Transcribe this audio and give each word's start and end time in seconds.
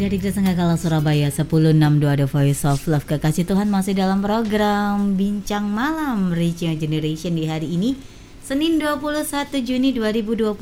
Dari 0.00 0.16
Gereja 0.16 0.56
Kala 0.56 0.80
Surabaya 0.80 1.28
1062 1.28 1.76
The 2.00 2.24
Voice 2.24 2.64
of 2.64 2.88
Love 2.88 3.04
Kekasih 3.04 3.44
Tuhan 3.44 3.68
masih 3.68 3.92
dalam 3.92 4.24
program 4.24 5.12
Bincang 5.12 5.68
Malam 5.68 6.32
Reaching 6.32 6.72
Generation 6.80 7.36
di 7.36 7.44
hari 7.44 7.76
ini 7.76 8.00
Senin 8.40 8.80
21 8.80 9.60
Juni 9.60 9.92
2021 9.92 10.56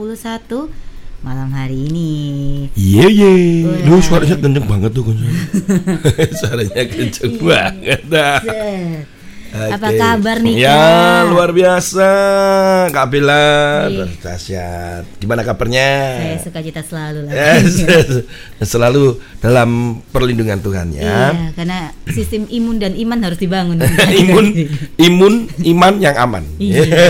malam 1.23 1.55
hari 1.55 1.87
ini. 1.87 2.11
Iya 2.75 3.07
iya. 3.07 3.31
Lu 3.87 4.03
suaranya 4.03 4.43
kenceng 4.43 4.67
banget 4.67 4.91
tuh 4.91 5.07
Suaranya 6.43 6.83
kenceng 6.91 7.39
iya. 7.39 7.47
banget. 7.47 8.01
Okay. 9.49 9.73
Apa 9.81 9.89
kabar 9.97 10.37
nih? 10.45 10.61
Ya 10.61 11.25
luar 11.25 11.57
biasa, 11.57 12.11
Kak 12.93 13.07
Bella, 13.09 13.89
iya. 13.89 14.05
dahsyat. 14.21 15.09
Gimana 15.17 15.41
kabarnya? 15.41 15.89
Saya 16.21 16.37
suka 16.45 16.61
cita 16.61 16.85
selalu 16.85 17.25
lah. 17.25 17.33
Yes, 17.33 17.81
selalu 18.77 19.17
dalam 19.41 20.05
perlindungan 20.13 20.61
Tuhan 20.61 20.93
ya. 20.93 21.33
Iya, 21.33 21.57
karena 21.57 21.97
sistem 22.13 22.45
imun 22.53 22.77
dan 22.77 22.93
iman 22.93 23.19
harus 23.25 23.41
dibangun. 23.41 23.81
imun, 24.21 24.47
imun, 25.01 25.35
iman 25.65 25.95
yang 25.97 26.17
aman. 26.21 26.45
iya, 26.61 26.85
iya. 26.85 27.01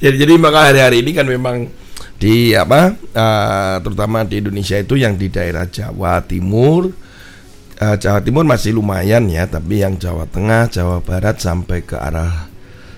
jadi 0.00 0.16
jadi 0.24 0.32
maka 0.40 0.72
hari-hari 0.72 1.04
ini 1.04 1.12
kan 1.12 1.28
memang 1.28 1.68
di 2.16 2.56
apa, 2.56 2.96
uh, 2.96 3.76
terutama 3.84 4.24
di 4.24 4.40
Indonesia 4.40 4.80
itu 4.80 4.96
yang 4.96 5.20
di 5.20 5.28
daerah 5.28 5.68
Jawa 5.68 6.24
Timur 6.24 7.03
uh, 7.80 7.96
Jawa 7.98 8.20
Timur 8.22 8.44
masih 8.46 8.76
lumayan 8.76 9.26
ya, 9.30 9.48
tapi 9.48 9.82
yang 9.82 9.98
Jawa 9.98 10.28
Tengah, 10.28 10.70
Jawa 10.70 11.00
Barat 11.02 11.40
sampai 11.40 11.82
ke 11.82 11.98
arah 11.98 12.50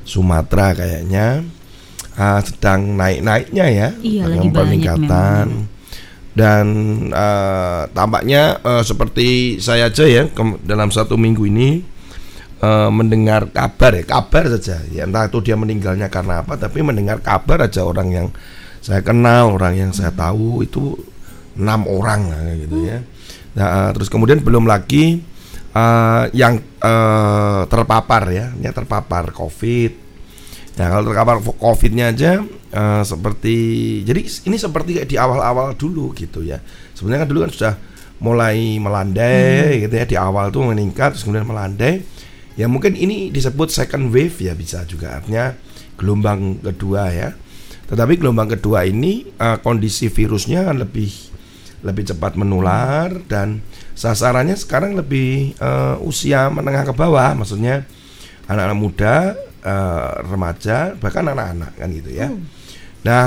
Sumatera 0.05 0.77
kayaknya. 0.77 1.45
Uh, 2.17 2.41
sedang 2.41 2.97
naik-naiknya 2.97 3.67
ya, 3.69 3.89
iya, 4.01 4.25
lagi 4.25 4.49
peningkatan. 4.49 5.69
Dan 6.37 6.67
uh, 7.13 7.89
tampaknya 7.93 8.61
uh, 8.65 8.81
seperti 8.85 9.57
saya 9.61 9.89
aja 9.89 10.05
ya 10.05 10.29
dalam 10.65 10.93
satu 10.93 11.17
minggu 11.17 11.49
ini 11.49 11.81
uh, 12.61 12.93
mendengar 12.93 13.49
kabar 13.53 13.97
ya 13.97 14.05
kabar 14.05 14.45
saja. 14.57 14.81
Ya 14.93 15.05
entah 15.05 15.29
itu 15.29 15.41
dia 15.45 15.57
meninggalnya 15.57 16.09
karena 16.13 16.45
apa 16.45 16.57
tapi 16.61 16.85
mendengar 16.85 17.21
kabar 17.25 17.69
aja 17.69 17.85
orang 17.85 18.09
yang 18.13 18.27
saya 18.85 19.01
kenal 19.01 19.57
orang 19.57 19.75
yang 19.77 19.91
saya 19.97 20.13
tahu 20.13 20.61
itu 20.61 20.97
enam 21.57 21.89
orang 21.89 22.33
gitu 22.61 22.85
ya 22.85 23.01
Nah, 23.57 23.91
terus 23.97 24.13
kemudian 24.13 24.45
belum 24.45 24.69
lagi 24.69 25.25
uh, 25.73 26.29
yang 26.37 26.61
uh, 26.85 27.65
terpapar 27.69 28.29
ya, 28.29 28.53
yang 28.61 28.77
terpapar 28.77 29.33
COVID. 29.33 29.93
Nah, 30.77 30.87
kalau 30.93 31.03
terpapar 31.09 31.37
COVID-nya 31.41 32.13
aja 32.13 32.45
uh, 32.77 33.01
seperti 33.01 33.57
jadi 34.05 34.21
ini 34.45 34.57
seperti 34.61 35.01
kayak 35.01 35.09
di 35.09 35.17
awal-awal 35.17 35.73
dulu 35.73 36.13
gitu 36.13 36.45
ya. 36.45 36.61
Sebenarnya 36.93 37.25
kan 37.25 37.29
dulu 37.33 37.41
kan 37.49 37.53
sudah 37.53 37.75
mulai 38.17 38.81
melandai 38.81 39.77
hmm. 39.77 39.81
gitu 39.89 39.95
ya 39.97 40.05
di 40.09 40.17
awal 40.17 40.49
tuh 40.49 40.73
meningkat 40.73 41.17
terus 41.17 41.25
kemudian 41.25 41.49
melandai. 41.49 42.05
Ya 42.57 42.69
mungkin 42.69 42.97
ini 42.97 43.29
disebut 43.29 43.69
second 43.69 44.13
wave 44.13 44.37
ya 44.41 44.57
bisa 44.57 44.85
juga 44.89 45.21
artinya 45.21 45.57
gelombang 45.97 46.61
kedua 46.61 47.09
ya. 47.09 47.33
Tetapi 47.89 48.21
gelombang 48.21 48.53
kedua 48.53 48.85
ini 48.85 49.25
uh, 49.41 49.61
kondisi 49.65 50.13
virusnya 50.13 50.65
kan 50.69 50.81
lebih 50.81 51.36
lebih 51.85 52.09
cepat 52.09 52.39
menular 52.41 53.13
dan 53.29 53.61
sasarannya 53.93 54.57
sekarang 54.57 54.97
lebih 54.97 55.57
uh, 55.61 56.01
usia 56.05 56.49
menengah 56.49 56.89
ke 56.89 56.95
bawah, 56.97 57.33
maksudnya 57.37 57.85
anak-anak 58.49 58.79
muda, 58.79 59.15
uh, 59.65 60.23
remaja, 60.25 60.95
bahkan 60.97 61.27
anak-anak 61.27 61.73
kan 61.77 61.89
gitu 61.93 62.11
ya. 62.13 62.29
Hmm. 62.29 62.45
Nah, 63.05 63.25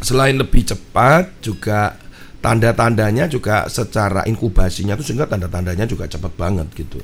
selain 0.00 0.36
lebih 0.36 0.66
cepat 0.66 1.40
juga 1.40 1.96
tanda-tandanya 2.44 3.26
juga 3.26 3.66
secara 3.66 4.22
inkubasinya 4.28 4.94
itu 4.94 5.12
sehingga 5.12 5.26
tanda-tandanya 5.26 5.88
juga 5.88 6.06
cepat 6.06 6.32
banget 6.38 6.68
gitu. 6.76 7.02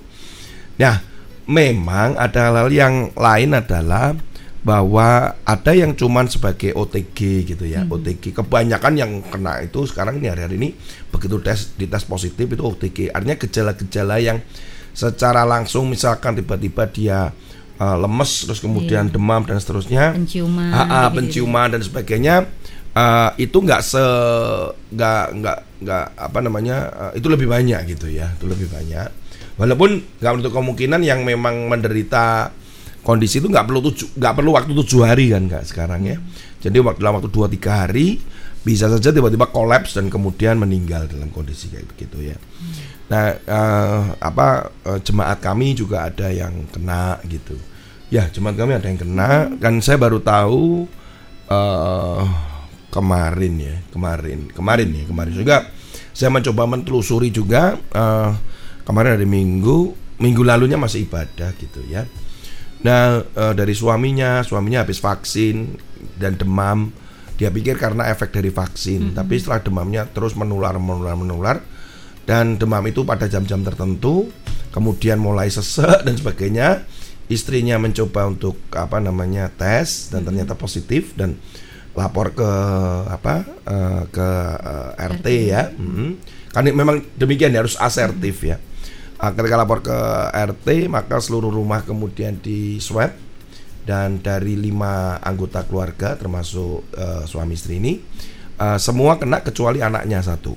Nah, 0.79 1.03
memang 1.51 2.15
ada 2.15 2.55
hal 2.55 2.71
yang 2.71 3.11
lain 3.17 3.51
adalah 3.57 4.15
bahwa 4.63 5.35
ada 5.43 5.73
yang 5.75 5.99
cuman 5.99 6.31
sebagai 6.31 6.71
OTG 6.79 7.51
gitu 7.51 7.67
ya, 7.67 7.83
hmm. 7.83 7.91
OTG. 7.91 8.31
Kebanyakan 8.31 8.95
yang 8.95 9.11
kena 9.27 9.59
itu 9.59 9.83
sekarang 9.91 10.23
ini 10.23 10.31
hari-hari 10.31 10.55
ini 10.55 10.69
begitu 11.11 11.43
tes 11.43 11.75
di 11.75 11.91
tes 11.91 12.07
positif 12.07 12.47
itu 12.47 12.63
OTG. 12.63 13.11
Artinya 13.11 13.37
gejala-gejala 13.43 14.23
yang 14.23 14.39
secara 14.95 15.43
langsung 15.43 15.91
misalkan 15.91 16.39
tiba-tiba 16.39 16.87
dia 16.87 17.35
uh, 17.83 17.97
lemes 17.99 18.47
terus 18.47 18.63
kemudian 18.63 19.11
yeah. 19.11 19.15
demam 19.19 19.43
dan 19.43 19.59
seterusnya, 19.59 20.15
penciuman, 20.15 20.71
uh, 20.71 20.81
uh, 20.87 21.09
penciuman 21.11 21.69
dan 21.75 21.83
sebagainya. 21.83 22.47
Uh, 22.93 23.33
itu 23.41 23.57
nggak 23.57 23.81
se 23.81 24.05
nggak 24.93 25.25
nggak 25.41 25.59
nggak 25.81 26.07
apa 26.13 26.39
namanya 26.45 26.77
uh, 26.93 27.13
itu 27.17 27.25
lebih 27.25 27.49
banyak 27.49 27.89
gitu 27.89 28.13
ya 28.13 28.29
itu 28.37 28.45
lebih 28.45 28.69
banyak 28.69 29.09
walaupun 29.57 30.05
nggak 30.21 30.33
untuk 30.37 30.53
kemungkinan 30.53 31.01
yang 31.01 31.25
memang 31.25 31.73
menderita 31.73 32.53
kondisi 33.03 33.43
itu 33.43 33.51
nggak 33.51 33.67
perlu 33.67 33.81
tujuh 33.91 34.09
nggak 34.15 34.35
perlu 34.35 34.51
waktu 34.55 34.73
tujuh 34.73 35.01
hari 35.03 35.35
kan 35.35 35.43
nggak 35.47 35.65
sekarang 35.67 36.03
ya. 36.07 36.17
Jadi 36.63 36.79
waktu 36.79 36.99
dalam 37.03 37.19
waktu 37.19 37.31
dua 37.31 37.51
tiga 37.51 37.87
hari 37.87 38.23
bisa 38.63 38.87
saja 38.87 39.11
tiba-tiba 39.11 39.51
kolaps 39.51 39.99
dan 39.99 40.07
kemudian 40.07 40.55
meninggal 40.55 41.11
dalam 41.11 41.35
kondisi 41.35 41.67
kayak 41.67 41.91
begitu 41.91 42.31
ya. 42.31 42.39
Nah 43.11 43.35
uh, 43.43 44.03
apa 44.23 44.71
uh, 44.87 44.99
jemaat 45.03 45.43
kami 45.43 45.75
juga 45.75 46.07
ada 46.07 46.31
yang 46.31 46.71
kena 46.71 47.19
gitu. 47.27 47.59
Ya 48.09 48.31
jemaat 48.31 48.55
kami 48.55 48.79
ada 48.79 48.87
yang 48.87 49.03
kena 49.03 49.51
kan 49.59 49.83
saya 49.83 49.99
baru 49.99 50.23
tahu 50.23 50.87
uh, 51.51 52.23
kemarin 52.93 53.55
ya 53.59 53.77
kemarin 53.91 54.53
kemarin 54.53 54.89
ya 54.93 55.05
kemarin 55.09 55.33
juga 55.33 55.57
saya 56.13 56.29
mencoba 56.29 56.69
mentelusuri 56.69 57.33
juga 57.33 57.81
uh, 57.97 58.37
kemarin 58.85 59.17
hari 59.17 59.25
minggu 59.25 59.97
minggu 60.21 60.45
lalunya 60.45 60.77
masih 60.77 61.09
ibadah 61.09 61.57
gitu 61.57 61.81
ya 61.89 62.05
Nah 62.83 63.23
e, 63.23 63.45
dari 63.55 63.75
suaminya, 63.75 64.43
suaminya 64.43 64.83
habis 64.83 64.99
vaksin 64.99 65.79
dan 66.19 66.35
demam, 66.35 66.91
dia 67.39 67.49
pikir 67.49 67.79
karena 67.79 68.11
efek 68.11 68.35
dari 68.35 68.51
vaksin, 68.51 69.11
-hmm. 69.11 69.17
tapi 69.17 69.39
setelah 69.39 69.63
demamnya 69.63 70.03
terus 70.11 70.35
menular, 70.35 70.75
menular, 70.77 71.15
menular, 71.15 71.57
dan 72.27 72.59
demam 72.59 72.83
itu 72.87 73.07
pada 73.07 73.31
jam-jam 73.31 73.63
tertentu, 73.63 74.31
kemudian 74.75 75.23
mulai 75.23 75.47
sesek 75.47 76.03
dan 76.07 76.15
sebagainya, 76.19 76.83
istrinya 77.31 77.79
mencoba 77.79 78.27
untuk 78.27 78.59
apa 78.75 78.99
namanya 78.99 79.49
tes 79.55 80.11
dan 80.11 80.23
-hmm. 80.23 80.27
ternyata 80.27 80.55
positif 80.59 81.15
dan 81.15 81.39
lapor 81.95 82.35
ke 82.35 82.51
apa 83.07 83.47
e, 83.63 83.77
ke 84.11 84.29
eh, 84.59 85.07
RT, 85.13 85.17
RT 85.23 85.27
ya, 85.55 85.63
-hmm. 85.71 86.11
kan 86.51 86.67
memang 86.67 86.99
demikian 87.15 87.55
ya 87.55 87.63
harus 87.63 87.79
asertif 87.79 88.43
-hmm. 88.43 88.51
ya 88.51 88.72
ketika 89.31 89.55
lapor 89.55 89.87
ke 89.87 89.99
RT 90.35 90.91
maka 90.91 91.23
seluruh 91.23 91.55
rumah 91.55 91.87
kemudian 91.87 92.43
di 92.43 92.83
swab 92.83 93.15
dan 93.87 94.19
dari 94.19 94.59
lima 94.59 95.23
anggota 95.23 95.63
keluarga 95.63 96.19
termasuk 96.19 96.83
uh, 96.99 97.23
suami 97.27 97.55
istri 97.55 97.79
ini 97.79 98.03
uh, 98.59 98.79
semua 98.83 99.19
kena 99.23 99.43
kecuali 99.43 99.79
anaknya 99.79 100.23
satu 100.23 100.55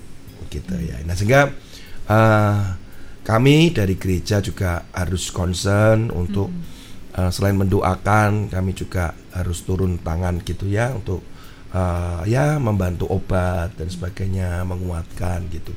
gitu 0.49 0.75
ya 0.81 0.97
nah 1.05 1.13
sehingga 1.13 1.53
uh, 2.09 2.61
kami 3.25 3.73
dari 3.73 3.97
gereja 3.97 4.41
juga 4.41 4.85
harus 4.93 5.33
concern 5.33 6.13
untuk 6.13 6.49
hmm. 6.49 7.17
uh, 7.17 7.31
selain 7.33 7.57
mendoakan 7.57 8.53
kami 8.53 8.77
juga 8.77 9.17
harus 9.33 9.61
turun 9.65 9.97
tangan 10.01 10.41
gitu 10.45 10.69
ya 10.69 10.93
untuk 10.93 11.25
uh, 11.73 12.21
ya 12.29 12.61
membantu 12.61 13.09
obat 13.09 13.73
dan 13.77 13.89
sebagainya 13.89 14.61
menguatkan 14.65 15.49
gitu 15.49 15.73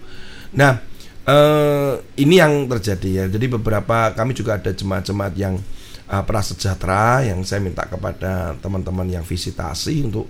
nah 0.52 0.80
Uh, 1.28 2.00
ini 2.16 2.40
yang 2.40 2.64
terjadi 2.72 3.10
ya. 3.12 3.24
Jadi 3.28 3.52
beberapa 3.52 4.16
kami 4.16 4.32
juga 4.32 4.56
ada 4.56 4.72
jemaat-jemaat 4.72 5.36
yang 5.36 5.60
uh, 6.08 6.24
prasejahtera 6.24 7.28
yang 7.28 7.44
saya 7.44 7.60
minta 7.60 7.84
kepada 7.84 8.56
teman-teman 8.64 9.04
yang 9.12 9.20
visitasi 9.28 10.08
untuk 10.08 10.24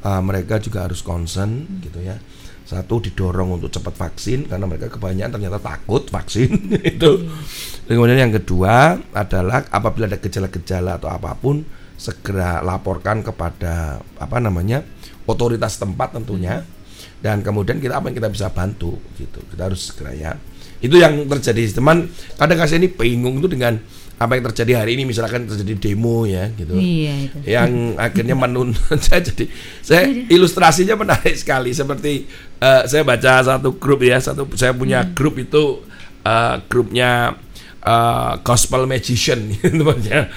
uh, 0.00 0.24
mereka 0.24 0.56
juga 0.56 0.88
harus 0.88 1.04
concern 1.04 1.68
hmm. 1.68 1.78
gitu 1.84 2.00
ya. 2.00 2.16
Satu 2.64 2.96
didorong 2.96 3.60
untuk 3.60 3.68
cepat 3.68 3.92
vaksin 3.92 4.48
karena 4.48 4.64
mereka 4.64 4.88
kebanyakan 4.88 5.36
ternyata 5.36 5.60
takut 5.60 6.08
vaksin 6.08 6.48
itu. 6.96 7.28
Hmm. 7.28 7.44
Kemudian 7.84 8.16
yang 8.16 8.32
kedua 8.32 8.96
adalah 9.12 9.68
apabila 9.68 10.08
ada 10.08 10.16
gejala-gejala 10.16 10.96
atau 10.96 11.12
apa 11.12 11.36
pun 11.36 11.60
segera 12.00 12.64
laporkan 12.64 13.20
kepada 13.20 14.00
apa 14.16 14.40
namanya 14.40 14.80
otoritas 15.28 15.76
tempat 15.76 16.16
tentunya. 16.16 16.64
Hmm 16.64 16.77
dan 17.18 17.42
kemudian 17.42 17.82
kita 17.82 17.98
apa 17.98 18.10
yang 18.10 18.16
kita 18.22 18.30
bisa 18.30 18.46
bantu 18.54 18.94
gitu. 19.18 19.42
Kita 19.50 19.66
harus 19.66 19.90
segera 19.90 20.14
ya. 20.14 20.32
Itu 20.78 20.94
yang 20.94 21.26
terjadi. 21.26 21.82
Teman 21.82 22.06
kadang 22.38 22.58
kadang 22.62 22.78
ini 22.78 22.88
bingung 22.94 23.42
itu 23.42 23.50
dengan 23.50 23.74
apa 24.18 24.38
yang 24.38 24.44
terjadi 24.50 24.86
hari 24.86 24.94
ini. 24.94 25.02
Misalkan 25.10 25.50
terjadi 25.50 25.74
demo 25.90 26.22
ya 26.30 26.46
gitu. 26.54 26.78
Iya, 26.78 27.14
itu. 27.26 27.38
yang 27.42 27.98
akhirnya 27.98 28.38
menuntut 28.38 28.98
saya 29.06 29.20
jadi 29.26 29.44
saya 29.82 30.02
ilustrasinya 30.30 30.94
menarik 30.94 31.34
sekali. 31.34 31.74
Seperti 31.74 32.30
uh, 32.62 32.86
saya 32.86 33.02
baca 33.02 33.42
satu 33.42 33.74
grup 33.82 34.06
ya. 34.06 34.22
Satu 34.22 34.46
saya 34.54 34.70
punya 34.70 35.02
hmm. 35.02 35.10
grup 35.18 35.42
itu 35.42 35.82
uh, 36.22 36.62
grupnya 36.70 37.34
uh, 37.82 38.38
gospel 38.46 38.86
magician 38.86 39.50
temannya. 39.78 40.30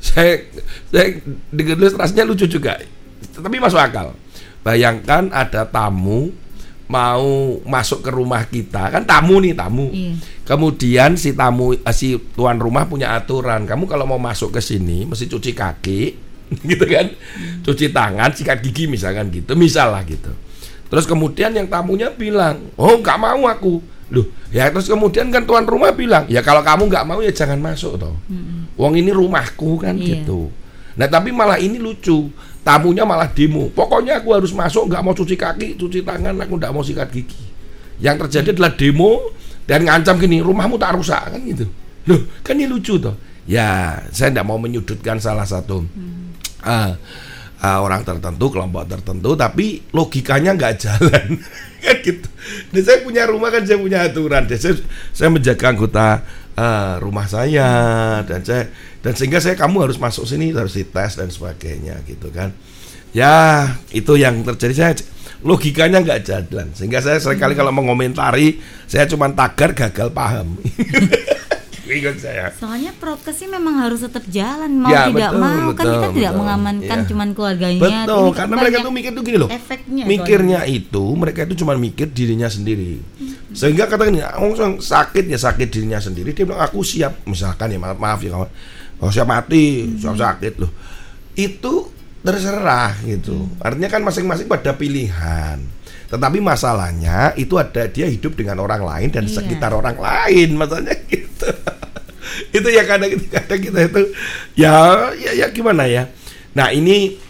Saya 0.00 0.48
saya 0.88 1.20
dengan 1.52 1.76
ilustrasinya 1.76 2.24
lucu 2.24 2.48
juga. 2.48 2.80
Tapi 3.36 3.60
masuk 3.60 3.76
akal 3.76 4.16
Bayangkan 4.66 5.30
ada 5.30 5.62
tamu 5.62 6.34
mau 6.86 7.26
masuk 7.62 8.02
ke 8.02 8.10
rumah 8.10 8.42
kita. 8.46 8.90
Kan 8.90 9.06
tamu 9.06 9.38
nih 9.38 9.54
tamu. 9.54 9.86
Iya. 9.90 10.18
kemudian 10.46 11.18
si 11.18 11.34
tamu 11.34 11.74
eh, 11.74 11.94
si 11.94 12.14
tuan 12.34 12.58
rumah 12.58 12.86
punya 12.86 13.14
aturan. 13.14 13.62
Kamu 13.62 13.86
kalau 13.86 14.06
mau 14.06 14.18
masuk 14.18 14.54
ke 14.54 14.60
sini 14.60 15.06
mesti 15.06 15.26
cuci 15.26 15.50
kaki 15.54 16.00
gitu 16.70 16.84
kan? 16.86 17.06
Cuci 17.62 17.90
tangan 17.90 18.30
sikat 18.30 18.58
gigi 18.58 18.86
misalkan 18.86 19.30
gitu 19.30 19.54
misal 19.54 19.94
lah 19.94 20.02
gitu. 20.02 20.30
Terus 20.86 21.06
kemudian 21.06 21.50
yang 21.50 21.66
tamunya 21.66 22.10
bilang 22.10 22.70
oh 22.74 22.98
nggak 22.98 23.18
mau 23.18 23.46
aku. 23.46 23.82
Loh 24.06 24.26
ya 24.54 24.70
terus 24.70 24.86
kemudian 24.86 25.34
kan 25.34 25.42
tuan 25.42 25.66
rumah 25.66 25.90
bilang 25.90 26.30
ya 26.30 26.38
kalau 26.38 26.62
kamu 26.62 26.86
nggak 26.86 27.06
mau 27.06 27.18
ya 27.18 27.34
jangan 27.34 27.58
masuk 27.58 27.98
toh. 27.98 28.14
Wong 28.78 28.94
ini 28.94 29.10
rumahku 29.10 29.78
kan 29.78 29.98
Iya. 29.98 30.22
gitu. 30.22 30.50
Nah 30.94 31.10
tapi 31.10 31.34
malah 31.34 31.58
ini 31.58 31.82
lucu 31.82 32.30
tamunya 32.66 33.06
malah 33.06 33.30
demo. 33.30 33.70
Pokoknya 33.70 34.18
aku 34.18 34.34
harus 34.34 34.50
masuk 34.50 34.90
nggak 34.90 35.02
mau 35.06 35.14
cuci 35.14 35.38
kaki 35.38 35.78
cuci 35.78 36.02
tangan 36.02 36.34
aku 36.34 36.58
nggak 36.58 36.72
mau 36.74 36.82
sikat 36.82 37.14
gigi. 37.14 37.38
Yang 38.02 38.26
terjadi 38.26 38.58
adalah 38.58 38.74
demo 38.74 39.30
dan 39.70 39.86
ngancam 39.86 40.18
gini 40.18 40.42
rumahmu 40.42 40.74
tak 40.74 40.98
rusak 40.98 41.22
kan 41.30 41.40
gitu. 41.46 41.70
Loh 42.10 42.26
kan 42.42 42.58
ini 42.58 42.66
lucu 42.66 42.98
toh. 42.98 43.14
Ya 43.46 44.02
saya 44.10 44.34
tidak 44.34 44.50
mau 44.50 44.58
menyudutkan 44.58 45.22
salah 45.22 45.46
satu 45.46 45.86
ah, 46.66 46.98
ah, 47.62 47.78
orang 47.78 48.02
tertentu 48.02 48.50
kelompok 48.50 48.90
tertentu 48.90 49.38
tapi 49.38 49.86
logikanya 49.94 50.58
nggak 50.58 50.74
jalan. 50.82 51.38
Kan 51.78 51.96
gitu. 52.02 52.26
Dan 52.74 52.82
saya 52.82 52.98
punya 53.06 53.30
rumah 53.30 53.54
kan 53.54 53.62
saya 53.62 53.78
punya 53.78 54.02
aturan. 54.02 54.42
Dan 54.50 54.58
saya, 54.58 54.74
saya 55.14 55.30
menjaga 55.30 55.70
anggota 55.70 56.26
ah, 56.58 56.98
rumah 56.98 57.30
saya 57.30 57.70
dan 58.26 58.42
saya 58.42 58.66
dan 59.06 59.14
sehingga 59.14 59.38
saya 59.38 59.54
kamu 59.54 59.86
harus 59.86 60.02
masuk 60.02 60.26
sini 60.26 60.50
harus 60.50 60.74
dites 60.74 61.14
dan 61.14 61.30
sebagainya 61.30 62.02
gitu 62.10 62.26
kan 62.34 62.50
ya 63.14 63.70
itu 63.94 64.18
yang 64.18 64.42
terjadi 64.42 64.74
saya 64.74 64.92
logikanya 65.46 66.02
nggak 66.02 66.26
jalan 66.26 66.74
sehingga 66.74 66.98
saya 66.98 67.22
sering 67.22 67.38
kali 67.38 67.54
kalau 67.54 67.70
mengomentari 67.70 68.58
saya 68.90 69.06
cuma 69.06 69.30
tagar 69.30 69.78
gagal 69.78 70.10
paham 70.10 70.58
saya 72.18 72.50
Soalnya 72.50 72.90
prokes 72.98 73.30
sih 73.38 73.46
memang 73.46 73.78
harus 73.86 74.02
tetap 74.02 74.26
jalan 74.26 74.74
mau 74.74 74.90
Ya, 74.90 75.06
tidak 75.06 75.30
betul, 75.30 75.38
mau 75.38 75.54
kan 75.54 75.70
betul, 75.70 75.94
kita 75.94 76.08
tidak 76.10 76.32
betul. 76.34 76.40
mengamankan 76.42 76.98
Ya. 76.98 77.06
cuman 77.06 77.28
keluarganya. 77.30 77.78
Betul, 77.78 77.94
Ini 78.02 78.30
kan 78.34 78.36
karena 78.36 78.54
mereka 78.58 78.76
tuh 78.82 78.92
mikir 78.92 79.10
tuh 79.14 79.22
gini 79.22 79.38
loh. 79.38 79.50
Efeknya. 79.54 80.04
Mikirnya 80.04 80.60
itu 80.66 81.04
mereka 81.14 81.38
itu 81.46 81.54
cuma 81.62 81.72
mikir 81.78 82.06
dirinya 82.10 82.48
sendiri. 82.50 82.98
Sehingga 83.54 83.86
kata 83.86 84.02
gini, 84.10 84.20
"Oh, 84.42 84.50
yang 84.58 84.82
sakit 84.82 85.24
ya 85.30 85.38
sakit 85.38 85.68
dirinya 85.70 86.02
sendiri." 86.02 86.34
Dia 86.34 86.42
bilang 86.42 86.66
aku 86.66 86.82
siap 86.82 87.22
misalkan 87.22 87.70
ya 87.70 87.78
maaf, 87.78 87.96
maaf 88.02 88.18
ya 88.18 88.34
kawan. 88.34 88.50
Oh, 89.00 89.12
siap 89.12 89.28
mati, 89.28 89.92
siap 90.00 90.16
sakit 90.16 90.54
loh. 90.56 90.72
Itu 91.36 91.92
terserah 92.24 92.96
gitu. 93.04 93.46
Artinya 93.62 93.92
kan 93.92 94.02
masing-masing 94.02 94.48
pada 94.48 94.74
pilihan. 94.74 95.60
Tetapi 96.06 96.38
masalahnya 96.38 97.34
itu 97.34 97.58
ada 97.58 97.90
dia 97.90 98.06
hidup 98.06 98.38
dengan 98.38 98.62
orang 98.62 98.82
lain 98.82 99.08
dan 99.10 99.26
Iya. 99.26 99.42
sekitar 99.42 99.74
orang 99.74 99.98
lain, 99.98 100.54
masalahnya 100.54 100.96
gitu. 101.06 101.50
itu 102.56 102.68
ya 102.72 102.82
kadang 102.86 103.10
kadang 103.30 103.60
kita 103.62 103.80
itu 103.86 104.02
ya 104.58 105.10
ya 105.14 105.30
ya 105.34 105.46
gimana 105.50 105.86
ya. 105.86 106.10
Nah 106.56 106.72
ini 106.72 107.20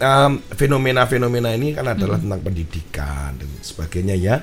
fenomena-fenomena 0.55 1.51
ini 1.51 1.75
kan 1.75 1.83
adalah 1.83 2.15
tentang 2.17 2.39
pendidikan 2.41 3.35
dan 3.35 3.49
sebagainya 3.59 4.15
ya. 4.15 4.39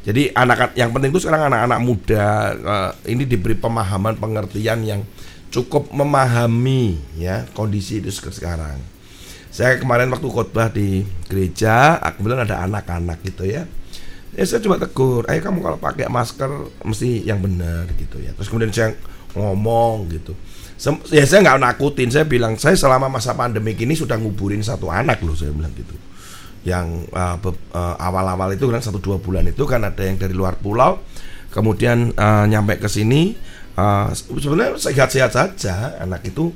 Jadi 0.00 0.32
anak 0.32 0.72
yang 0.80 0.96
penting 0.96 1.12
itu 1.12 1.20
sekarang 1.20 1.52
anak-anak 1.52 1.80
muda 1.84 2.26
eh, 2.56 2.90
ini 3.12 3.28
diberi 3.28 3.52
pemahaman 3.58 4.16
pengertian 4.16 4.80
yang 4.86 5.00
cukup 5.50 5.90
memahami 5.90 6.98
ya 7.18 7.46
kondisi 7.52 7.98
itu 7.98 8.10
sekarang. 8.10 8.78
Saya 9.50 9.82
kemarin 9.82 10.06
waktu 10.14 10.30
khotbah 10.30 10.70
di 10.70 11.02
gereja, 11.26 11.98
ah, 11.98 12.14
kebetulan 12.14 12.46
ada 12.46 12.62
anak-anak 12.62 13.18
gitu 13.26 13.50
ya. 13.50 13.66
Ya 14.30 14.46
saya 14.46 14.62
cuma 14.62 14.78
tegur, 14.78 15.26
ayo 15.26 15.42
kamu 15.42 15.58
kalau 15.58 15.78
pakai 15.82 16.06
masker 16.06 16.70
mesti 16.86 17.26
yang 17.26 17.42
benar 17.42 17.90
gitu 17.98 18.22
ya. 18.22 18.30
Terus 18.38 18.46
kemudian 18.46 18.70
saya 18.70 18.94
ngomong 19.34 20.06
gitu. 20.14 20.38
Sem- 20.78 21.02
ya 21.10 21.26
saya 21.26 21.42
nggak 21.42 21.58
nakutin, 21.66 22.14
saya 22.14 22.22
bilang 22.22 22.54
saya 22.54 22.78
selama 22.78 23.10
masa 23.10 23.34
pandemi 23.34 23.74
ini 23.74 23.98
sudah 23.98 24.14
nguburin 24.22 24.62
satu 24.62 24.86
anak 24.86 25.18
loh 25.26 25.34
saya 25.34 25.50
bilang 25.50 25.74
gitu. 25.74 25.98
Yang 26.62 27.10
uh, 27.10 27.36
be- 27.42 27.66
uh, 27.74 27.98
awal-awal 27.98 28.54
itu 28.54 28.70
kan 28.70 28.78
satu 28.78 29.02
dua 29.02 29.18
bulan 29.18 29.50
itu 29.50 29.66
kan 29.66 29.82
ada 29.82 29.98
yang 30.06 30.14
dari 30.14 30.30
luar 30.30 30.62
pulau, 30.62 31.02
kemudian 31.50 32.14
uh, 32.14 32.46
nyampe 32.46 32.78
ke 32.78 32.86
sini 32.86 33.34
uh, 33.76 34.10
sebenarnya 34.14 34.78
sehat-sehat 34.78 35.32
saja 35.34 36.00
anak 36.00 36.26
itu 36.26 36.54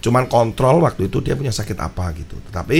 cuman 0.00 0.26
kontrol 0.32 0.80
waktu 0.80 1.12
itu 1.12 1.20
dia 1.20 1.36
punya 1.36 1.52
sakit 1.52 1.76
apa 1.76 2.12
gitu. 2.16 2.36
Tetapi 2.50 2.78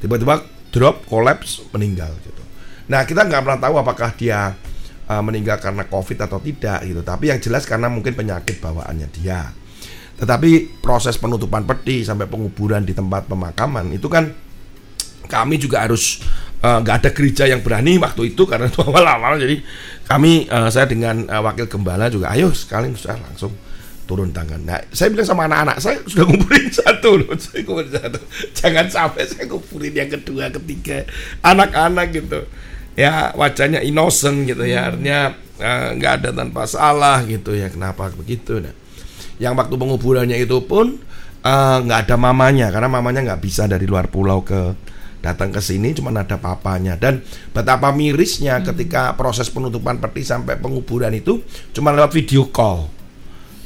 tiba-tiba 0.00 0.40
drop, 0.72 1.04
collapse, 1.04 1.62
meninggal 1.70 2.12
gitu. 2.24 2.42
Nah 2.88 3.04
kita 3.04 3.28
nggak 3.28 3.40
pernah 3.44 3.60
tahu 3.60 3.74
apakah 3.76 4.10
dia 4.16 4.56
uh, 5.06 5.22
meninggal 5.22 5.60
karena 5.60 5.84
covid 5.84 6.18
atau 6.24 6.40
tidak 6.40 6.80
gitu. 6.88 7.00
Tapi 7.04 7.24
yang 7.28 7.38
jelas 7.38 7.68
karena 7.68 7.92
mungkin 7.92 8.16
penyakit 8.16 8.58
bawaannya 8.58 9.08
dia. 9.12 9.52
Tetapi 10.16 10.80
proses 10.80 11.18
penutupan 11.18 11.66
peti 11.68 12.06
sampai 12.06 12.30
penguburan 12.30 12.86
di 12.86 12.94
tempat 12.96 13.26
pemakaman 13.28 13.92
itu 13.92 14.06
kan 14.06 14.30
kami 15.26 15.58
juga 15.58 15.84
harus 15.84 16.22
eh, 16.62 16.78
nggak 16.82 16.96
ada 17.02 17.10
gereja 17.10 17.44
yang 17.48 17.60
berani 17.60 17.98
waktu 17.98 18.34
itu 18.34 18.42
karena 18.46 18.68
itu 18.68 18.80
awal-awal 18.88 19.38
jadi 19.38 19.60
kami 20.06 20.46
eh, 20.50 20.68
saya 20.68 20.86
dengan 20.88 21.26
eh, 21.26 21.42
wakil 21.42 21.66
gembala 21.66 22.12
juga 22.12 22.32
ayo 22.34 22.50
sekali 22.52 22.92
sudah 22.94 23.18
langsung 23.18 23.54
turun 24.02 24.34
tangan. 24.34 24.60
Nah, 24.66 24.82
saya 24.90 25.14
bilang 25.14 25.24
sama 25.24 25.46
anak-anak, 25.46 25.78
saya 25.78 25.96
sudah 26.04 26.26
ngumpulin 26.26 26.68
satu 26.84 27.10
loh, 27.22 27.32
saya 27.38 27.64
ngumpulin 27.64 27.92
satu. 27.96 28.18
Jangan 28.50 28.86
sampai 28.90 29.24
saya 29.24 29.46
ngumpulin 29.46 29.94
yang 29.94 30.10
kedua, 30.10 30.50
ketiga, 30.52 31.06
anak-anak 31.40 32.10
gitu. 32.12 32.44
Ya 32.98 33.32
wajahnya 33.38 33.80
innocent 33.80 34.44
gitu 34.44 34.68
ya, 34.68 34.92
artinya 34.92 35.38
nggak 35.96 36.12
ada 36.18 36.28
tanpa 36.34 36.66
salah 36.68 37.24
gitu 37.24 37.56
ya. 37.56 37.70
Kenapa 37.72 38.10
begitu? 38.12 38.58
Nah, 38.58 38.74
yang 39.38 39.56
waktu 39.56 39.80
penguburannya 39.80 40.36
itu 40.36 40.60
pun 40.66 41.00
nggak 41.42 42.10
ada 42.10 42.16
mamanya 42.20 42.70
karena 42.70 42.86
mamanya 42.92 43.20
nggak 43.32 43.42
bisa 43.42 43.66
dari 43.66 43.88
luar 43.88 44.06
pulau 44.06 44.46
ke 44.46 44.76
datang 45.22 45.54
ke 45.54 45.62
sini 45.62 45.94
cuma 45.94 46.10
ada 46.10 46.36
papanya. 46.36 46.98
Dan 46.98 47.22
betapa 47.54 47.94
mirisnya 47.94 48.60
ketika 48.60 49.14
proses 49.14 49.46
penutupan 49.48 50.02
peti 50.02 50.26
sampai 50.26 50.58
penguburan 50.58 51.14
itu 51.14 51.40
cuma 51.70 51.94
lewat 51.94 52.10
video 52.10 52.50
call. 52.50 52.90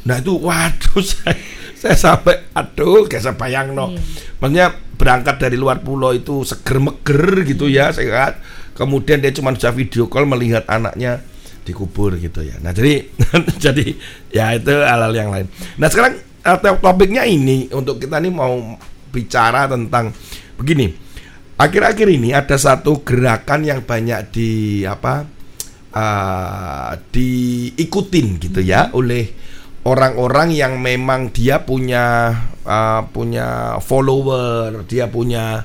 Nah 0.07 0.21
itu 0.21 0.37
waduh 0.39 1.03
saya, 1.11 1.35
saya 1.75 1.97
sampai 1.97 2.53
aduh 2.53 3.09
kayak 3.09 3.25
saya 3.25 3.35
bayang 3.35 3.75
no 3.75 3.91
Iya. 3.91 3.99
maksudnya 4.39 4.67
berangkat 4.97 5.37
dari 5.41 5.57
luar 5.59 5.83
pulau 5.83 6.13
itu 6.13 6.45
seger 6.45 6.79
meger 6.79 7.43
gitu 7.43 7.67
ya 7.67 7.91
sehat. 7.91 8.39
Kemudian 8.77 9.25
dia 9.25 9.33
cuma 9.33 9.57
bisa 9.57 9.73
video 9.73 10.07
call 10.07 10.29
melihat 10.29 10.69
anaknya 10.69 11.25
dikubur 11.65 12.15
gitu 12.21 12.45
ya. 12.45 12.61
Nah 12.61 12.71
jadi 12.71 13.09
jadi 13.65 13.97
ya 14.31 14.55
itu 14.55 14.71
hal-hal 14.71 15.11
yang 15.17 15.33
lain. 15.33 15.49
Nah 15.81 15.89
sekarang 15.89 16.21
eh, 16.21 16.59
to- 16.61 16.79
topiknya 16.85 17.25
ini 17.25 17.73
untuk 17.73 17.97
kita 17.99 18.21
nih 18.21 18.31
mau 18.31 18.77
bicara 19.09 19.65
tentang 19.67 20.13
begini 20.61 21.06
akhir-akhir 21.57 22.09
ini 22.09 22.37
ada 22.37 22.57
satu 22.61 23.01
gerakan 23.01 23.65
yang 23.65 23.81
banyak 23.85 24.21
di 24.33 24.51
apa 24.85 25.25
eh, 25.93 26.93
diikutin 27.13 28.27
gitu 28.41 28.61
ya 28.61 28.93
oleh 28.93 29.33
orang-orang 29.87 30.53
yang 30.53 30.79
memang 30.81 31.33
dia 31.33 31.65
punya 31.65 32.33
eh, 32.65 33.03
punya 33.11 33.81
follower 33.81 34.85
dia 34.85 35.09
punya 35.09 35.65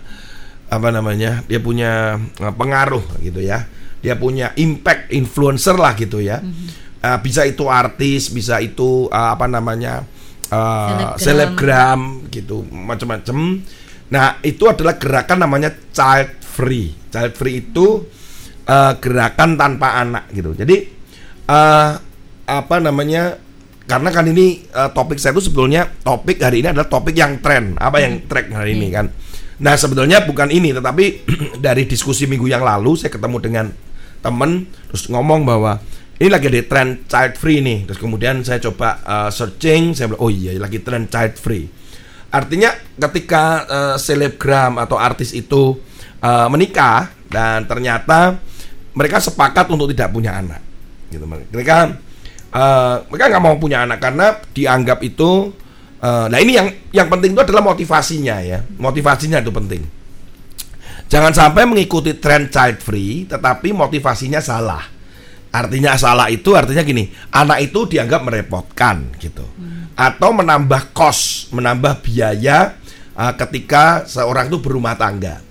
apa 0.71 0.87
namanya 0.87 1.43
dia 1.51 1.59
punya 1.59 2.15
eh, 2.39 2.53
pengaruh 2.55 3.19
gitu 3.19 3.43
ya. 3.43 3.67
Dia 4.01 4.17
punya 4.17 4.49
impact 4.57 5.13
influencer 5.13 5.77
lah 5.77 5.93
gitu 5.93 6.23
ya. 6.23 6.41
Eh, 7.01 7.17
bisa 7.21 7.43
itu 7.45 7.67
artis 7.67 8.31
bisa 8.31 8.63
itu 8.63 9.11
eh, 9.11 9.29
apa 9.35 9.45
namanya 9.51 10.07
Selebgram. 10.51 11.15
selebgram 11.15 12.01
gitu 12.27 12.67
macam-macam 12.67 13.63
nah 14.11 14.37
itu 14.43 14.67
adalah 14.67 14.99
gerakan 14.99 15.47
namanya 15.47 15.71
child 15.95 16.41
free. 16.43 16.91
Child 17.09 17.33
free 17.39 17.63
itu 17.63 18.03
eh, 18.67 18.93
gerakan 18.99 19.55
tanpa 19.55 20.03
anak 20.03 20.27
gitu. 20.35 20.51
Jadi 20.51 20.75
eh, 21.47 21.91
apa 22.51 22.75
namanya 22.83 23.39
karena 23.87 24.09
kan 24.11 24.27
ini 24.27 24.67
eh, 24.67 24.89
topik 24.91 25.15
saya 25.15 25.31
itu 25.31 25.47
sebetulnya 25.47 25.87
topik 26.03 26.43
hari 26.43 26.59
ini 26.59 26.75
adalah 26.75 26.91
topik 26.91 27.15
yang 27.15 27.39
tren. 27.39 27.79
Apa 27.79 28.03
yang 28.03 28.27
trend 28.27 28.51
hari 28.51 28.75
ini 28.75 28.91
kan? 28.91 29.07
Nah 29.63 29.73
sebetulnya 29.79 30.27
bukan 30.27 30.51
ini 30.51 30.75
tetapi 30.75 31.05
dari 31.65 31.87
diskusi 31.87 32.27
minggu 32.27 32.51
yang 32.51 32.61
lalu 32.61 32.99
saya 32.99 33.09
ketemu 33.15 33.37
dengan 33.39 33.65
temen 34.21 34.69
terus 34.91 35.09
ngomong 35.09 35.47
bahwa 35.47 35.81
ini 36.21 36.29
lagi 36.29 36.53
ada 36.53 36.61
tren 36.67 36.87
child 37.09 37.33
free 37.39 37.63
nih. 37.63 37.89
Terus 37.89 37.99
kemudian 37.99 38.43
saya 38.43 38.59
coba 38.59 38.99
eh, 39.01 39.29
searching 39.31 39.95
saya 39.95 40.11
bilang 40.11 40.21
oh 40.21 40.29
iya 40.29 40.51
lagi 40.59 40.83
tren 40.83 41.07
child 41.07 41.39
free 41.39 41.80
artinya 42.31 42.71
ketika 42.95 43.43
eh, 43.67 43.95
selebgram 43.99 44.79
atau 44.79 44.95
artis 44.95 45.35
itu 45.35 45.77
eh, 46.23 46.47
menikah 46.47 47.11
dan 47.27 47.67
ternyata 47.67 48.39
mereka 48.95 49.19
sepakat 49.19 49.67
untuk 49.71 49.91
tidak 49.91 50.11
punya 50.15 50.39
anak 50.39 50.63
gitu 51.11 51.27
mereka 51.27 51.91
eh, 52.55 52.95
mereka 53.11 53.25
nggak 53.29 53.43
mau 53.43 53.55
punya 53.59 53.83
anak 53.83 53.99
karena 53.99 54.39
dianggap 54.55 55.03
itu 55.03 55.51
eh, 55.99 56.25
nah 56.31 56.39
ini 56.39 56.55
yang 56.55 56.67
yang 56.95 57.07
penting 57.11 57.35
itu 57.35 57.41
adalah 57.43 57.61
motivasinya 57.61 58.39
ya 58.39 58.63
motivasinya 58.79 59.43
itu 59.43 59.51
penting 59.51 60.01
Jangan 61.11 61.35
sampai 61.35 61.67
mengikuti 61.67 62.15
tren 62.15 62.47
child 62.47 62.79
free 62.79 63.27
tetapi 63.27 63.75
motivasinya 63.75 64.39
salah. 64.39 64.79
Artinya 65.51 65.99
salah 65.99 66.31
itu 66.31 66.55
artinya 66.55 66.79
gini, 66.87 67.11
anak 67.35 67.67
itu 67.67 67.83
dianggap 67.83 68.23
merepotkan 68.23 69.11
gitu. 69.19 69.43
Hmm. 69.59 69.80
Atau 70.01 70.33
menambah 70.33 70.97
kos, 70.97 71.53
menambah 71.53 72.01
biaya 72.01 72.73
uh, 73.13 73.37
ketika 73.37 74.09
seorang 74.09 74.49
itu 74.49 74.57
berumah 74.57 74.97
tangga. 74.97 75.45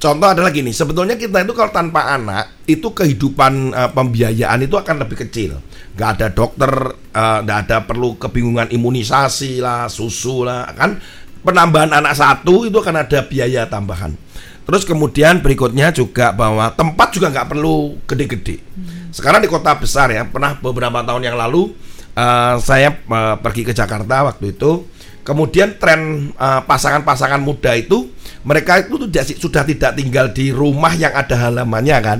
Contoh 0.00 0.32
adalah 0.32 0.48
gini, 0.48 0.72
sebetulnya 0.72 1.20
kita 1.20 1.44
itu 1.44 1.52
kalau 1.52 1.68
tanpa 1.68 2.16
anak 2.16 2.64
itu 2.64 2.96
kehidupan 2.96 3.76
uh, 3.76 3.90
pembiayaan 3.92 4.64
itu 4.64 4.80
akan 4.80 5.04
lebih 5.04 5.28
kecil. 5.28 5.60
Gak 6.00 6.16
ada 6.16 6.32
dokter, 6.32 6.72
uh, 6.96 7.38
gak 7.44 7.58
ada 7.68 7.84
perlu 7.84 8.16
kebingungan 8.16 8.72
imunisasi 8.72 9.60
lah, 9.60 9.92
susu 9.92 10.48
lah, 10.48 10.72
kan 10.72 10.96
penambahan 11.44 11.92
anak 11.92 12.16
satu 12.16 12.64
itu 12.64 12.80
akan 12.80 13.04
ada 13.04 13.20
biaya 13.28 13.68
tambahan. 13.68 14.16
Terus 14.64 14.88
kemudian 14.88 15.44
berikutnya 15.44 15.92
juga 15.92 16.32
bahwa 16.32 16.72
tempat 16.72 17.12
juga 17.12 17.28
nggak 17.28 17.48
perlu 17.52 18.00
gede-gede. 18.08 18.64
Sekarang 19.12 19.44
di 19.44 19.48
kota 19.52 19.76
besar 19.76 20.08
ya, 20.08 20.24
pernah 20.24 20.56
beberapa 20.56 21.04
tahun 21.04 21.20
yang 21.20 21.36
lalu 21.36 21.68
uh, 22.14 22.56
saya 22.62 22.94
uh, 23.10 23.36
pergi 23.38 23.62
ke 23.66 23.72
Jakarta 23.74 24.26
waktu 24.26 24.54
itu. 24.54 24.86
Kemudian 25.24 25.80
tren 25.80 26.36
pasangan 26.36 26.60
eh, 26.60 26.62
pasangan-pasangan 26.68 27.40
muda 27.40 27.72
itu 27.80 28.12
mereka 28.44 28.84
itu 28.84 29.08
tidak, 29.08 29.24
sudah 29.40 29.64
tidak 29.64 29.96
tinggal 29.96 30.28
di 30.28 30.52
rumah 30.52 30.92
yang 30.92 31.16
ada 31.16 31.48
halamannya 31.48 31.98
kan. 32.04 32.18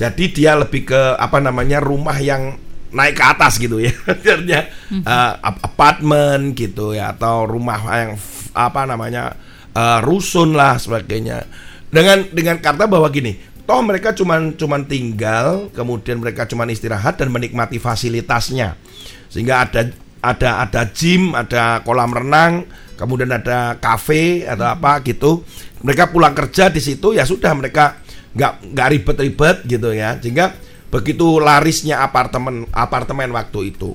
Jadi 0.00 0.32
dia 0.32 0.56
lebih 0.56 0.88
ke 0.88 0.96
apa 1.20 1.44
namanya 1.44 1.76
rumah 1.84 2.16
yang 2.16 2.56
naik 2.88 3.20
ke 3.20 3.24
atas 3.36 3.60
gitu 3.60 3.84
ya. 3.84 3.92
Artinya 4.08 4.64
uh, 5.04 5.32
apartemen 5.44 6.56
gitu 6.56 6.96
ya 6.96 7.12
atau 7.12 7.44
rumah 7.44 7.84
yang 7.92 8.16
apa 8.56 8.88
namanya 8.88 9.36
uh, 9.76 10.00
rusun 10.00 10.56
lah 10.56 10.80
sebagainya 10.80 11.44
dengan 11.88 12.24
dengan 12.32 12.60
kata 12.60 12.84
bahwa 12.88 13.08
gini 13.08 13.36
toh 13.68 13.84
mereka 13.84 14.16
cuman 14.16 14.56
cuman 14.56 14.88
tinggal 14.88 15.68
kemudian 15.76 16.16
mereka 16.16 16.48
cuman 16.48 16.72
istirahat 16.72 17.20
dan 17.20 17.28
menikmati 17.28 17.76
fasilitasnya. 17.76 18.80
Sehingga 19.28 19.68
ada 19.68 19.92
ada 20.24 20.64
ada 20.64 20.82
gym 20.88 21.36
ada 21.36 21.84
kolam 21.84 22.16
renang 22.16 22.64
kemudian 22.96 23.28
ada 23.28 23.76
kafe 23.76 24.48
ada 24.48 24.72
apa 24.72 25.04
gitu. 25.04 25.44
Mereka 25.84 26.08
pulang 26.08 26.32
kerja 26.32 26.72
di 26.72 26.80
situ 26.80 27.12
ya 27.12 27.28
sudah 27.28 27.52
mereka 27.52 28.00
nggak 28.32 28.72
nggak 28.72 28.88
ribet-ribet 28.88 29.56
gitu 29.68 29.92
ya. 29.92 30.16
Sehingga 30.16 30.56
begitu 30.88 31.36
larisnya 31.36 32.00
apartemen 32.00 32.64
apartemen 32.72 33.28
waktu 33.36 33.76
itu. 33.76 33.92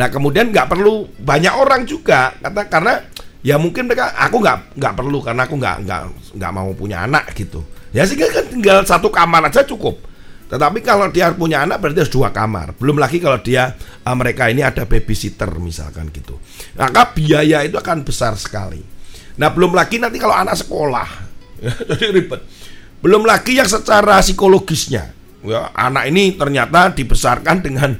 Nah 0.00 0.08
kemudian 0.08 0.48
nggak 0.48 0.64
perlu 0.64 1.04
banyak 1.20 1.52
orang 1.60 1.84
juga 1.84 2.32
kata 2.40 2.72
karena 2.72 3.04
ya 3.44 3.60
mungkin 3.60 3.84
mereka 3.84 4.16
aku 4.16 4.40
nggak 4.40 4.80
nggak 4.80 4.94
perlu 4.96 5.20
karena 5.20 5.44
aku 5.44 5.54
nggak 5.60 5.76
nggak 5.84 6.00
nggak 6.40 6.52
mau 6.56 6.72
punya 6.72 7.04
anak 7.04 7.36
gitu 7.36 7.60
ya 7.90 8.06
sehingga 8.06 8.30
kan 8.30 8.44
tinggal 8.50 8.78
satu 8.86 9.10
kamar 9.10 9.50
aja 9.50 9.66
cukup. 9.66 10.10
Tetapi 10.50 10.82
kalau 10.82 11.06
dia 11.14 11.30
punya 11.30 11.62
anak 11.62 11.78
berarti 11.78 12.02
harus 12.02 12.10
dua 12.10 12.34
kamar. 12.34 12.74
Belum 12.74 12.98
lagi 12.98 13.22
kalau 13.22 13.38
dia 13.38 13.70
uh, 14.02 14.16
mereka 14.18 14.50
ini 14.50 14.66
ada 14.66 14.82
babysitter 14.82 15.46
misalkan 15.62 16.10
gitu. 16.10 16.34
Maka 16.74 17.14
biaya 17.14 17.62
itu 17.62 17.78
akan 17.78 18.02
besar 18.02 18.34
sekali. 18.34 18.82
Nah 19.38 19.48
belum 19.54 19.78
lagi 19.78 20.02
nanti 20.02 20.18
kalau 20.18 20.34
anak 20.34 20.58
sekolah. 20.58 21.08
Jadi 21.88 22.06
ribet. 22.10 22.42
Belum 22.98 23.22
lagi 23.22 23.62
yang 23.62 23.70
secara 23.70 24.18
psikologisnya. 24.18 25.14
Ya 25.46 25.70
anak 25.70 26.10
ini 26.10 26.34
ternyata 26.34 26.90
dibesarkan 26.98 27.62
dengan 27.62 27.94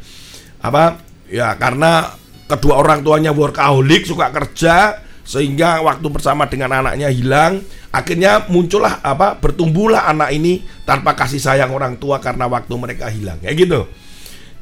apa 0.61 0.99
ya 1.30 1.54
karena 1.54 2.18
kedua 2.50 2.82
orang 2.82 3.06
tuanya 3.06 3.30
workaholic 3.30 4.11
suka 4.11 4.35
kerja 4.35 4.99
sehingga 5.25 5.85
waktu 5.85 6.07
bersama 6.11 6.49
dengan 6.49 6.73
anaknya 6.75 7.12
hilang 7.12 7.62
akhirnya 7.91 8.47
muncullah 8.47 9.03
apa 9.03 9.39
bertumbuhlah 9.39 10.07
anak 10.07 10.31
ini 10.35 10.62
tanpa 10.87 11.15
kasih 11.19 11.43
sayang 11.43 11.71
orang 11.75 11.99
tua 11.99 12.23
karena 12.23 12.47
waktu 12.47 12.75
mereka 12.79 13.11
hilang. 13.11 13.39
Kayak 13.43 13.57
gitu. 13.67 13.81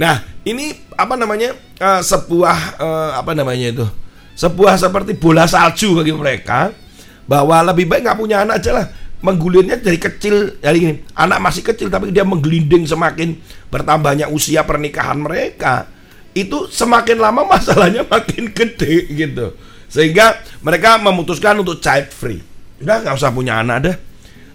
Nah 0.00 0.22
ini 0.44 0.72
apa 0.94 1.14
namanya 1.18 1.54
uh, 1.80 2.02
sebuah 2.02 2.56
uh, 2.80 3.10
apa 3.18 3.32
namanya 3.34 3.66
itu 3.74 3.86
sebuah 4.38 4.78
seperti 4.78 5.18
bola 5.18 5.50
salju 5.50 5.98
bagi 5.98 6.14
mereka 6.14 6.70
bahwa 7.26 7.58
lebih 7.74 7.90
baik 7.90 8.06
nggak 8.06 8.18
punya 8.18 8.44
anak 8.44 8.62
aja 8.64 8.72
lah. 8.82 8.86
Menggulirnya 9.18 9.82
dari 9.82 9.98
kecil 9.98 10.62
dari 10.62 10.78
ini. 10.78 10.94
Anak 11.18 11.42
masih 11.42 11.66
kecil 11.66 11.90
tapi 11.90 12.14
dia 12.14 12.22
menggelinding 12.22 12.86
semakin 12.86 13.34
bertambahnya 13.66 14.30
usia 14.30 14.62
pernikahan 14.62 15.18
mereka. 15.18 15.90
Itu 16.38 16.70
semakin 16.70 17.18
lama 17.18 17.42
masalahnya 17.42 18.06
makin 18.12 18.54
gede 18.54 19.10
gitu 19.10 19.58
sehingga 19.88 20.44
mereka 20.60 21.00
memutuskan 21.00 21.58
untuk 21.58 21.80
child 21.80 22.12
free. 22.12 22.40
Udah 22.78 23.02
nggak 23.02 23.16
usah 23.16 23.32
punya 23.32 23.58
anak 23.64 23.76
dah. 23.82 23.96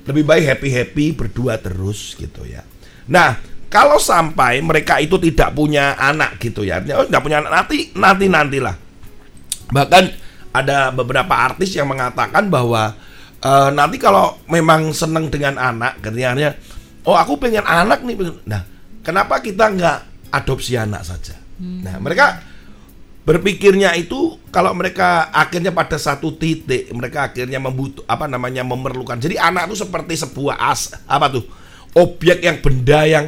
Lebih 0.08 0.24
baik 0.24 0.44
happy 0.46 0.70
happy 0.70 1.06
berdua 1.18 1.60
terus 1.60 2.14
gitu 2.16 2.46
ya. 2.46 2.64
Nah 3.10 3.36
kalau 3.74 3.98
sampai 3.98 4.62
mereka 4.62 5.02
itu 5.02 5.18
tidak 5.18 5.58
punya 5.58 5.98
anak 5.98 6.38
gitu 6.38 6.62
ya, 6.62 6.78
oh 6.94 7.10
nggak 7.10 7.24
punya 7.26 7.42
anak 7.42 7.52
nanti 7.52 7.90
nanti 7.98 8.26
nantilah. 8.30 8.76
Bahkan 9.74 10.04
ada 10.54 10.94
beberapa 10.94 11.34
artis 11.34 11.74
yang 11.74 11.90
mengatakan 11.90 12.54
bahwa 12.54 12.94
uh, 13.42 13.70
nanti 13.74 13.98
kalau 13.98 14.38
memang 14.46 14.94
seneng 14.94 15.34
dengan 15.34 15.58
anak, 15.58 15.98
kenyanya, 16.06 16.54
oh 17.10 17.18
aku 17.18 17.42
pengen 17.42 17.66
anak 17.66 18.06
nih. 18.06 18.16
Nah, 18.46 18.62
kenapa 19.02 19.42
kita 19.42 19.74
nggak 19.74 19.98
adopsi 20.30 20.78
anak 20.78 21.02
saja? 21.02 21.34
Hmm. 21.58 21.82
Nah, 21.82 21.98
mereka 21.98 22.53
berpikirnya 23.24 23.96
itu 23.96 24.36
kalau 24.52 24.76
mereka 24.76 25.32
akhirnya 25.32 25.72
pada 25.72 25.96
satu 25.96 26.36
titik 26.36 26.92
mereka 26.92 27.32
akhirnya 27.32 27.60
membutuh 27.60 28.04
apa 28.04 28.28
namanya 28.28 28.68
memerlukan. 28.68 29.16
Jadi 29.20 29.40
anak 29.40 29.72
itu 29.72 29.88
seperti 29.88 30.20
sebuah 30.20 30.60
as 30.60 30.92
apa 31.08 31.32
tuh 31.32 31.44
objek 31.96 32.44
yang 32.44 32.60
benda 32.60 33.08
yang 33.08 33.26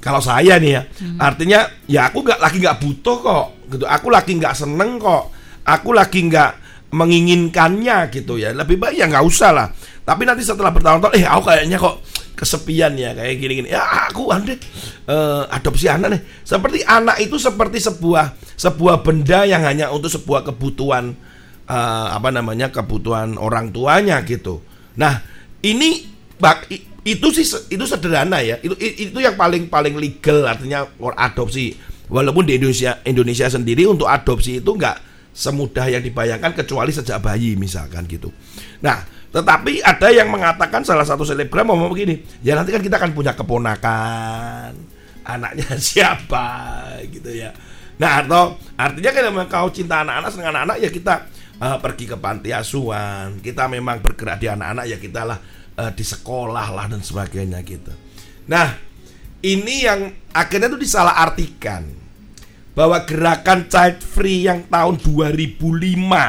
kalau 0.00 0.20
saya 0.20 0.60
nih 0.60 0.72
ya 0.76 0.82
hmm. 0.84 1.18
artinya 1.20 1.60
ya 1.88 2.00
aku 2.12 2.24
nggak 2.24 2.40
lagi 2.40 2.56
nggak 2.60 2.78
butuh 2.80 3.16
kok 3.20 3.46
gitu. 3.68 3.84
Aku 3.84 4.08
lagi 4.08 4.32
nggak 4.40 4.54
seneng 4.56 4.96
kok 4.96 5.28
aku 5.64 5.92
lagi 5.92 6.24
nggak 6.24 6.52
menginginkannya 6.96 8.08
gitu 8.16 8.40
ya. 8.40 8.56
Lebih 8.56 8.80
baik 8.80 8.96
ya 8.96 9.06
nggak 9.12 9.24
usah 9.28 9.50
lah. 9.52 9.68
Tapi 10.04 10.24
nanti 10.24 10.40
setelah 10.40 10.72
bertahun-tahun 10.72 11.20
eh 11.20 11.24
aku 11.28 11.42
kayaknya 11.52 11.76
kok 11.76 12.00
kesepian 12.34 12.98
ya 12.98 13.14
kayak 13.14 13.38
gini-gini. 13.38 13.70
Ya 13.70 13.82
aku 14.10 14.28
Andre 14.30 14.58
uh, 15.06 15.46
adopsi 15.50 15.86
anak 15.88 16.18
nih. 16.18 16.22
Seperti 16.42 16.82
anak 16.84 17.16
itu 17.22 17.38
seperti 17.38 17.78
sebuah 17.80 18.34
sebuah 18.58 19.02
benda 19.02 19.46
yang 19.46 19.62
hanya 19.62 19.90
untuk 19.90 20.10
sebuah 20.10 20.46
kebutuhan 20.52 21.14
uh, 21.70 22.06
apa 22.12 22.28
namanya 22.34 22.70
kebutuhan 22.74 23.38
orang 23.38 23.70
tuanya 23.70 24.20
gitu. 24.26 24.60
Nah 24.98 25.22
ini 25.62 26.06
bak 26.36 26.68
itu 27.04 27.26
sih 27.32 27.46
itu 27.70 27.84
sederhana 27.86 28.42
ya. 28.42 28.58
Itu 28.60 28.74
itu 28.78 29.18
yang 29.22 29.38
paling 29.38 29.70
paling 29.70 29.94
legal 29.96 30.44
artinya 30.44 30.84
adopsi. 31.16 31.74
Walaupun 32.04 32.44
di 32.44 32.60
Indonesia 32.60 33.00
Indonesia 33.08 33.48
sendiri 33.48 33.88
untuk 33.88 34.10
adopsi 34.10 34.60
itu 34.60 34.70
nggak 34.76 35.14
semudah 35.34 35.90
yang 35.90 36.04
dibayangkan 36.04 36.54
kecuali 36.54 36.94
sejak 36.94 37.18
bayi 37.18 37.58
misalkan 37.58 38.06
gitu. 38.06 38.30
Nah 38.84 39.02
tetapi 39.34 39.82
ada 39.82 40.14
yang 40.14 40.30
mengatakan 40.30 40.86
salah 40.86 41.02
satu 41.02 41.26
selebgram 41.26 41.66
ngomong 41.66 41.90
begini, 41.90 42.22
ya 42.38 42.54
nanti 42.54 42.70
kan 42.70 42.78
kita 42.78 43.02
akan 43.02 43.10
punya 43.10 43.34
keponakan, 43.34 44.70
anaknya 45.26 45.74
siapa 45.90 46.46
gitu 47.10 47.34
ya. 47.34 47.50
Nah 47.98 48.22
atau 48.22 48.54
artinya 48.78 49.10
kan 49.10 49.22
memang 49.34 49.50
kau 49.50 49.74
cinta 49.74 50.06
anak-anak 50.06 50.30
senang 50.30 50.54
anak-anak 50.54 50.76
ya 50.86 50.90
kita 50.94 51.14
uh, 51.58 51.82
pergi 51.82 52.14
ke 52.14 52.16
panti 52.22 52.54
asuhan, 52.54 53.42
kita 53.42 53.66
memang 53.66 53.98
bergerak 53.98 54.38
di 54.38 54.46
anak-anak 54.46 54.86
ya 54.86 55.02
kita 55.02 55.26
lah 55.26 55.38
uh, 55.82 55.90
di 55.90 56.04
sekolah 56.06 56.70
lah 56.70 56.86
dan 56.86 57.02
sebagainya 57.02 57.58
gitu. 57.66 57.90
Nah 58.46 58.70
ini 59.42 59.82
yang 59.82 60.14
akhirnya 60.30 60.70
itu 60.70 60.78
disalah 60.78 61.18
artikan 61.26 61.90
bahwa 62.78 63.02
gerakan 63.02 63.66
child 63.66 63.98
free 63.98 64.46
yang 64.46 64.62
tahun 64.70 65.02
2005 65.02 65.58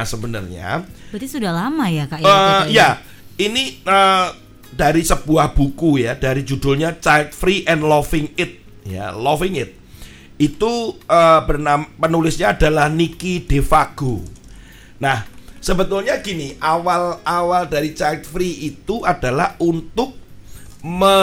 sebenarnya 0.10 0.86
Berarti 1.16 1.32
sudah 1.32 1.56
lama 1.56 1.88
ya 1.88 2.12
kak? 2.12 2.20
Uh, 2.28 2.68
ya, 2.68 3.00
ini 3.40 3.80
uh, 3.88 4.36
dari 4.76 5.00
sebuah 5.00 5.56
buku 5.56 6.04
ya, 6.04 6.20
dari 6.20 6.44
judulnya 6.44 7.00
Child 7.00 7.32
Free 7.32 7.64
and 7.64 7.88
Loving 7.88 8.36
It, 8.36 8.60
ya, 8.84 9.16
Loving 9.16 9.56
It. 9.56 9.80
Itu 10.36 11.00
uh, 11.08 11.40
bernama 11.48 11.88
penulisnya 11.96 12.52
adalah 12.52 12.92
Niki 12.92 13.48
Devago. 13.48 14.28
Nah, 15.00 15.24
sebetulnya 15.64 16.20
gini, 16.20 16.60
awal-awal 16.60 17.72
dari 17.72 17.96
Child 17.96 18.28
Free 18.28 18.76
itu 18.76 19.00
adalah 19.08 19.56
untuk 19.64 20.20
me, 20.84 21.16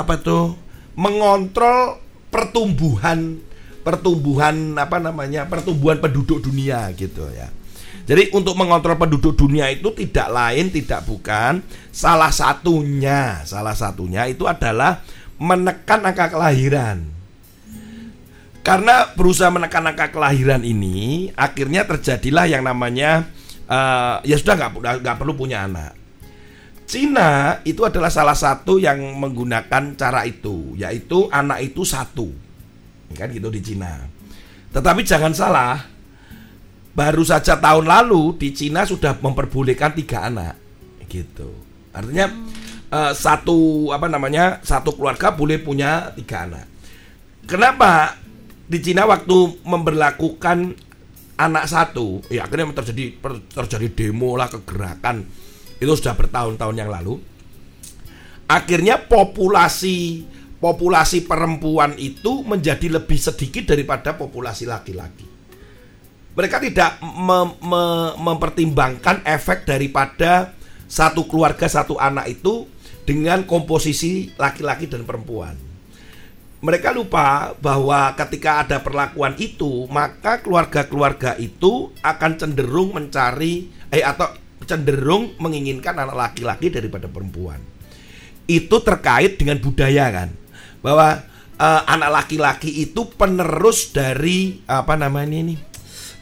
apa 0.00 0.16
tuh 0.16 0.56
mengontrol 0.96 2.00
pertumbuhan 2.32 3.36
pertumbuhan 3.84 4.80
apa 4.80 4.96
namanya 4.96 5.44
pertumbuhan 5.44 6.00
penduduk 6.00 6.40
dunia 6.40 6.88
gitu 6.96 7.28
ya. 7.36 7.59
Jadi 8.08 8.32
untuk 8.34 8.58
mengontrol 8.58 8.98
penduduk 8.98 9.36
dunia 9.36 9.70
itu 9.70 9.92
tidak 9.94 10.28
lain 10.32 10.72
tidak 10.72 11.06
bukan 11.06 11.62
salah 11.94 12.32
satunya, 12.34 13.44
salah 13.46 13.76
satunya 13.76 14.26
itu 14.26 14.48
adalah 14.48 15.04
menekan 15.40 16.04
angka 16.04 16.32
kelahiran. 16.32 17.06
Karena 18.60 19.08
berusaha 19.16 19.48
menekan 19.48 19.88
angka 19.88 20.12
kelahiran 20.12 20.60
ini, 20.60 21.32
akhirnya 21.32 21.88
terjadilah 21.88 22.44
yang 22.44 22.60
namanya 22.60 23.24
uh, 23.70 24.20
ya 24.20 24.36
sudah 24.36 24.58
nggak 24.58 25.00
nggak 25.00 25.16
perlu 25.16 25.32
punya 25.32 25.64
anak. 25.64 25.96
Cina 26.90 27.62
itu 27.62 27.86
adalah 27.86 28.10
salah 28.10 28.34
satu 28.34 28.82
yang 28.82 28.98
menggunakan 28.98 29.94
cara 29.94 30.26
itu, 30.26 30.74
yaitu 30.74 31.30
anak 31.30 31.62
itu 31.62 31.86
satu, 31.86 32.34
kan 33.14 33.30
gitu 33.30 33.46
di 33.46 33.62
Cina. 33.62 34.10
Tetapi 34.74 35.06
jangan 35.06 35.30
salah, 35.30 35.86
baru 36.90 37.22
saja 37.22 37.56
tahun 37.58 37.86
lalu 37.86 38.34
di 38.36 38.50
Cina 38.50 38.82
sudah 38.82 39.18
memperbolehkan 39.18 39.94
tiga 39.94 40.26
anak, 40.26 40.58
gitu. 41.06 41.50
Artinya 41.94 42.30
uh, 42.90 43.12
satu 43.14 43.90
apa 43.94 44.10
namanya 44.10 44.58
satu 44.62 44.94
keluarga 44.94 45.34
boleh 45.34 45.58
punya 45.62 46.10
tiga 46.18 46.46
anak. 46.46 46.66
Kenapa 47.46 48.14
di 48.70 48.78
Cina 48.78 49.06
waktu 49.06 49.62
memperlakukan 49.66 50.58
anak 51.40 51.64
satu, 51.66 52.20
ya 52.30 52.46
akhirnya 52.46 52.70
terjadi 52.78 53.16
terjadi 53.50 53.88
demo 53.90 54.36
lah 54.36 54.46
kegerakan 54.52 55.24
itu 55.80 55.92
sudah 55.96 56.14
bertahun-tahun 56.14 56.76
yang 56.76 56.92
lalu. 56.92 57.16
Akhirnya 58.50 59.00
populasi 59.00 60.26
populasi 60.60 61.24
perempuan 61.24 61.96
itu 61.96 62.44
menjadi 62.44 63.00
lebih 63.00 63.16
sedikit 63.16 63.72
daripada 63.72 64.14
populasi 64.14 64.68
laki-laki. 64.68 65.39
Mereka 66.40 66.56
tidak 66.56 66.96
mem 67.04 67.52
mem 67.60 68.16
mempertimbangkan 68.16 69.20
efek 69.28 69.68
daripada 69.68 70.56
satu 70.88 71.28
keluarga 71.28 71.68
satu 71.68 72.00
anak 72.00 72.32
itu 72.32 72.64
dengan 73.04 73.44
komposisi 73.44 74.32
laki-laki 74.40 74.88
dan 74.88 75.04
perempuan. 75.04 75.52
Mereka 76.64 76.96
lupa 76.96 77.52
bahwa 77.60 78.16
ketika 78.16 78.64
ada 78.64 78.80
perlakuan 78.80 79.36
itu, 79.36 79.84
maka 79.92 80.40
keluarga-keluarga 80.40 81.36
itu 81.36 81.92
akan 82.00 82.32
cenderung 82.40 82.96
mencari 82.96 83.68
eh 83.92 84.00
atau 84.00 84.32
cenderung 84.64 85.36
menginginkan 85.36 85.92
anak 85.92 86.16
laki-laki 86.16 86.72
daripada 86.72 87.04
perempuan. 87.04 87.60
Itu 88.48 88.80
terkait 88.80 89.36
dengan 89.36 89.60
budaya 89.60 90.08
kan, 90.08 90.28
bahwa 90.80 91.20
uh, 91.60 91.82
anak 91.84 92.24
laki-laki 92.24 92.80
itu 92.88 93.12
penerus 93.12 93.92
dari 93.92 94.64
apa 94.64 94.96
namanya 94.96 95.36
ini, 95.36 95.54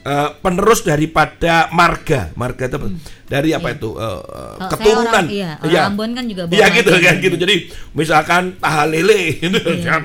uh, 0.05 0.29
penerus 0.39 0.85
daripada 0.85 1.67
marga, 1.73 2.31
marga 2.35 2.69
itu 2.69 2.77
hmm. 2.77 2.99
dari 3.27 3.55
apa 3.55 3.73
iya. 3.73 3.77
itu 3.79 3.89
uh, 3.95 4.21
uh, 4.23 4.69
keturunan. 4.71 5.25
Orang, 5.25 5.27
iya, 5.31 5.51
orang 5.59 5.73
ya. 5.73 5.81
Ambon 5.89 6.11
kan 6.15 6.23
juga 6.27 6.41
Iya 6.47 6.65
gitu 6.75 6.91
kan 6.95 7.15
gitu. 7.19 7.35
Jadi 7.39 7.55
misalkan 7.95 8.43
tahalele 8.59 9.21
gitu, 9.43 9.59
iya. 9.59 9.99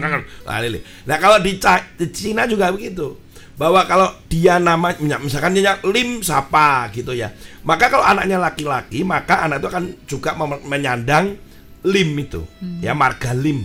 tahalele. 0.46 0.78
Nah 1.06 1.16
kalau 1.18 1.38
di, 1.42 1.58
di 2.00 2.06
Cina 2.10 2.48
juga 2.48 2.72
begitu 2.74 3.24
bahwa 3.54 3.86
kalau 3.86 4.10
dia 4.26 4.58
nama 4.58 4.98
misalkan 4.98 5.54
dia 5.54 5.78
Lim 5.86 6.26
siapa 6.26 6.90
gitu 6.90 7.14
ya 7.14 7.30
maka 7.62 7.86
kalau 7.86 8.02
anaknya 8.02 8.42
laki-laki 8.42 9.06
maka 9.06 9.46
anak 9.46 9.62
itu 9.62 9.68
akan 9.70 9.84
juga 10.10 10.30
menyandang 10.66 11.38
Lim 11.86 12.10
itu 12.18 12.42
hmm. 12.42 12.82
ya 12.82 12.98
marga 12.98 13.30
Lim 13.30 13.62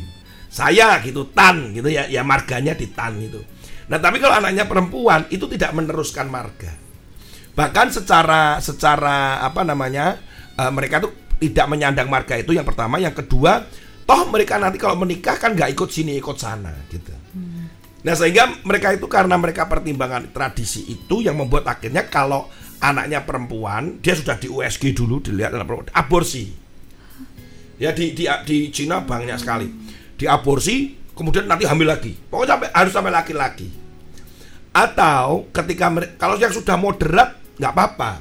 saya 0.49 1.01
gitu 1.01 1.25
Tan 1.33 1.73
gitu 1.73 1.89
ya 1.89 2.05
ya 2.05 2.21
marganya 2.21 2.77
di 2.77 2.85
Tan 2.93 3.17
gitu 3.17 3.41
nah 3.89 3.97
tapi 3.97 4.21
kalau 4.21 4.37
anaknya 4.37 4.69
perempuan 4.69 5.25
itu 5.33 5.49
tidak 5.49 5.73
meneruskan 5.73 6.29
marga 6.29 6.71
bahkan 7.57 7.89
secara 7.89 8.61
secara 8.61 9.41
apa 9.43 9.65
namanya 9.65 10.21
uh, 10.55 10.71
mereka 10.71 11.03
tuh 11.03 11.11
tidak 11.41 11.65
menyandang 11.67 12.07
marga 12.07 12.37
itu 12.37 12.53
yang 12.53 12.63
pertama 12.63 13.01
yang 13.01 13.11
kedua 13.11 13.65
toh 14.05 14.29
mereka 14.29 14.61
nanti 14.61 14.77
kalau 14.77 14.95
menikah 14.95 15.35
kan 15.35 15.57
nggak 15.57 15.73
ikut 15.73 15.89
sini 15.89 16.15
ikut 16.21 16.37
sana 16.37 16.71
gitu 16.93 17.19
Nah 17.99 18.15
sehingga 18.15 18.63
mereka 18.63 18.95
itu 18.95 19.11
karena 19.11 19.35
mereka 19.35 19.67
pertimbangan 19.67 20.31
tradisi 20.31 20.87
itu 20.87 21.19
yang 21.19 21.35
membuat 21.35 21.67
akhirnya 21.67 22.07
kalau 22.07 22.47
anaknya 22.79 23.27
perempuan 23.27 23.99
dia 23.99 24.15
sudah 24.15 24.39
di 24.39 24.47
USG 24.47 24.95
dulu 24.95 25.19
dilihat 25.19 25.51
dalam 25.51 25.67
aborsi. 25.91 26.47
Ya 27.79 27.91
di 27.91 28.15
di 28.15 28.23
di 28.47 28.71
Cina 28.71 29.03
banyak 29.03 29.35
sekali. 29.39 29.67
Di 30.15 30.27
aborsi 30.27 30.95
kemudian 31.11 31.47
nanti 31.47 31.67
hamil 31.67 31.91
lagi. 31.91 32.15
Pokoknya 32.15 32.55
sampai 32.55 32.69
harus 32.71 32.91
sampai 32.95 33.11
laki-laki. 33.11 33.67
Atau 34.69 35.49
ketika 35.49 35.89
kalau 36.21 36.37
yang 36.37 36.53
sudah 36.53 36.77
moderat 36.77 37.35
nggak 37.57 37.73
apa-apa. 37.73 38.11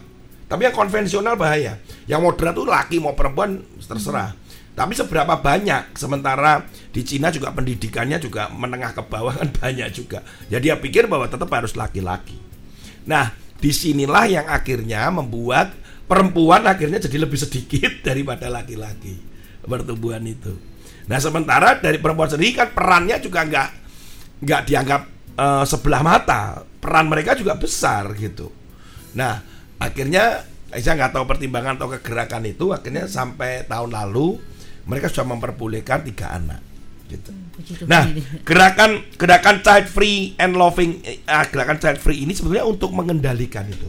Tapi 0.49 0.65
yang 0.65 0.75
konvensional 0.75 1.37
bahaya. 1.37 1.77
Yang 2.09 2.21
moderat 2.25 2.55
tuh 2.57 2.65
laki 2.65 2.97
mau 2.99 3.13
perempuan 3.13 3.61
terserah. 3.85 4.33
Tapi 4.79 4.95
seberapa 4.95 5.43
banyak 5.43 5.99
sementara 5.99 6.63
di 6.95 7.03
Cina 7.03 7.35
juga 7.35 7.51
pendidikannya 7.51 8.23
juga 8.23 8.47
menengah 8.47 8.95
ke 8.95 9.03
bawah 9.03 9.35
kan 9.35 9.51
banyak 9.61 9.89
juga. 9.91 10.23
Jadi 10.47 10.71
dia 10.71 10.79
pikir 10.79 11.11
bahwa 11.11 11.27
tetap 11.27 11.51
harus 11.51 11.75
laki-laki. 11.75 12.39
Nah, 13.11 13.35
di 13.59 13.75
sinilah 13.75 14.25
yang 14.31 14.47
akhirnya 14.47 15.11
membuat 15.11 15.75
perempuan 16.07 16.65
akhirnya 16.65 17.03
jadi 17.03 17.27
lebih 17.27 17.37
sedikit 17.37 17.91
daripada 18.07 18.47
laki-laki 18.47 19.19
pertumbuhan 19.67 20.23
itu. 20.25 20.55
Nah, 21.11 21.19
sementara 21.19 21.77
dari 21.77 21.99
perempuan 21.99 22.31
sendiri 22.31 22.57
kan 22.57 22.69
perannya 22.71 23.19
juga 23.19 23.45
nggak 23.45 23.69
nggak 24.47 24.61
dianggap 24.65 25.03
uh, 25.39 25.65
sebelah 25.65 26.03
mata. 26.03 26.67
Peran 26.83 27.07
mereka 27.07 27.39
juga 27.39 27.55
besar 27.55 28.11
gitu. 28.19 28.51
Nah, 29.15 29.41
akhirnya 29.79 30.43
saya 30.75 30.99
nggak 30.99 31.15
tahu 31.17 31.25
pertimbangan 31.25 31.81
atau 31.81 31.89
kegerakan 31.97 32.45
itu 32.45 32.77
akhirnya 32.77 33.09
sampai 33.09 33.65
tahun 33.65 33.89
lalu 33.89 34.37
mereka 34.85 35.09
sudah 35.09 35.33
memperbolehkan 35.33 36.05
tiga 36.05 36.37
anak 36.37 36.61
gitu. 37.09 37.33
Hmm, 37.33 37.89
nah, 37.89 38.05
gerakan 38.49 39.01
gerakan 39.17 39.65
child 39.65 39.87
free 39.89 40.37
and 40.37 40.55
loving 40.55 41.01
uh, 41.25 41.45
gerakan 41.49 41.81
child 41.81 41.99
free 41.99 42.21
ini 42.23 42.37
sebenarnya 42.37 42.69
untuk 42.69 42.93
mengendalikan 42.93 43.65
itu. 43.65 43.89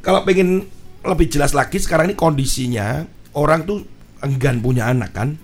Kalau 0.00 0.22
pengen 0.22 0.62
lebih 1.02 1.26
jelas 1.26 1.50
lagi 1.50 1.82
sekarang 1.82 2.10
ini 2.10 2.16
kondisinya 2.18 3.02
orang 3.34 3.66
tuh 3.66 3.82
enggan 4.22 4.62
punya 4.62 4.86
anak 4.86 5.10
kan. 5.10 5.34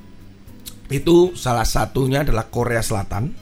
Itu 0.86 1.34
salah 1.34 1.66
satunya 1.66 2.22
adalah 2.22 2.46
Korea 2.46 2.84
Selatan. 2.84 3.34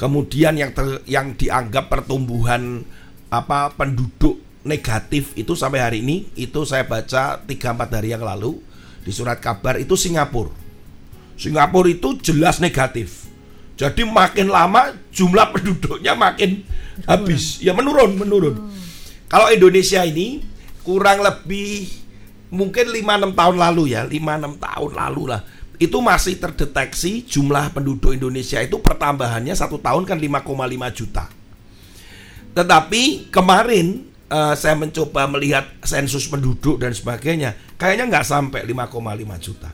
Kemudian 0.00 0.56
yang 0.56 0.72
ter, 0.72 1.04
yang 1.04 1.36
dianggap 1.36 1.92
pertumbuhan 1.92 2.88
apa 3.28 3.68
penduduk 3.76 4.40
negatif 4.64 5.36
itu 5.36 5.52
sampai 5.52 5.84
hari 5.84 5.98
ini 6.00 6.24
itu 6.40 6.64
saya 6.64 6.88
baca 6.88 7.36
3 7.44 7.44
4 7.44 7.96
hari 8.00 8.16
yang 8.16 8.24
lalu 8.24 8.56
di 9.04 9.12
surat 9.12 9.36
kabar 9.44 9.76
itu 9.76 10.00
Singapura. 10.00 10.56
Singapura 11.36 11.92
itu 11.92 12.16
jelas 12.24 12.64
negatif. 12.64 13.28
Jadi 13.76 14.04
makin 14.08 14.48
lama 14.48 14.92
jumlah 15.12 15.52
penduduknya 15.52 16.16
makin 16.16 16.64
habis. 17.04 17.60
Ya 17.60 17.76
menurun, 17.76 18.16
menurun. 18.16 18.56
Hmm. 18.56 18.72
Kalau 19.28 19.48
Indonesia 19.48 20.04
ini 20.04 20.44
kurang 20.84 21.24
lebih 21.24 21.88
mungkin 22.52 22.92
5-6 22.92 23.36
tahun 23.36 23.56
lalu 23.56 23.96
ya, 23.96 24.04
5-6 24.04 24.64
tahun 24.64 24.90
lalu 24.96 25.22
lah. 25.28 25.40
Itu 25.80 26.04
masih 26.04 26.36
terdeteksi 26.36 27.24
jumlah 27.24 27.72
penduduk 27.72 28.12
Indonesia 28.12 28.60
itu 28.60 28.76
pertambahannya 28.76 29.56
satu 29.56 29.80
tahun 29.80 30.04
kan 30.04 30.20
5,5 30.20 30.44
juta. 30.92 31.24
Tetapi 32.52 33.32
kemarin 33.32 34.04
uh, 34.28 34.52
saya 34.52 34.76
mencoba 34.76 35.24
melihat 35.32 35.64
sensus 35.80 36.28
penduduk 36.28 36.76
dan 36.76 36.92
sebagainya, 36.92 37.56
kayaknya 37.80 38.12
nggak 38.12 38.26
sampai 38.28 38.60
5,5 38.68 39.00
juta. 39.40 39.70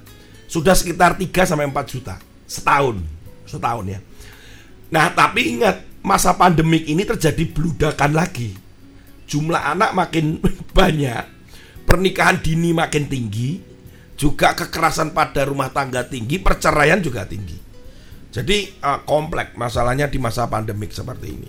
Sudah 0.46 0.78
sekitar 0.78 1.18
3 1.18 1.26
sampai 1.42 1.66
4 1.66 1.74
juta 1.90 2.14
setahun, 2.46 3.02
setahun 3.44 3.84
ya. 3.90 4.00
Nah, 4.94 5.10
tapi 5.10 5.58
ingat 5.58 5.82
masa 6.06 6.32
pandemik 6.38 6.86
ini 6.86 7.02
terjadi 7.02 7.42
beludakan 7.50 8.14
lagi. 8.14 8.54
Jumlah 9.26 9.74
anak 9.74 9.90
makin 9.90 10.38
banyak, 10.78 11.22
pernikahan 11.82 12.38
dini 12.38 12.70
makin 12.70 13.10
tinggi, 13.10 13.58
juga 14.16 14.56
kekerasan 14.56 15.12
pada 15.12 15.44
rumah 15.44 15.68
tangga 15.68 16.02
tinggi, 16.08 16.40
perceraian 16.40 16.98
juga 17.04 17.28
tinggi. 17.28 17.56
Jadi 18.32 18.80
uh, 18.84 19.00
kompleks 19.04 19.56
masalahnya 19.56 20.08
di 20.08 20.16
masa 20.20 20.48
pandemik 20.48 20.92
seperti 20.92 21.26
ini. 21.28 21.48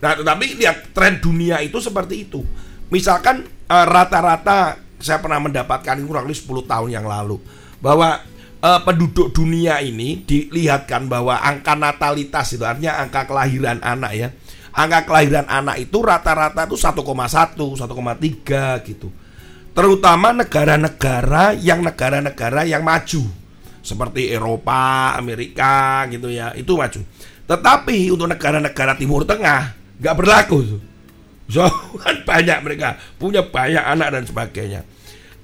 Nah, 0.00 0.16
tetapi 0.16 0.60
lihat 0.60 0.92
tren 0.92 1.20
dunia 1.20 1.60
itu 1.64 1.80
seperti 1.80 2.28
itu. 2.28 2.40
Misalkan 2.88 3.44
eh, 3.44 3.86
rata-rata 3.86 4.78
saya 4.98 5.18
pernah 5.22 5.38
mendapatkan 5.42 5.98
kurang 6.02 6.26
lebih 6.26 6.38
10 6.38 6.70
tahun 6.70 6.88
yang 6.90 7.06
lalu 7.06 7.38
bahwa 7.78 8.18
uh, 8.58 8.80
penduduk 8.82 9.30
dunia 9.30 9.78
ini 9.78 10.26
dilihatkan 10.26 11.06
bahwa 11.06 11.38
angka 11.38 11.78
natalitas 11.78 12.50
itu 12.50 12.66
artinya 12.66 12.98
angka 12.98 13.26
kelahiran 13.30 13.78
anak 13.82 14.12
ya. 14.14 14.28
Angka 14.74 15.06
kelahiran 15.06 15.46
anak 15.46 15.82
itu 15.82 15.98
rata-rata 16.02 16.66
itu 16.66 16.78
1,1, 16.78 16.98
1,3 16.98 18.86
gitu. 18.86 19.08
Terutama 19.78 20.34
negara-negara 20.34 21.54
yang 21.54 21.86
negara-negara 21.86 22.66
yang 22.66 22.82
maju 22.82 23.22
seperti 23.78 24.34
Eropa, 24.34 25.14
Amerika 25.14 26.02
gitu 26.10 26.34
ya, 26.34 26.50
itu 26.58 26.74
maju. 26.74 26.98
Tetapi 27.46 28.10
untuk 28.10 28.26
negara-negara 28.26 28.98
Timur 28.98 29.22
Tengah 29.22 29.78
nggak 30.02 30.16
berlaku. 30.18 30.82
So 31.46 31.62
banyak 32.28 32.58
mereka 32.66 32.98
punya 33.22 33.46
banyak 33.46 33.78
anak 33.78 34.18
dan 34.18 34.24
sebagainya. 34.26 34.82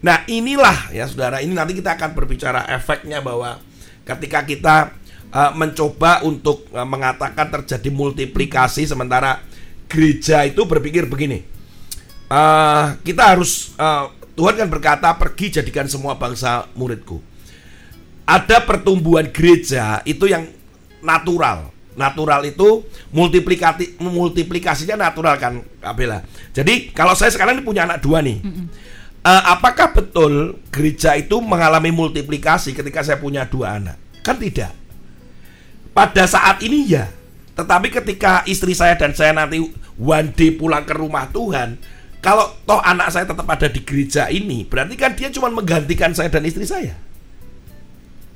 Nah 0.03 0.27
inilah 0.27 0.90
ya 0.90 1.07
saudara 1.07 1.38
ini 1.38 1.55
nanti 1.55 1.79
kita 1.79 1.94
akan 1.94 2.18
berbicara 2.18 2.66
efeknya 2.75 3.23
bahwa 3.23 3.62
ketika 4.03 4.42
kita 4.42 4.99
uh, 5.31 5.55
mencoba 5.55 6.27
untuk 6.27 6.66
uh, 6.75 6.83
mengatakan 6.83 7.55
terjadi 7.55 7.87
multiplikasi 7.94 8.83
sementara 8.83 9.47
gereja 9.87 10.42
itu 10.42 10.66
berpikir 10.66 11.07
begini 11.07 11.55
uh, 12.29 12.99
kita 13.01 13.23
harus 13.37 13.73
uh, 13.79 14.11
Tuhan 14.35 14.55
kan 14.59 14.68
berkata 14.70 15.14
pergi 15.14 15.62
jadikan 15.62 15.87
semua 15.87 16.18
bangsa 16.18 16.66
muridku. 16.75 17.23
Ada 18.27 18.64
pertumbuhan 18.66 19.31
gereja 19.31 20.03
itu 20.03 20.27
yang 20.27 20.51
natural. 21.05 21.70
Natural 21.94 22.42
itu 22.42 22.83
multiplikasi 23.14 24.03
multiplikasinya 24.03 24.99
natural 24.99 25.38
kan, 25.38 25.62
Kabela. 25.79 26.27
Jadi 26.51 26.90
kalau 26.90 27.14
saya 27.14 27.31
sekarang 27.31 27.61
ini 27.61 27.62
punya 27.62 27.87
anak 27.87 28.03
dua 28.03 28.18
nih. 28.18 28.42
Uh, 29.25 29.42
apakah 29.55 29.94
betul 29.94 30.59
gereja 30.75 31.14
itu 31.14 31.38
mengalami 31.38 31.94
multiplikasi 31.94 32.75
ketika 32.75 33.07
saya 33.07 33.23
punya 33.23 33.47
dua 33.47 33.79
anak? 33.79 33.97
Kan 34.27 34.42
tidak. 34.42 34.75
Pada 35.94 36.27
saat 36.27 36.59
ini 36.66 36.90
ya. 36.90 37.07
Tetapi 37.55 37.87
ketika 37.87 38.42
istri 38.51 38.75
saya 38.75 38.99
dan 38.99 39.14
saya 39.14 39.31
nanti 39.31 39.62
one 39.94 40.35
day 40.35 40.51
pulang 40.51 40.83
ke 40.83 40.90
rumah 40.99 41.31
Tuhan, 41.31 41.79
kalau 42.25 42.49
toh 42.65 42.81
anak 42.81 43.13
saya 43.13 43.29
tetap 43.29 43.45
ada 43.45 43.69
di 43.69 43.85
gereja 43.85 44.33
ini, 44.33 44.65
berarti 44.65 44.97
kan 44.97 45.13
dia 45.13 45.29
cuma 45.29 45.53
menggantikan 45.53 46.17
saya 46.17 46.33
dan 46.33 46.49
istri 46.49 46.65
saya. 46.65 46.97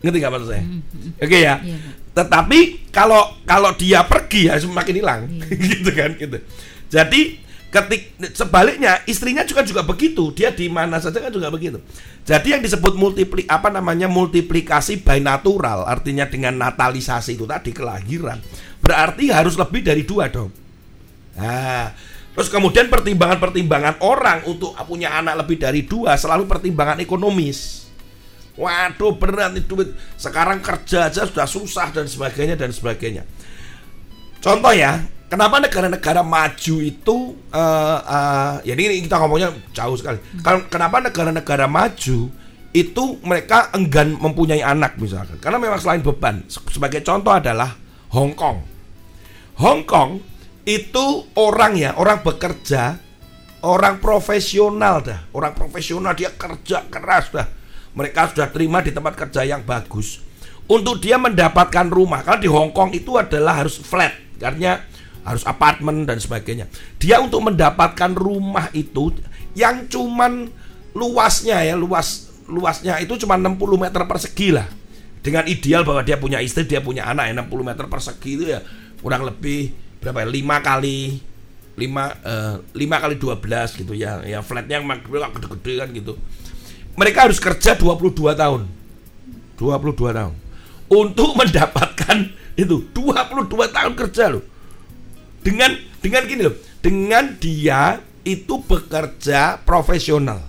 Ngerti 0.05 0.21
gak 0.21 0.33
maksud 0.37 0.49
saya? 0.53 0.61
Mm 0.61 0.85
-hmm. 0.85 1.11
Oke 1.17 1.25
okay, 1.25 1.41
ya. 1.49 1.57
Yeah. 1.65 1.81
Tetapi 2.13 2.93
kalau 2.93 3.33
kalau 3.49 3.73
dia 3.81 4.05
pergi 4.05 4.53
ya 4.53 4.61
semakin 4.61 4.95
hilang, 5.01 5.21
yeah. 5.33 5.57
gitu 5.73 5.91
kan 5.97 6.11
gitu. 6.21 6.37
Jadi 6.93 7.49
ketik 7.69 8.17
sebaliknya 8.33 9.05
istrinya 9.05 9.45
juga 9.45 9.61
juga 9.61 9.85
begitu 9.85 10.33
dia 10.33 10.49
di 10.49 10.73
mana 10.73 10.97
saja 11.05 11.21
kan 11.21 11.29
juga 11.29 11.53
begitu 11.53 11.77
jadi 12.25 12.57
yang 12.57 12.63
disebut 12.65 12.97
multipli 12.97 13.45
apa 13.45 13.69
namanya 13.69 14.09
multiplikasi 14.09 15.05
by 15.05 15.21
natural 15.21 15.85
artinya 15.85 16.25
dengan 16.25 16.57
natalisasi 16.57 17.37
itu 17.37 17.45
tadi 17.45 17.77
kelahiran 17.77 18.41
berarti 18.81 19.29
harus 19.29 19.61
lebih 19.61 19.85
dari 19.85 20.01
dua 20.09 20.33
dong 20.33 20.49
nah 21.37 21.93
terus 22.39 22.55
kemudian 22.55 22.87
pertimbangan-pertimbangan 22.87 23.99
orang 24.07 24.47
untuk 24.47 24.79
punya 24.87 25.11
anak 25.19 25.43
lebih 25.43 25.59
dari 25.59 25.83
dua 25.83 26.15
selalu 26.15 26.47
pertimbangan 26.47 27.03
ekonomis 27.03 27.91
waduh 28.55 29.19
berat 29.19 29.59
itu 29.59 29.75
duit 29.75 29.91
sekarang 30.15 30.63
kerja 30.63 31.11
aja 31.11 31.27
sudah 31.27 31.51
susah 31.51 31.91
dan 31.91 32.07
sebagainya 32.07 32.55
dan 32.55 32.71
sebagainya 32.71 33.27
contoh 34.39 34.71
ya 34.71 35.03
Kenapa 35.29 35.61
negara-negara 35.61 36.25
maju 36.25 36.75
itu 36.81 37.37
uh, 37.53 37.99
uh, 38.01 38.55
ya 38.65 38.73
ini 38.73 39.05
kita 39.05 39.21
ngomongnya 39.21 39.53
jauh 39.77 39.93
sekali. 39.93 40.17
Hmm. 40.41 40.65
Kenapa 40.73 41.05
negara-negara 41.05 41.69
maju 41.69 42.33
itu 42.73 43.05
mereka 43.21 43.69
enggan 43.77 44.17
mempunyai 44.17 44.65
anak 44.65 44.97
misalkan? 44.97 45.37
Karena 45.37 45.61
memang 45.61 45.77
selain 45.77 46.01
beban. 46.01 46.49
Sebagai 46.49 47.05
contoh 47.05 47.37
adalah 47.37 47.77
Hong 48.09 48.33
Kong. 48.33 48.65
Hong 49.61 49.85
Kong 49.85 50.25
itu 50.69 51.25
orang 51.41 51.81
ya, 51.81 51.97
orang 51.97 52.21
bekerja, 52.21 53.01
orang 53.65 54.05
profesional 54.05 55.01
dah, 55.01 55.25
orang 55.33 55.57
profesional 55.57 56.13
dia 56.13 56.29
kerja 56.37 56.85
keras 56.93 57.33
dah. 57.33 57.49
Mereka 57.97 58.37
sudah 58.37 58.53
terima 58.53 58.85
di 58.85 58.93
tempat 58.93 59.17
kerja 59.17 59.49
yang 59.49 59.65
bagus. 59.65 60.21
Untuk 60.69 61.01
dia 61.01 61.17
mendapatkan 61.17 61.89
rumah, 61.89 62.21
karena 62.21 62.45
di 62.45 62.51
Hong 62.53 62.77
Kong 62.77 62.93
itu 62.93 63.17
adalah 63.17 63.65
harus 63.65 63.81
flat, 63.81 64.13
artinya 64.45 64.85
harus 65.25 65.41
apartemen 65.49 66.05
dan 66.05 66.21
sebagainya. 66.21 66.69
Dia 67.01 67.25
untuk 67.25 67.49
mendapatkan 67.49 68.13
rumah 68.13 68.69
itu 68.77 69.17
yang 69.57 69.89
cuman 69.89 70.53
luasnya 70.93 71.65
ya, 71.65 71.81
luas 71.81 72.29
luasnya 72.45 73.01
itu 73.01 73.17
cuma 73.25 73.41
60 73.41 73.57
meter 73.81 74.05
persegi 74.05 74.53
lah. 74.53 74.69
Dengan 75.25 75.49
ideal 75.49 75.83
bahwa 75.83 76.05
dia 76.05 76.21
punya 76.21 76.45
istri, 76.45 76.69
dia 76.69 76.85
punya 76.85 77.09
anak 77.09 77.33
ya 77.33 77.35
60 77.41 77.65
meter 77.65 77.85
persegi 77.89 78.31
itu 78.37 78.45
ya 78.53 78.61
kurang 79.01 79.25
lebih 79.25 79.88
berapa 80.03 80.25
ya? 80.25 80.29
5 80.31 80.69
kali 80.69 80.99
5 81.79 81.85
uh, 81.85 82.55
5 82.75 83.03
kali 83.03 83.15
12 83.17 83.81
gitu 83.85 83.93
ya. 83.95 84.23
Ya 84.27 84.43
flatnya 84.43 84.83
yang 84.83 84.87
gede-gede 84.87 85.73
kan 85.79 85.89
gitu. 85.95 86.13
Mereka 86.99 87.31
harus 87.31 87.39
kerja 87.39 87.79
22 87.79 88.35
tahun. 88.35 88.67
22 89.59 90.19
tahun. 90.19 90.35
Untuk 90.89 91.31
mendapatkan 91.41 92.17
itu 92.59 92.91
22 92.91 93.49
tahun 93.71 93.93
kerja 93.95 94.35
loh 94.35 94.59
dengan 95.43 95.71
dengan 96.03 96.23
gini 96.27 96.43
loh, 96.45 96.57
dengan 96.83 97.25
dia 97.39 97.99
itu 98.27 98.61
bekerja 98.61 99.63
profesional. 99.63 100.45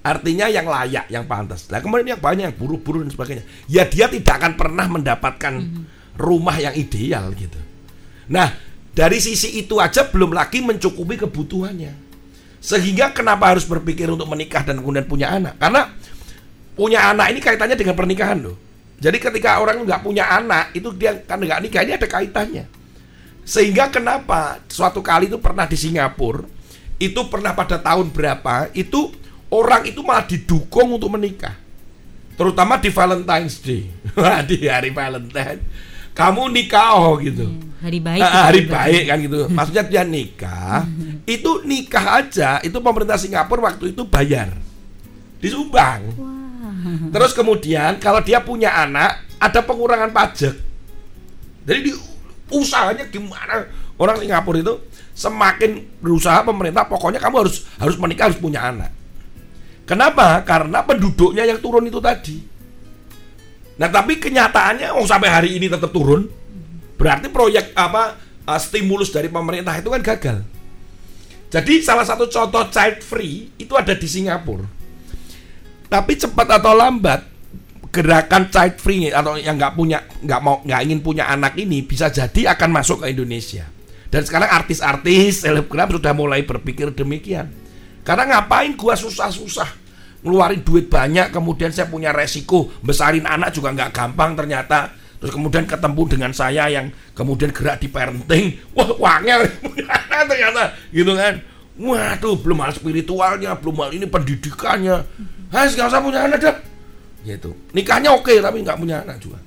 Artinya 0.00 0.48
yang 0.48 0.64
layak, 0.64 1.12
yang 1.12 1.28
pantas. 1.28 1.68
Nah 1.68 1.84
kemudian 1.84 2.16
yang 2.16 2.22
banyak 2.22 2.44
yang 2.48 2.56
buru-buru 2.56 3.04
dan 3.04 3.12
sebagainya. 3.12 3.44
Ya 3.68 3.84
dia 3.84 4.08
tidak 4.08 4.40
akan 4.40 4.52
pernah 4.56 4.86
mendapatkan 4.88 5.54
mm-hmm. 5.60 5.84
rumah 6.16 6.56
yang 6.56 6.72
ideal 6.72 7.28
gitu. 7.36 7.60
Nah 8.28 8.54
dari 8.92 9.18
sisi 9.20 9.60
itu 9.60 9.78
aja 9.78 10.08
belum 10.08 10.32
lagi 10.32 10.64
mencukupi 10.64 11.20
kebutuhannya. 11.20 12.08
Sehingga 12.58 13.14
kenapa 13.14 13.54
harus 13.54 13.62
berpikir 13.62 14.10
untuk 14.10 14.26
menikah 14.26 14.66
dan 14.66 14.82
kemudian 14.82 15.06
punya 15.06 15.30
anak? 15.30 15.54
Karena 15.62 15.94
punya 16.74 17.10
anak 17.10 17.30
ini 17.30 17.40
kaitannya 17.42 17.76
dengan 17.78 17.94
pernikahan 17.94 18.38
loh. 18.42 18.56
Jadi 18.98 19.22
ketika 19.22 19.62
orang 19.62 19.86
nggak 19.86 20.02
punya 20.02 20.26
anak 20.26 20.74
itu 20.74 20.90
dia 20.90 21.14
kan 21.22 21.38
nggak 21.38 21.62
nikah 21.62 21.82
ini 21.86 21.92
ada 21.94 22.08
kaitannya. 22.10 22.66
Sehingga 23.46 23.88
kenapa 23.88 24.60
suatu 24.68 25.00
kali 25.00 25.30
itu 25.30 25.38
pernah 25.40 25.64
di 25.64 25.78
Singapura, 25.78 26.44
itu 26.98 27.20
pernah 27.30 27.54
pada 27.54 27.78
tahun 27.80 28.10
berapa, 28.10 28.68
itu 28.74 29.14
orang 29.48 29.88
itu 29.88 30.04
malah 30.04 30.26
didukung 30.26 30.98
untuk 30.98 31.14
menikah. 31.14 31.56
Terutama 32.36 32.76
di 32.76 32.90
Valentine's 32.92 33.56
Day. 33.62 33.88
di 34.50 34.68
hari 34.68 34.92
Valentine. 34.92 35.62
Kamu 36.12 36.50
nikah 36.50 36.98
oh 36.98 37.16
gitu. 37.22 37.46
Hmm, 37.46 37.67
hari 37.78 37.98
baik. 38.02 38.22
Uh, 38.22 38.44
hari 38.50 38.62
baik 38.66 39.04
kan 39.06 39.18
gitu. 39.22 39.38
Maksudnya 39.56 39.84
dia 39.86 40.02
nikah, 40.02 40.84
itu 41.24 41.50
nikah 41.62 42.24
aja 42.24 42.58
itu 42.62 42.78
pemerintah 42.78 43.18
Singapura 43.18 43.72
waktu 43.72 43.94
itu 43.94 44.02
bayar. 44.06 44.54
Disumbang. 45.38 46.02
Terus 47.10 47.32
kemudian 47.34 47.98
kalau 48.02 48.22
dia 48.22 48.42
punya 48.42 48.74
anak, 48.74 49.22
ada 49.38 49.62
pengurangan 49.62 50.10
pajak. 50.10 50.54
Jadi 51.68 51.80
di 51.84 51.92
usahanya 52.48 53.04
gimana 53.12 53.68
orang 54.00 54.16
Singapura 54.22 54.58
itu 54.62 54.74
semakin 55.12 55.82
berusaha 55.98 56.46
pemerintah 56.46 56.86
pokoknya 56.86 57.18
kamu 57.18 57.42
harus 57.42 57.66
harus 57.76 57.96
menikah 57.98 58.30
harus 58.30 58.38
punya 58.38 58.70
anak 58.70 58.94
kenapa 59.82 60.46
karena 60.46 60.80
penduduknya 60.86 61.42
yang 61.42 61.58
turun 61.58 61.84
itu 61.90 61.98
tadi 61.98 62.38
nah 63.78 63.90
tapi 63.90 64.22
kenyataannya 64.22 64.94
oh 64.94 65.02
sampai 65.02 65.28
hari 65.28 65.50
ini 65.58 65.66
tetap 65.66 65.90
turun 65.90 66.30
berarti 66.98 67.30
proyek 67.30 67.72
apa 67.78 68.18
uh, 68.44 68.60
stimulus 68.60 69.14
dari 69.14 69.30
pemerintah 69.30 69.78
itu 69.78 69.88
kan 69.88 70.02
gagal. 70.02 70.38
Jadi 71.48 71.80
salah 71.80 72.04
satu 72.04 72.28
contoh 72.28 72.68
child 72.68 73.00
free 73.00 73.54
itu 73.56 73.72
ada 73.72 73.96
di 73.96 74.04
Singapura. 74.04 74.68
Tapi 75.88 76.12
cepat 76.20 76.60
atau 76.60 76.76
lambat 76.76 77.24
gerakan 77.88 78.52
child 78.52 78.76
free 78.76 79.08
atau 79.08 79.40
yang 79.40 79.56
nggak 79.56 79.72
punya 79.72 80.04
nggak 80.20 80.40
mau 80.44 80.60
nggak 80.60 80.80
ingin 80.84 81.00
punya 81.00 81.24
anak 81.32 81.56
ini 81.56 81.80
bisa 81.80 82.12
jadi 82.12 82.52
akan 82.52 82.68
masuk 82.68 83.06
ke 83.06 83.16
Indonesia. 83.16 83.64
Dan 84.12 84.24
sekarang 84.24 84.48
artis-artis 84.48 85.44
selebgram 85.44 85.88
sudah 85.88 86.12
mulai 86.12 86.44
berpikir 86.44 86.92
demikian. 86.92 87.48
Karena 88.04 88.36
ngapain 88.36 88.76
gua 88.76 88.96
susah-susah 88.96 89.88
ngeluarin 90.18 90.66
duit 90.66 90.90
banyak 90.90 91.30
kemudian 91.30 91.70
saya 91.70 91.86
punya 91.86 92.10
resiko 92.10 92.66
besarin 92.82 93.22
anak 93.22 93.54
juga 93.54 93.70
nggak 93.70 93.94
gampang 93.94 94.34
ternyata 94.34 94.97
terus 95.18 95.34
kemudian 95.34 95.66
ketemu 95.66 96.02
dengan 96.06 96.30
saya 96.30 96.70
yang 96.70 96.94
kemudian 97.12 97.50
gerak 97.50 97.82
di 97.82 97.90
parenting 97.90 98.58
wah 98.72 98.90
wangnya 98.98 99.42
ternyata 100.30 100.74
gitu 100.94 101.12
kan 101.14 101.42
waduh 101.78 102.38
belum 102.38 102.58
hal 102.62 102.72
spiritualnya 102.74 103.54
belum 103.58 103.82
hal 103.82 103.90
ini 103.94 104.06
pendidikannya 104.06 105.02
Hai, 105.48 105.64
nggak 105.72 105.88
usah 105.88 106.04
punya 106.04 106.28
anak 106.28 106.38
deh 106.44 106.56
gitu. 107.24 107.56
Nikahnya 107.74 108.14
oke 108.14 108.32
tapi 108.40 108.62
nggak 108.64 108.78
punya 108.78 109.04
anak 109.04 109.20
juga. 109.20 109.38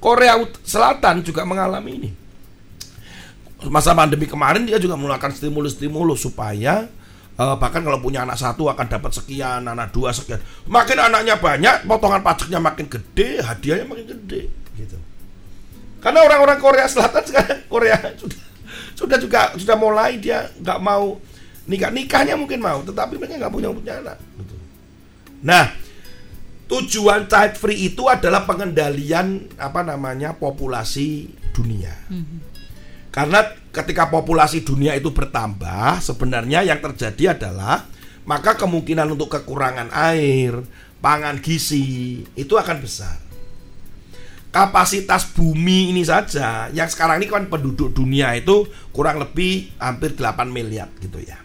Korea 0.00 0.36
Selatan 0.64 1.24
juga 1.24 1.48
mengalami 1.48 1.90
ini. 1.96 2.10
Masa 3.68 3.96
pandemi 3.96 4.28
kemarin 4.28 4.68
dia 4.68 4.76
juga 4.76 4.96
mengeluarkan 5.00 5.32
stimulus-stimulus 5.32 6.20
supaya 6.20 6.84
uh, 7.40 7.56
bahkan 7.56 7.80
kalau 7.80 7.96
punya 7.96 8.28
anak 8.28 8.36
satu 8.36 8.68
akan 8.68 8.86
dapat 8.88 9.16
sekian, 9.16 9.64
anak 9.64 9.88
dua 9.92 10.12
sekian. 10.12 10.36
Makin 10.68 10.98
anaknya 11.00 11.40
banyak, 11.40 11.88
potongan 11.88 12.20
pajaknya 12.20 12.60
makin 12.60 12.86
gede, 12.92 13.40
hadiahnya 13.40 13.84
makin 13.88 14.06
gede. 14.12 14.42
Karena 16.04 16.20
orang-orang 16.20 16.60
Korea 16.60 16.84
Selatan 16.84 17.24
sekarang 17.24 17.64
Korea 17.64 17.96
sudah 18.20 18.40
sudah 18.92 19.16
juga 19.16 19.40
sudah 19.56 19.76
mulai 19.80 20.20
dia 20.20 20.52
nggak 20.60 20.78
mau 20.84 21.16
nikah 21.64 21.88
nikahnya 21.88 22.36
mungkin 22.36 22.60
mau, 22.60 22.84
tetapi 22.84 23.16
mereka 23.16 23.40
nggak 23.40 23.54
punya 23.56 23.72
punya 23.72 23.94
anak. 24.04 24.20
Nah, 25.40 25.72
tujuan 26.68 27.24
child 27.24 27.56
free 27.56 27.88
itu 27.88 28.04
adalah 28.04 28.44
pengendalian 28.44 29.48
apa 29.56 29.80
namanya 29.80 30.36
populasi 30.36 31.32
dunia. 31.56 31.96
Karena 33.08 33.40
ketika 33.72 34.12
populasi 34.12 34.60
dunia 34.60 34.92
itu 34.92 35.08
bertambah, 35.08 36.04
sebenarnya 36.04 36.68
yang 36.68 36.84
terjadi 36.84 37.38
adalah 37.38 37.88
maka 38.28 38.60
kemungkinan 38.60 39.08
untuk 39.08 39.32
kekurangan 39.40 39.88
air, 39.92 40.60
pangan 41.00 41.40
gizi 41.40 42.20
itu 42.36 42.54
akan 42.60 42.76
besar. 42.84 43.23
Kapasitas 44.54 45.34
bumi 45.34 45.90
ini 45.90 46.06
saja 46.06 46.70
yang 46.70 46.86
sekarang 46.86 47.18
ini 47.18 47.26
kan 47.26 47.50
penduduk 47.50 47.90
dunia 47.90 48.38
itu 48.38 48.70
kurang 48.94 49.18
lebih 49.18 49.74
hampir 49.82 50.14
8 50.14 50.46
miliar 50.46 50.94
gitu 51.02 51.18
ya. 51.18 51.42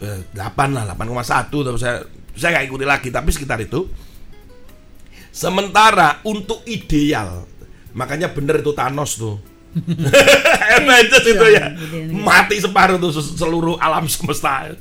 eh, 0.00 0.24
8 0.32 0.40
lah 0.72 0.88
8,1 0.96 1.52
tapi 1.52 1.76
saya 1.76 2.00
saya 2.32 2.56
nggak 2.56 2.66
ikuti 2.72 2.84
lagi 2.88 3.08
tapi 3.12 3.28
sekitar 3.28 3.60
itu. 3.60 3.84
Sementara 5.28 6.24
untuk 6.24 6.64
ideal 6.64 7.44
makanya 7.92 8.32
bener 8.32 8.64
itu 8.64 8.72
Thanos 8.72 9.20
tuh. 9.20 9.36
Avengers 10.80 11.28
itu 11.28 11.46
ya 11.52 11.76
mati 12.08 12.56
separuh 12.56 12.96
tuh 12.96 13.12
seluruh 13.20 13.76
alam 13.76 14.08
semesta. 14.08 14.72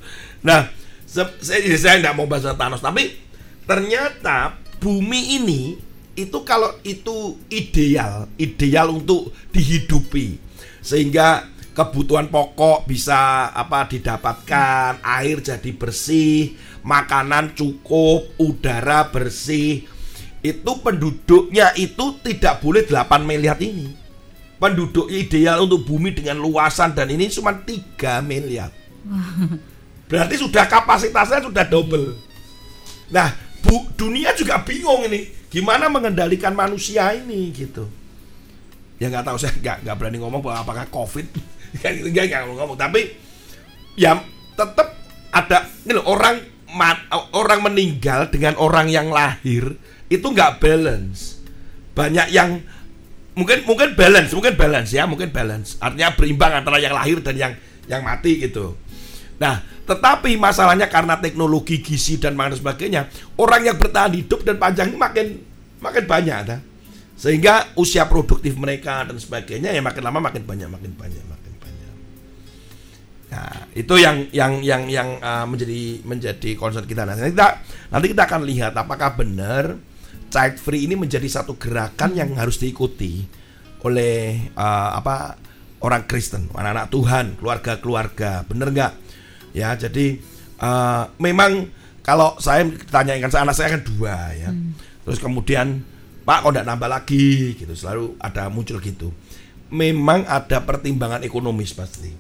Nah 0.48 0.72
saya 1.04 1.28
saya 1.76 2.00
nggak 2.00 2.16
mau 2.16 2.24
bahas 2.24 2.48
Thanos 2.56 2.80
tapi 2.80 3.20
ternyata 3.68 4.56
bumi 4.80 5.44
ini 5.44 5.87
itu 6.18 6.42
kalau 6.42 6.74
itu 6.82 7.38
ideal 7.54 8.26
ideal 8.42 8.90
untuk 8.90 9.30
dihidupi. 9.54 10.42
Sehingga 10.82 11.46
kebutuhan 11.78 12.34
pokok 12.34 12.90
bisa 12.90 13.54
apa 13.54 13.86
didapatkan 13.86 14.98
air 15.06 15.38
jadi 15.46 15.72
bersih 15.78 16.58
makanan 16.82 17.54
cukup 17.54 18.34
udara 18.42 19.14
bersih. 19.14 19.86
Itu 20.42 20.82
penduduknya 20.82 21.78
itu 21.78 22.18
tidak 22.26 22.66
boleh 22.66 22.82
8 22.90 23.22
miliar 23.22 23.62
ini. 23.62 23.94
Penduduk 24.58 25.14
ideal 25.14 25.70
untuk 25.70 25.86
bumi 25.86 26.18
dengan 26.18 26.42
luasan 26.42 26.98
dan 26.98 27.14
ini 27.14 27.30
cuma 27.30 27.54
3 27.54 28.26
miliar. 28.26 28.74
Berarti 30.10 30.42
sudah 30.42 30.66
kapasitasnya 30.66 31.46
sudah 31.46 31.62
double. 31.68 32.18
Nah 33.14 33.38
bu, 33.62 33.86
dunia 33.94 34.34
juga 34.34 34.58
bingung 34.66 35.06
ini 35.06 35.37
gimana 35.48 35.88
mengendalikan 35.88 36.54
manusia 36.54 37.12
ini 37.16 37.52
gitu. 37.56 37.88
Ya 38.98 39.08
nggak 39.14 39.26
tahu 39.30 39.38
saya 39.38 39.54
nggak 39.58 39.78
nggak 39.86 39.96
berani 39.98 40.18
ngomong 40.20 40.42
bahwa 40.42 40.66
apakah 40.66 40.86
covid. 40.90 41.28
Nggak 41.78 42.26
nggak 42.32 42.42
ngomong. 42.58 42.80
Tapi 42.80 43.12
ya 44.00 44.18
tetap 44.58 44.98
ada 45.30 45.68
ini 45.86 45.94
loh, 45.94 46.10
orang 46.10 46.42
orang 47.36 47.60
meninggal 47.62 48.32
dengan 48.34 48.58
orang 48.58 48.88
yang 48.90 49.14
lahir 49.14 49.78
itu 50.10 50.26
nggak 50.26 50.58
balance. 50.64 51.38
Banyak 51.94 52.34
yang 52.34 52.64
mungkin 53.38 53.68
mungkin 53.70 53.94
balance 53.94 54.34
mungkin 54.34 54.56
balance 54.58 54.90
ya 54.96 55.06
mungkin 55.06 55.30
balance. 55.30 55.78
Artinya 55.78 56.16
berimbang 56.18 56.64
antara 56.64 56.82
yang 56.82 56.96
lahir 56.98 57.22
dan 57.22 57.36
yang 57.38 57.54
yang 57.86 58.02
mati 58.02 58.42
gitu 58.42 58.74
nah 59.38 59.62
tetapi 59.88 60.36
masalahnya 60.36 60.92
karena 60.92 61.16
teknologi 61.16 61.80
gizi 61.80 62.20
dan 62.20 62.36
makan 62.36 62.60
sebagainya, 62.60 63.08
orang 63.40 63.72
yang 63.72 63.80
bertahan 63.80 64.12
hidup 64.20 64.44
dan 64.44 64.60
panjang 64.60 64.92
makin 65.00 65.40
makin 65.80 66.04
banyak 66.04 66.36
ada. 66.36 66.58
Sehingga 67.16 67.72
usia 67.80 68.04
produktif 68.06 68.60
mereka 68.60 69.08
dan 69.08 69.16
sebagainya 69.16 69.72
ya 69.72 69.80
makin 69.80 70.04
lama 70.04 70.20
makin 70.20 70.44
banyak, 70.44 70.68
makin 70.68 70.92
banyak, 70.92 71.24
makin 71.24 71.54
banyak. 71.64 71.94
Nah, 73.32 73.64
itu 73.80 73.96
yang 73.96 74.28
yang 74.36 74.60
yang 74.60 74.84
yang 74.92 75.10
uh, 75.24 75.48
menjadi 75.48 76.04
menjadi 76.04 76.52
concern 76.60 76.84
kita. 76.84 77.08
Nanti 77.08 77.32
kita 77.32 77.50
nanti 77.88 78.06
kita 78.12 78.24
akan 78.28 78.42
lihat 78.44 78.76
apakah 78.76 79.16
benar 79.16 79.80
child 80.28 80.60
free 80.60 80.84
ini 80.84 81.00
menjadi 81.00 81.32
satu 81.32 81.56
gerakan 81.56 82.12
yang 82.12 82.36
harus 82.36 82.60
diikuti 82.60 83.24
oleh 83.88 84.52
uh, 84.52 85.00
apa 85.00 85.40
orang 85.80 86.04
Kristen, 86.04 86.52
anak-anak 86.52 86.92
Tuhan, 86.92 87.26
keluarga-keluarga. 87.40 88.44
Benar 88.44 88.68
nggak? 88.76 89.07
Ya 89.58 89.74
jadi 89.74 90.22
uh, 90.62 91.10
memang 91.18 91.74
kalau 92.06 92.38
saya 92.38 92.64
tanyakan 92.94 93.34
anak 93.34 93.56
saya 93.58 93.74
kan 93.76 93.82
dua 93.84 94.16
ya. 94.38 94.50
Hmm. 94.54 94.78
terus 95.04 95.18
kemudian 95.20 95.82
Pak 96.28 96.44
kok 96.44 96.52
tidak 96.52 96.68
nambah 96.68 96.90
lagi? 96.92 97.56
Gitu 97.56 97.72
selalu 97.72 98.20
ada 98.20 98.52
muncul 98.52 98.84
gitu. 98.84 99.16
Memang 99.72 100.28
ada 100.28 100.60
pertimbangan 100.60 101.24
ekonomis 101.24 101.72
pasti. 101.72 102.12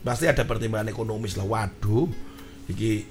Pasti 0.00 0.24
ada 0.24 0.48
pertimbangan 0.48 0.88
ekonomis 0.88 1.36
lah 1.36 1.44
waduh. 1.44 2.08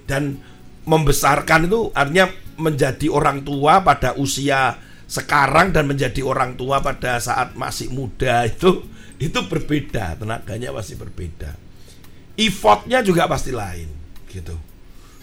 Dan 0.09 0.41
membesarkan 0.89 1.69
itu 1.69 1.93
artinya 1.93 2.25
menjadi 2.57 3.05
orang 3.13 3.45
tua 3.45 3.85
pada 3.85 4.17
usia 4.17 4.81
sekarang 5.05 5.69
dan 5.69 5.85
menjadi 5.85 6.25
orang 6.25 6.57
tua 6.57 6.81
pada 6.81 7.21
saat 7.21 7.53
masih 7.53 7.93
muda 7.93 8.47
itu 8.49 8.81
itu 9.21 9.39
berbeda 9.45 10.17
tenaganya 10.17 10.73
pasti 10.73 10.97
berbeda 10.97 11.53
effortnya 12.47 13.05
juga 13.05 13.29
pasti 13.29 13.53
lain 13.53 13.89
gitu. 14.31 14.55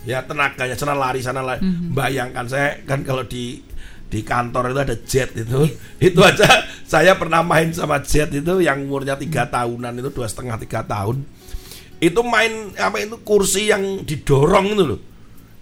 Ya 0.07 0.23
tenaganya 0.23 0.79
sana 0.79 0.95
lari 0.95 1.21
sana 1.25 1.43
lari. 1.43 1.61
Mm-hmm. 1.65 1.91
bayangkan 1.93 2.47
saya 2.47 2.81
kan 2.87 3.03
kalau 3.03 3.27
di 3.27 3.61
di 4.09 4.25
kantor 4.25 4.73
itu 4.73 4.81
ada 4.81 4.97
jet 5.05 5.31
itu. 5.37 5.69
Itu 6.09 6.21
aja 6.25 6.47
saya 6.89 7.13
pernah 7.21 7.45
main 7.45 7.69
sama 7.77 8.01
jet 8.01 8.33
itu 8.33 8.65
yang 8.65 8.89
umurnya 8.89 9.21
tiga 9.21 9.45
tahunan 9.45 10.01
itu 10.01 10.09
dua 10.09 10.25
setengah 10.25 10.57
tiga 10.57 10.81
tahun. 10.81 11.21
Itu 12.01 12.25
main 12.25 12.73
apa 12.79 13.03
itu 13.05 13.21
kursi 13.21 13.69
yang 13.69 14.07
didorong 14.09 14.73
itu 14.73 14.85
loh. 14.95 15.01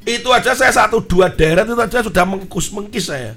Itu 0.06 0.30
aja 0.30 0.54
saya 0.54 0.70
satu 0.70 1.02
dua 1.02 1.34
daerah 1.34 1.66
itu 1.66 1.74
aja 1.74 2.06
sudah 2.06 2.22
mengkus 2.22 2.70
mengkis 2.70 3.10
saya. 3.10 3.34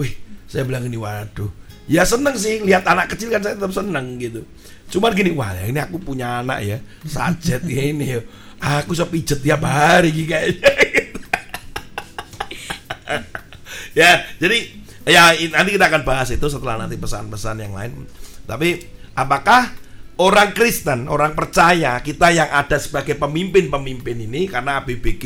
Wih 0.00 0.16
saya 0.48 0.64
bilang 0.64 0.88
ini 0.88 0.96
waduh. 0.96 1.52
Ya 1.84 2.08
seneng 2.08 2.34
sih 2.40 2.64
lihat 2.64 2.88
anak 2.88 3.12
kecil 3.12 3.28
kan 3.28 3.44
saya 3.44 3.60
tetap 3.60 3.76
seneng 3.76 4.16
gitu 4.16 4.40
Cuman 4.86 5.12
gini, 5.12 5.34
wah 5.34 5.50
ini 5.62 5.78
aku 5.82 5.98
punya 5.98 6.40
anak 6.40 6.58
ya, 6.62 6.78
sajet 7.02 7.62
ya 7.66 7.82
ini 7.90 8.04
ya. 8.16 8.20
Aku 8.56 8.96
bisa 8.96 9.04
pijet 9.04 9.42
tiap 9.42 9.66
hari 9.66 10.14
kayaknya. 10.24 10.70
ya, 14.00 14.24
jadi 14.40 14.58
ya 15.06 15.36
nanti 15.52 15.70
kita 15.76 15.86
akan 15.92 16.02
bahas 16.02 16.32
itu 16.32 16.46
setelah 16.48 16.80
nanti 16.80 16.96
pesan-pesan 16.96 17.62
yang 17.66 17.74
lain. 17.74 18.06
Tapi 18.46 18.80
apakah 19.12 19.74
orang 20.16 20.56
Kristen, 20.56 21.10
orang 21.10 21.36
percaya 21.36 22.00
kita 22.00 22.32
yang 22.32 22.48
ada 22.48 22.80
sebagai 22.80 23.18
pemimpin-pemimpin 23.20 24.16
ini 24.24 24.48
karena 24.48 24.80
ABBG 24.80 25.24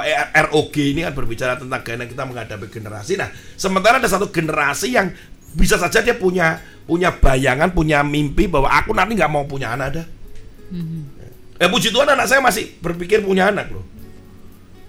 eh, 0.00 0.16
ROG 0.48 0.74
ini 0.78 1.00
kan 1.04 1.12
berbicara 1.12 1.58
tentang 1.58 1.82
bagaimana 1.82 2.08
kita 2.08 2.24
menghadapi 2.24 2.66
generasi. 2.70 3.18
Nah, 3.18 3.28
sementara 3.58 3.98
ada 3.98 4.08
satu 4.08 4.30
generasi 4.32 4.94
yang 4.94 5.10
bisa 5.52 5.76
saja 5.76 6.00
dia 6.00 6.16
punya 6.16 6.60
punya 6.84 7.14
bayangan, 7.14 7.70
punya 7.70 8.02
mimpi 8.02 8.50
bahwa 8.50 8.68
aku 8.68 8.92
nanti 8.92 9.14
nggak 9.14 9.32
mau 9.32 9.46
punya 9.46 9.72
anak 9.72 9.86
ada. 9.94 10.04
Mm-hmm. 10.72 11.02
Eh 11.62 11.68
puji 11.70 11.94
Tuhan 11.94 12.08
anak 12.10 12.26
saya 12.26 12.40
masih 12.42 12.74
berpikir 12.82 13.22
punya 13.22 13.52
anak 13.52 13.70
loh. 13.70 13.84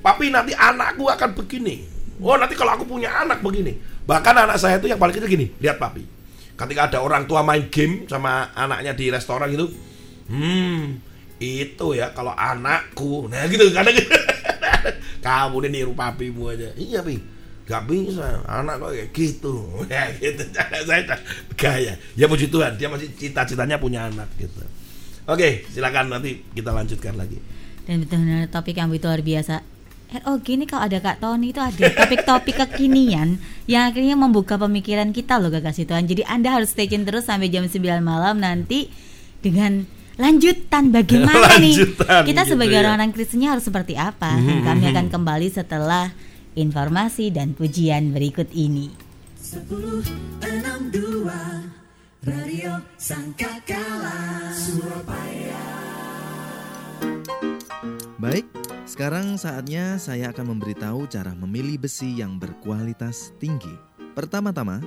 Tapi 0.04 0.34
nanti 0.34 0.52
anakku 0.58 1.08
akan 1.08 1.30
begini. 1.38 1.86
Oh 2.20 2.36
nanti 2.36 2.58
kalau 2.58 2.76
aku 2.76 2.88
punya 2.88 3.24
anak 3.24 3.40
begini. 3.40 3.78
Bahkan 4.04 4.36
anak 4.36 4.58
saya 4.60 4.82
itu 4.82 4.92
yang 4.92 5.00
paling 5.00 5.16
kecil 5.16 5.32
gini, 5.32 5.48
lihat 5.64 5.80
papi. 5.80 6.04
Ketika 6.54 6.92
ada 6.92 7.00
orang 7.00 7.24
tua 7.24 7.40
main 7.40 7.72
game 7.72 8.04
sama 8.12 8.52
anaknya 8.52 8.92
di 8.94 9.08
restoran 9.10 9.48
gitu, 9.50 9.72
hmm 10.28 11.12
itu 11.44 11.88
ya 11.92 12.16
kalau 12.16 12.32
anakku, 12.32 13.28
nah 13.28 13.44
gitu 13.52 13.68
kadang 13.76 13.96
gitu. 14.00 14.16
kamu 15.20 15.56
ini 15.66 15.70
niru 15.72 15.92
papimu 15.92 16.56
aja. 16.56 16.72
Iya 16.80 17.04
pi 17.04 17.33
Gak 17.64 17.88
bisa, 17.88 18.44
anak 18.44 18.76
kok 18.84 18.92
kayak 18.92 19.10
gitu. 19.16 19.56
Ya 19.92 20.12
gitu, 20.20 20.44
saya 20.90 21.02
gaya. 21.56 21.94
Ya 22.20 22.26
puji 22.28 22.52
Tuhan, 22.52 22.76
dia 22.76 22.92
masih 22.92 23.08
cita-citanya 23.16 23.80
punya 23.80 24.12
anak 24.12 24.28
gitu. 24.36 24.60
Oke, 25.24 25.64
silakan 25.72 26.12
nanti 26.12 26.44
kita 26.52 26.76
lanjutkan 26.76 27.16
lagi. 27.16 27.40
Dan 27.88 28.04
betul-betul 28.04 28.52
topik 28.52 28.76
yang 28.76 28.92
begitu 28.92 29.08
luar 29.08 29.24
biasa. 29.24 29.56
ROG 30.14 30.46
ini 30.46 30.70
kalau 30.70 30.86
ada 30.86 31.02
Kak 31.02 31.18
Tony 31.26 31.50
itu 31.50 31.58
ada 31.58 31.90
topik-topik 31.90 32.54
kekinian 32.54 33.42
yang 33.66 33.90
akhirnya 33.90 34.14
membuka 34.14 34.62
pemikiran 34.62 35.10
kita 35.10 35.42
loh 35.42 35.50
Kak 35.50 35.66
Kasih 35.74 35.90
Tuhan. 35.90 36.06
Jadi 36.06 36.22
Anda 36.30 36.54
harus 36.54 36.70
stay 36.76 36.86
tune 36.86 37.02
terus 37.02 37.26
sampai 37.26 37.50
jam 37.50 37.66
9 37.66 37.82
malam 38.04 38.38
nanti 38.38 38.94
dengan 39.42 39.90
lanjutan 40.22 40.94
bagaimana 40.94 41.58
lanjutan, 41.58 42.22
nih 42.22 42.30
kita 42.30 42.42
sebagai 42.46 42.78
gitu 42.78 42.78
ya. 42.78 42.82
orang-orang 42.86 43.10
Kristennya 43.10 43.50
harus 43.58 43.66
seperti 43.66 43.98
apa. 43.98 44.38
Hmm, 44.38 44.62
Kami 44.62 44.84
akan 44.94 45.06
kembali 45.10 45.48
setelah 45.50 46.14
informasi 46.56 47.34
dan 47.34 47.54
pujian 47.58 48.14
berikut 48.14 48.50
ini. 48.54 48.94
1062 49.40 51.28
Radio 52.24 52.80
Sangkakala 52.96 54.50
Surabaya 54.56 55.64
Baik, 58.24 58.48
sekarang 58.88 59.36
saatnya 59.36 60.00
saya 60.00 60.32
akan 60.32 60.56
memberitahu 60.56 61.12
cara 61.12 61.36
memilih 61.36 61.76
besi 61.76 62.24
yang 62.24 62.40
berkualitas 62.40 63.36
tinggi. 63.36 63.76
Pertama-tama, 64.16 64.80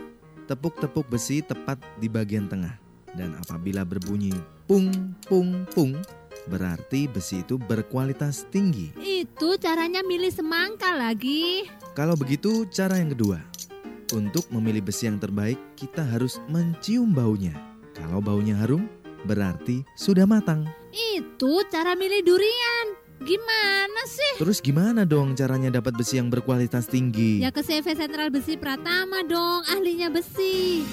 tepuk-tepuk 0.48 1.04
besi 1.12 1.44
tepat 1.44 1.76
di 2.00 2.08
bagian 2.08 2.48
tengah. 2.48 2.80
Dan 3.12 3.36
apabila 3.36 3.84
berbunyi 3.84 4.32
pung 4.64 4.88
pung 5.28 5.68
pung, 5.76 5.92
berarti 6.46 7.10
besi 7.10 7.42
itu 7.42 7.58
berkualitas 7.58 8.46
tinggi. 8.50 8.94
Itu 8.98 9.58
caranya 9.58 10.00
milih 10.06 10.30
semangka 10.30 10.94
lagi. 10.94 11.66
Kalau 11.94 12.14
begitu, 12.14 12.66
cara 12.70 12.98
yang 12.98 13.12
kedua. 13.14 13.38
Untuk 14.14 14.46
memilih 14.54 14.86
besi 14.86 15.10
yang 15.10 15.18
terbaik, 15.18 15.58
kita 15.74 16.06
harus 16.06 16.38
mencium 16.46 17.10
baunya. 17.10 17.54
Kalau 17.90 18.22
baunya 18.22 18.54
harum, 18.54 18.86
berarti 19.26 19.82
sudah 19.98 20.24
matang. 20.28 20.62
Itu 20.94 21.66
cara 21.66 21.98
milih 21.98 22.22
durian. 22.22 22.86
Gimana 23.24 24.02
sih? 24.06 24.38
Terus 24.38 24.60
gimana 24.60 25.08
dong 25.08 25.32
caranya 25.34 25.80
dapat 25.80 25.96
besi 25.96 26.20
yang 26.20 26.28
berkualitas 26.28 26.86
tinggi? 26.86 27.40
Ya 27.42 27.50
ke 27.50 27.64
CV 27.64 27.96
Sentral 27.96 28.28
Besi 28.28 28.60
Pratama 28.60 29.24
dong, 29.24 29.64
ahlinya 29.66 30.12
besi. 30.12 30.84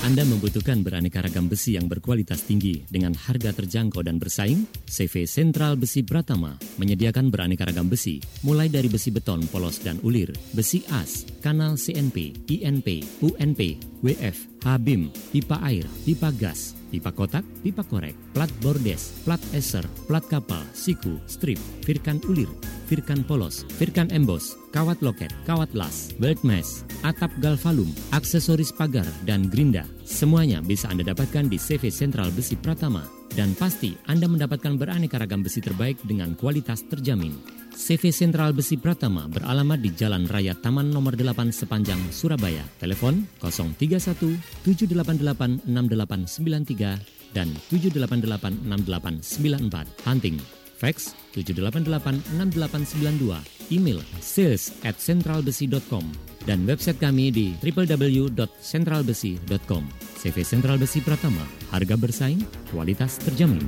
Anda 0.00 0.24
membutuhkan 0.24 0.80
beraneka 0.80 1.20
ragam 1.20 1.44
besi 1.44 1.76
yang 1.76 1.84
berkualitas 1.84 2.48
tinggi 2.48 2.88
dengan 2.88 3.12
harga 3.12 3.52
terjangkau 3.52 4.00
dan 4.00 4.16
bersaing? 4.16 4.64
CV 4.88 5.28
Sentral 5.28 5.76
Besi 5.76 6.00
Pratama 6.00 6.56
menyediakan 6.80 7.28
beraneka 7.28 7.68
ragam 7.68 7.84
besi, 7.84 8.16
mulai 8.40 8.72
dari 8.72 8.88
besi 8.88 9.12
beton, 9.12 9.44
polos, 9.52 9.76
dan 9.84 10.00
ulir, 10.00 10.32
besi 10.56 10.80
as, 10.88 11.28
kanal 11.44 11.76
CNP, 11.76 12.32
INP, 12.48 13.04
UNP, 13.20 13.76
WF, 14.00 14.64
HBIM, 14.64 15.12
pipa 15.36 15.60
air, 15.68 15.84
pipa 16.08 16.32
gas, 16.32 16.79
pipa 16.90 17.14
kotak, 17.14 17.46
pipa 17.62 17.86
korek, 17.86 18.18
plat 18.34 18.50
bordes, 18.58 19.22
plat 19.22 19.40
eser, 19.54 19.86
plat 20.10 20.26
kapal, 20.26 20.60
siku, 20.74 21.16
strip, 21.30 21.56
firkan 21.86 22.18
ulir, 22.26 22.50
firkan 22.90 23.22
polos, 23.22 23.62
firkan 23.78 24.10
embos, 24.10 24.58
kawat 24.74 24.98
loket, 24.98 25.30
kawat 25.46 25.70
las, 25.78 26.10
belt 26.18 26.42
mesh, 26.42 26.82
atap 27.06 27.30
galvalum, 27.38 27.88
aksesoris 28.10 28.74
pagar, 28.74 29.06
dan 29.22 29.46
gerinda. 29.48 29.86
Semuanya 30.02 30.58
bisa 30.58 30.90
Anda 30.90 31.14
dapatkan 31.14 31.46
di 31.46 31.56
CV 31.56 31.94
Sentral 31.94 32.34
Besi 32.34 32.58
Pratama. 32.58 33.19
Dan 33.30 33.54
pasti 33.54 33.94
Anda 34.10 34.26
mendapatkan 34.26 34.74
beraneka 34.74 35.18
ragam 35.18 35.46
besi 35.46 35.62
terbaik 35.62 36.02
dengan 36.02 36.34
kualitas 36.34 36.82
terjamin. 36.86 37.34
CV 37.70 38.10
Sentral 38.10 38.52
Besi 38.52 38.76
Pratama 38.76 39.30
beralamat 39.30 39.78
di 39.78 39.94
Jalan 39.94 40.26
Raya 40.26 40.58
Taman 40.58 40.90
Nomor 40.90 41.14
8 41.14 41.54
sepanjang 41.54 42.02
Surabaya. 42.10 42.66
Telepon 42.82 43.24
031 43.40 44.36
788 44.66 45.62
6893 45.64 47.30
dan 47.30 47.46
788 47.70 48.66
6894. 48.66 49.86
Hunting 50.04 50.60
fax 50.80 51.12
788-6892, 51.36 53.36
email 53.68 54.00
sales 54.24 54.72
at 54.82 54.96
centralbesi.com, 54.96 56.08
dan 56.48 56.64
website 56.64 56.96
kami 56.96 57.28
di 57.28 57.52
www.centralbesi.com. 57.60 60.09
CV 60.20 60.44
Sentral 60.44 60.76
Besi 60.76 61.00
Pratama, 61.00 61.40
harga 61.72 61.96
bersaing, 61.96 62.44
kualitas 62.68 63.16
terjamin. 63.24 63.64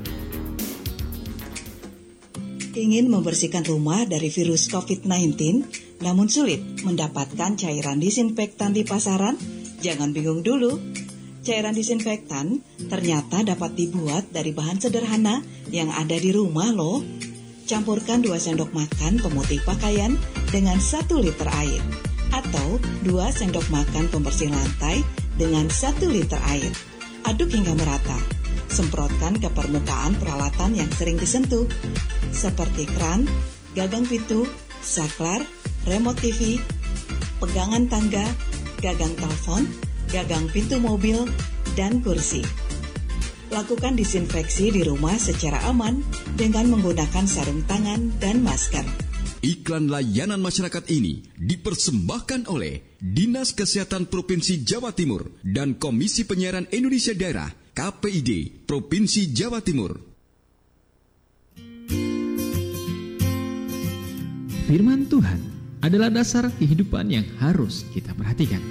Ingin 2.77 3.09
membersihkan 3.09 3.65
rumah 3.65 4.05
dari 4.05 4.29
virus 4.29 4.69
COVID-19, 4.69 5.33
namun 6.05 6.29
sulit 6.29 6.61
mendapatkan 6.85 7.57
cairan 7.57 7.97
disinfektan 8.05 8.77
di 8.77 8.85
pasaran? 8.85 9.41
Jangan 9.81 10.13
bingung 10.13 10.45
dulu. 10.45 10.77
Cairan 11.41 11.73
disinfektan 11.73 12.61
ternyata 12.93 13.41
dapat 13.41 13.73
dibuat 13.73 14.29
dari 14.29 14.53
bahan 14.53 14.77
sederhana 14.77 15.41
yang 15.73 15.89
ada 15.89 16.21
di 16.21 16.37
rumah 16.37 16.69
loh. 16.69 17.01
Campurkan 17.65 18.21
2 18.21 18.29
sendok 18.37 18.77
makan 18.77 19.25
pemutih 19.25 19.65
pakaian 19.65 20.13
dengan 20.53 20.77
1 20.77 21.09
liter 21.17 21.49
air 21.49 21.81
atau 22.33 22.77
2 23.05 23.09
sendok 23.33 23.65
makan 23.73 24.09
pembersih 24.13 24.53
lantai 24.53 25.01
dengan 25.43 25.67
1 25.67 26.07
liter 26.07 26.39
air. 26.55 26.71
Aduk 27.27 27.51
hingga 27.51 27.75
merata. 27.75 28.15
Semprotkan 28.71 29.43
ke 29.43 29.51
permukaan 29.51 30.15
peralatan 30.15 30.79
yang 30.79 30.87
sering 30.95 31.19
disentuh 31.19 31.67
seperti 32.31 32.87
kran, 32.87 33.27
gagang 33.75 34.07
pintu, 34.07 34.47
saklar, 34.79 35.43
remote 35.91 36.23
TV, 36.23 36.63
pegangan 37.43 37.91
tangga, 37.91 38.23
gagang 38.79 39.19
telepon, 39.19 39.67
gagang 40.15 40.47
pintu 40.55 40.79
mobil, 40.79 41.27
dan 41.75 41.99
kursi. 42.07 42.47
Lakukan 43.51 43.99
disinfeksi 43.99 44.73
di 44.73 44.87
rumah 44.87 45.19
secara 45.19 45.61
aman 45.69 46.01
dengan 46.39 46.71
menggunakan 46.73 47.27
sarung 47.27 47.67
tangan 47.67 48.15
dan 48.23 48.41
masker. 48.41 49.02
Iklan 49.43 49.91
layanan 49.91 50.39
masyarakat 50.39 50.87
ini 50.95 51.19
dipersembahkan 51.35 52.47
oleh 52.47 52.95
Dinas 53.03 53.51
Kesehatan 53.51 54.07
Provinsi 54.07 54.63
Jawa 54.63 54.95
Timur 54.95 55.35
dan 55.43 55.83
Komisi 55.83 56.23
Penyiaran 56.23 56.71
Indonesia 56.71 57.11
Daerah 57.11 57.51
KPID 57.75 58.63
Provinsi 58.71 59.35
Jawa 59.35 59.59
Timur. 59.59 59.99
Firman 64.71 65.11
Tuhan 65.11 65.41
adalah 65.83 66.15
dasar 66.15 66.47
kehidupan 66.55 67.11
yang 67.11 67.27
harus 67.43 67.83
kita 67.91 68.15
perhatikan. 68.15 68.63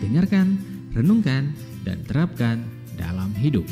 Dengarkan, 0.00 0.56
renungkan, 0.96 1.52
dan 1.84 2.00
terapkan 2.08 2.64
dalam 2.96 3.28
hidup. 3.36 3.68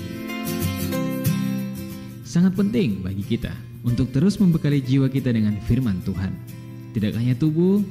Sangat 2.28 2.52
penting 2.60 3.00
bagi 3.00 3.24
kita 3.24 3.71
untuk 3.82 4.10
terus 4.14 4.38
membekali 4.38 4.82
jiwa 4.82 5.10
kita 5.10 5.34
dengan 5.34 5.58
firman 5.66 6.02
Tuhan. 6.06 6.32
Tidak 6.94 7.12
hanya 7.18 7.34
tubuh, 7.34 7.82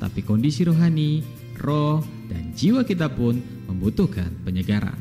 tapi 0.00 0.24
kondisi 0.24 0.64
rohani, 0.64 1.24
roh, 1.60 2.00
dan 2.28 2.52
jiwa 2.56 2.84
kita 2.84 3.12
pun 3.12 3.40
membutuhkan 3.68 4.30
penyegaran. 4.44 4.96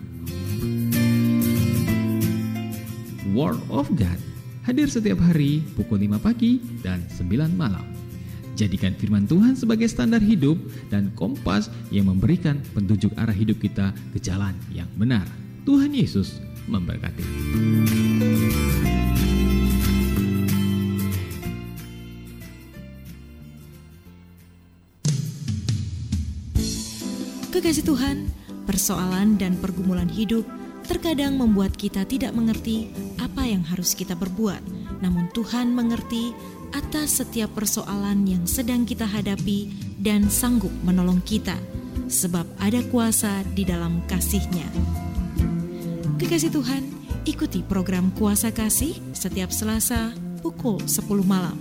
Word 3.33 3.57
of 3.73 3.89
God 3.97 4.19
hadir 4.63 4.87
setiap 4.87 5.19
hari 5.19 5.65
pukul 5.73 6.05
5 6.05 6.21
pagi 6.21 6.61
dan 6.85 7.01
9 7.09 7.51
malam. 7.57 7.83
Jadikan 8.53 8.93
firman 8.93 9.25
Tuhan 9.25 9.57
sebagai 9.57 9.89
standar 9.89 10.21
hidup 10.21 10.61
dan 10.93 11.09
kompas 11.17 11.73
yang 11.89 12.05
memberikan 12.05 12.61
petunjuk 12.77 13.09
arah 13.17 13.33
hidup 13.33 13.57
kita 13.57 13.89
ke 14.13 14.21
jalan 14.21 14.53
yang 14.69 14.85
benar. 14.93 15.25
Tuhan 15.65 15.89
Yesus 15.89 16.37
memberkati. 16.69 17.25
Kekasih 27.63 27.95
Tuhan, 27.95 28.27
persoalan 28.67 29.39
dan 29.39 29.55
pergumulan 29.55 30.11
hidup 30.11 30.43
terkadang 30.83 31.39
membuat 31.39 31.71
kita 31.79 32.03
tidak 32.03 32.35
mengerti 32.35 32.91
apa 33.23 33.47
yang 33.47 33.63
harus 33.63 33.95
kita 33.95 34.19
perbuat. 34.19 34.59
Namun 34.99 35.31
Tuhan 35.31 35.71
mengerti 35.71 36.35
atas 36.75 37.23
setiap 37.23 37.55
persoalan 37.55 38.27
yang 38.27 38.43
sedang 38.43 38.83
kita 38.83 39.07
hadapi 39.07 39.71
dan 39.95 40.27
sanggup 40.27 40.75
menolong 40.83 41.23
kita, 41.23 41.55
sebab 42.11 42.43
ada 42.59 42.83
kuasa 42.91 43.47
di 43.55 43.63
dalam 43.63 44.03
kasih-Nya. 44.11 44.67
Kekasih 46.19 46.51
Tuhan, 46.51 46.83
ikuti 47.23 47.63
program 47.63 48.11
Kuasa 48.19 48.51
Kasih 48.51 48.99
setiap 49.15 49.55
Selasa 49.55 50.11
pukul 50.43 50.83
10 50.83 50.99
malam. 51.23 51.55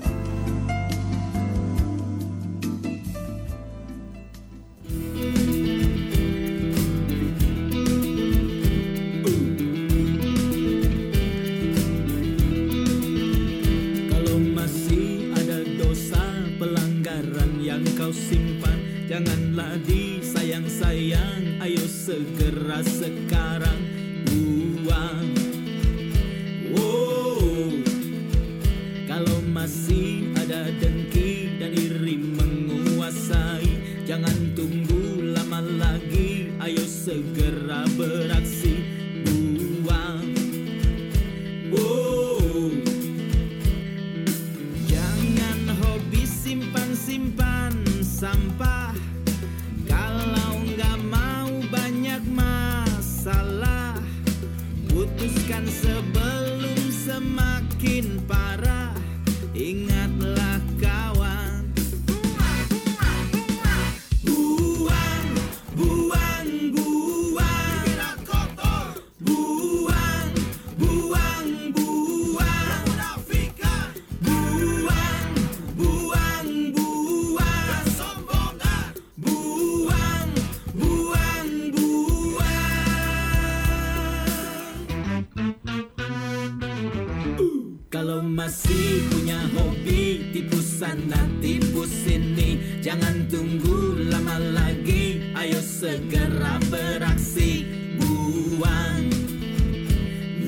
Masih 88.32 89.04
punya 89.12 89.36
hobi 89.52 90.32
tipu 90.32 90.56
sana 90.64 91.28
tipu 91.44 91.84
sini 91.84 92.80
Jangan 92.80 93.28
tunggu 93.28 94.08
lama 94.08 94.40
lagi 94.40 95.20
Ayo 95.36 95.60
segera 95.60 96.56
beraksi 96.72 97.68
Buang 98.00 99.12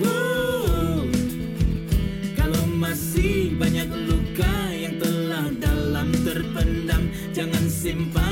Wow. 0.00 1.04
Kalau 2.32 2.64
masih 2.72 3.52
banyak 3.60 3.92
luka 4.08 4.56
yang 4.72 4.96
telah 4.96 5.52
dalam 5.60 6.08
terpendam 6.24 7.12
Jangan 7.36 7.64
simpan, 7.68 8.23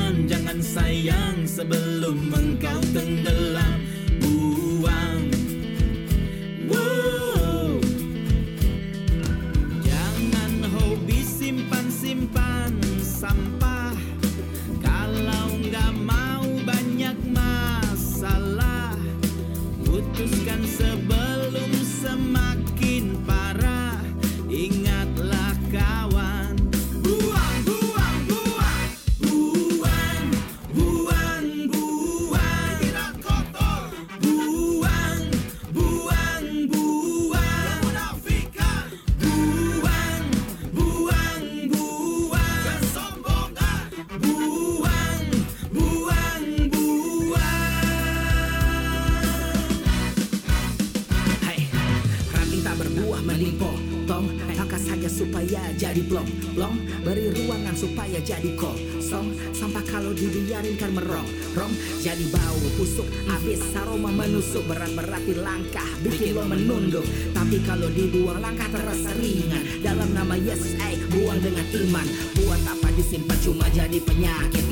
dibuang 67.93 68.41
langkah 68.41 68.67
terasa 68.73 69.13
ringan 69.21 69.61
Dalam 69.85 70.09
nama 70.17 70.33
Yesus, 70.33 70.73
eh, 70.81 70.97
buang 71.13 71.39
dengan 71.39 71.65
iman. 71.85 72.07
Buat 72.41 72.61
apa 72.65 72.89
disimpan 72.97 73.37
cuma 73.45 73.65
jadi 73.69 73.99
penyakit 74.01 74.65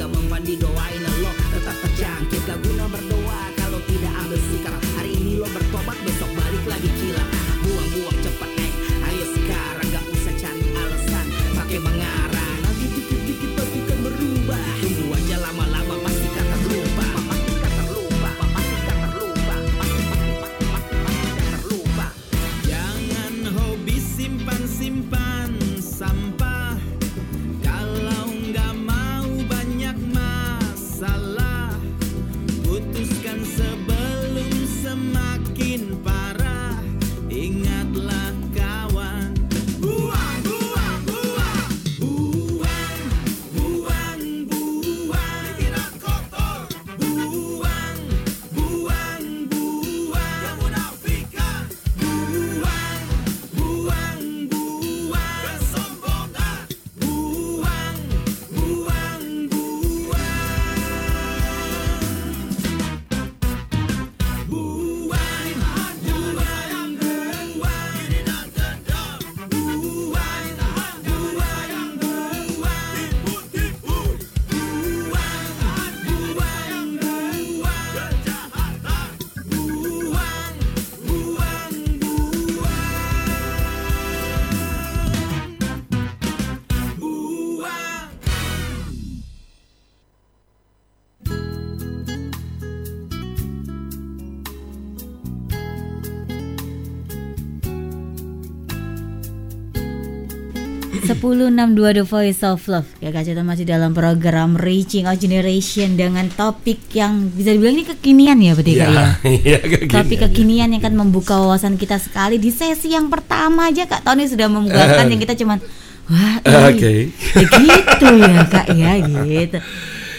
1062 101.21 102.01
The 102.01 102.05
Voice 102.09 102.41
of 102.41 102.65
Love 102.65 102.89
Ya 102.97 103.13
Kak 103.13 103.29
Cita 103.29 103.45
masih 103.45 103.69
dalam 103.69 103.93
program 103.93 104.57
Reaching 104.57 105.05
Out 105.05 105.21
Generation 105.21 105.93
Dengan 105.93 106.25
topik 106.33 106.89
yang 106.97 107.29
bisa 107.29 107.53
dibilang 107.53 107.77
ini 107.77 107.85
kekinian 107.85 108.37
ya 108.41 108.51
berarti 108.57 108.73
ya, 108.73 108.87
ya, 108.89 109.05
iya, 109.45 109.57
kekinian, 109.61 109.93
Topik 110.01 110.17
iya. 110.17 110.25
kekinian 110.25 110.67
ya. 110.67 110.71
yang 110.73 110.81
akan 110.81 110.95
membuka 110.97 111.37
wawasan 111.37 111.77
kita 111.77 112.01
sekali 112.01 112.41
Di 112.41 112.49
sesi 112.49 112.97
yang 112.97 113.13
pertama 113.13 113.69
aja 113.69 113.85
Kak 113.85 114.01
Tony 114.01 114.25
sudah 114.25 114.49
membuatkan 114.49 115.05
uh, 115.05 115.11
yang 115.13 115.21
kita 115.21 115.37
cuman 115.37 115.61
Wah 116.09 116.41
oke. 116.41 116.81
okay. 116.81 116.99
ya 117.37 117.45
gitu 117.45 118.07
ya 118.17 118.33
Kak 118.49 118.67
ya 118.73 118.91
gitu 119.29 119.57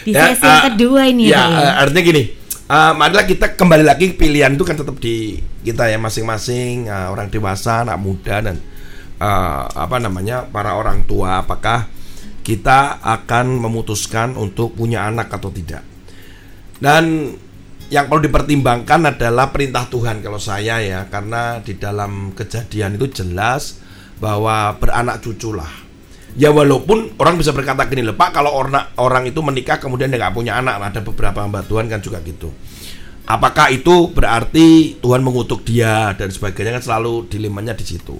Di 0.07 0.13
ya, 0.15 0.31
sesi 0.31 0.47
uh, 0.47 0.49
yang 0.49 0.63
eh, 0.63 0.65
kedua 0.71 1.01
ini 1.11 1.23
ya, 1.27 1.43
ya 1.43 1.45
uh, 1.51 1.73
Artinya 1.83 2.05
gini 2.07 2.25
Um, 2.73 3.05
adalah 3.05 3.29
kita 3.29 3.53
kembali 3.53 3.85
lagi 3.85 4.17
pilihan 4.17 4.57
itu 4.57 4.65
kan 4.65 4.73
tetap 4.73 4.97
di 4.97 5.37
kita 5.61 5.93
ya 5.93 6.01
masing-masing 6.01 6.89
uh, 6.89 7.13
orang 7.13 7.29
dewasa 7.29 7.85
anak 7.85 8.01
muda 8.01 8.41
dan 8.41 8.57
eh, 9.23 9.65
apa 9.71 9.97
namanya 10.03 10.43
para 10.51 10.75
orang 10.75 11.07
tua. 11.07 11.47
Apakah 11.47 11.87
kita 12.43 12.99
akan 12.99 13.63
memutuskan 13.63 14.35
untuk 14.35 14.75
punya 14.75 15.07
anak 15.07 15.31
atau 15.31 15.55
tidak? 15.55 15.87
Dan 16.83 17.31
yang 17.93 18.11
perlu 18.11 18.27
dipertimbangkan 18.27 19.15
adalah 19.15 19.55
perintah 19.55 19.87
Tuhan 19.87 20.19
kalau 20.25 20.43
saya 20.43 20.83
ya, 20.83 21.07
karena 21.07 21.63
di 21.63 21.79
dalam 21.79 22.35
kejadian 22.35 22.99
itu 22.99 23.07
jelas 23.23 23.79
bahwa 24.19 24.75
beranak 24.81 25.23
cuculah. 25.23 25.71
Ya 26.33 26.49
walaupun 26.49 27.13
orang 27.21 27.37
bisa 27.37 27.53
berkata 27.53 27.85
gini 27.93 28.01
loh 28.09 28.17
Pak 28.17 28.33
kalau 28.33 28.57
orang 28.57 28.97
orang 28.97 29.29
itu 29.29 29.45
menikah 29.45 29.77
kemudian 29.77 30.09
dia 30.09 30.17
nggak 30.17 30.33
punya 30.33 30.57
anak 30.57 30.81
ada 30.81 31.05
beberapa 31.05 31.45
hamba 31.45 31.61
Tuhan 31.61 31.93
kan 31.93 32.01
juga 32.01 32.25
gitu. 32.25 32.49
Apakah 33.29 33.69
itu 33.69 34.09
berarti 34.09 34.97
Tuhan 35.05 35.21
mengutuk 35.21 35.61
dia 35.63 36.17
dan 36.17 36.33
sebagainya 36.33 36.81
kan 36.81 36.85
selalu 36.89 37.29
dilemanya 37.29 37.77
di 37.77 37.85
situ. 37.85 38.17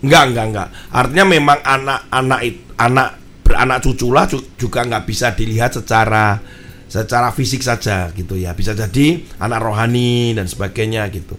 Enggak 0.00 0.22
enggak 0.32 0.46
enggak. 0.48 0.68
Artinya 0.92 1.24
memang 1.28 1.58
anak-anak 1.60 2.40
anak 2.80 3.08
beranak 3.44 3.78
cuculah 3.84 4.24
ju- 4.24 4.48
juga 4.56 4.86
nggak 4.86 5.04
bisa 5.04 5.36
dilihat 5.36 5.76
secara 5.76 6.40
secara 6.88 7.28
fisik 7.30 7.60
saja 7.60 8.08
gitu 8.16 8.34
ya. 8.34 8.56
Bisa 8.56 8.72
jadi 8.72 9.20
anak 9.38 9.60
rohani 9.60 10.32
dan 10.32 10.48
sebagainya 10.48 11.04
gitu. 11.12 11.36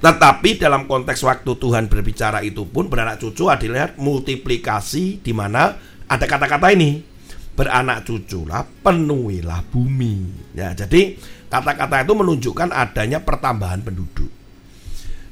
Tetapi 0.00 0.56
dalam 0.56 0.88
konteks 0.88 1.20
waktu 1.28 1.60
Tuhan 1.60 1.92
berbicara 1.92 2.40
itu 2.40 2.64
pun 2.64 2.88
beranak 2.88 3.20
cucu 3.20 3.52
adalah 3.52 3.92
multiplikasi 4.00 5.20
di 5.20 5.32
mana 5.36 5.76
ada 6.08 6.24
kata-kata 6.24 6.72
ini 6.72 7.04
beranak 7.52 8.08
cuculah 8.08 8.64
penuhilah 8.64 9.60
bumi. 9.68 10.14
Ya, 10.56 10.72
jadi 10.72 11.20
kata-kata 11.52 12.00
itu 12.00 12.16
menunjukkan 12.16 12.72
adanya 12.72 13.20
pertambahan 13.20 13.84
penduduk. 13.84 14.39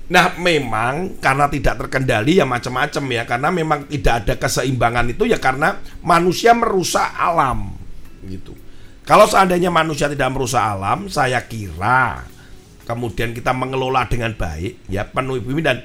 Nah, 0.09 0.32
memang 0.40 1.20
karena 1.20 1.52
tidak 1.52 1.84
terkendali 1.84 2.40
ya 2.40 2.48
macam-macam 2.48 3.04
ya 3.12 3.22
karena 3.28 3.48
memang 3.52 3.84
tidak 3.92 4.24
ada 4.24 4.34
keseimbangan 4.40 5.12
itu 5.12 5.28
ya 5.28 5.36
karena 5.36 5.76
manusia 6.00 6.56
merusak 6.56 7.12
alam 7.12 7.76
gitu. 8.24 8.56
Kalau 9.04 9.28
seandainya 9.28 9.68
manusia 9.68 10.09
tidak 10.09 10.32
merusak 10.32 10.64
alam, 10.64 11.12
saya 11.12 11.44
kira 11.44 12.24
kemudian 12.88 13.36
kita 13.36 13.52
mengelola 13.52 14.09
dengan 14.09 14.32
baik 14.32 14.88
ya 14.88 15.04
penuhi 15.04 15.44
bumi 15.44 15.61
dan 15.61 15.84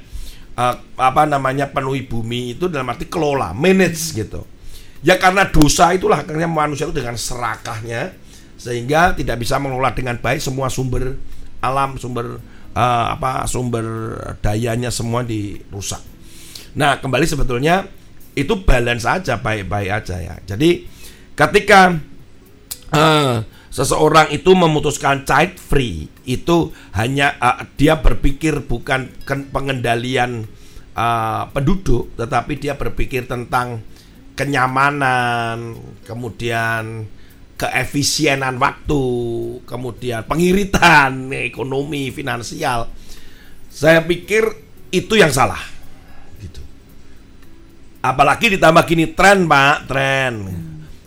eh, 0.56 0.76
apa 0.96 1.24
namanya 1.28 1.68
penuhi 1.68 2.08
bumi 2.08 2.56
itu 2.56 2.72
dalam 2.72 2.88
arti 2.96 3.12
kelola, 3.12 3.52
manage 3.52 4.16
gitu. 4.16 4.48
Ya 5.04 5.20
karena 5.20 5.52
dosa 5.52 5.92
itulah 5.92 6.24
akhirnya 6.24 6.48
manusia 6.48 6.88
itu 6.88 6.96
dengan 6.96 7.20
serakahnya 7.20 8.16
sehingga 8.56 9.12
tidak 9.20 9.44
bisa 9.44 9.60
mengelola 9.60 9.92
dengan 9.92 10.16
baik 10.16 10.40
semua 10.40 10.72
sumber 10.72 11.20
alam, 11.60 12.00
sumber 12.00 12.40
eh, 12.74 13.06
apa 13.14 13.46
sumber 13.46 13.86
dayanya 14.42 14.90
semua 14.90 15.22
dirusak. 15.24 16.02
Nah, 16.74 16.98
kembali 16.98 17.26
sebetulnya 17.30 17.86
itu 18.34 18.66
balance 18.66 19.06
saja 19.06 19.38
baik-baik 19.38 19.90
aja 19.94 20.18
ya. 20.18 20.36
Jadi 20.42 20.90
ketika 21.38 21.94
eh, 22.94 23.36
seseorang 23.74 24.30
itu 24.30 24.54
memutuskan 24.54 25.26
child 25.26 25.58
free 25.58 26.10
itu 26.26 26.74
hanya 26.94 27.38
eh, 27.38 27.66
dia 27.78 27.98
berpikir 28.02 28.66
bukan 28.66 29.10
pengendalian 29.26 30.46
eh, 30.94 31.44
penduduk 31.54 32.14
tetapi 32.18 32.58
dia 32.62 32.78
berpikir 32.78 33.26
tentang 33.26 33.82
kenyamanan 34.34 35.78
kemudian 36.10 37.06
keefisienan 37.54 38.58
waktu 38.58 39.04
kemudian 39.64 40.26
pengiritan 40.26 41.30
ekonomi 41.32 42.10
finansial. 42.10 42.90
Saya 43.70 44.06
pikir 44.06 44.46
itu 44.94 45.14
yang 45.18 45.34
salah. 45.34 45.62
Gitu. 46.42 46.62
Apalagi 48.02 48.54
ditambah 48.58 48.84
gini 48.86 49.14
tren 49.14 49.46
pak 49.46 49.90
tren. 49.90 50.34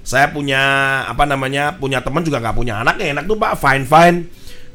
Saya 0.07 0.31
punya 0.31 0.63
apa 1.11 1.27
namanya 1.27 1.75
punya 1.75 1.99
teman 1.99 2.23
juga 2.23 2.39
nggak 2.39 2.57
punya 2.57 2.83
anak 2.83 2.99
enak 3.03 3.27
tuh 3.27 3.39
pak. 3.39 3.59
Fine 3.59 3.87
fine. 3.87 4.19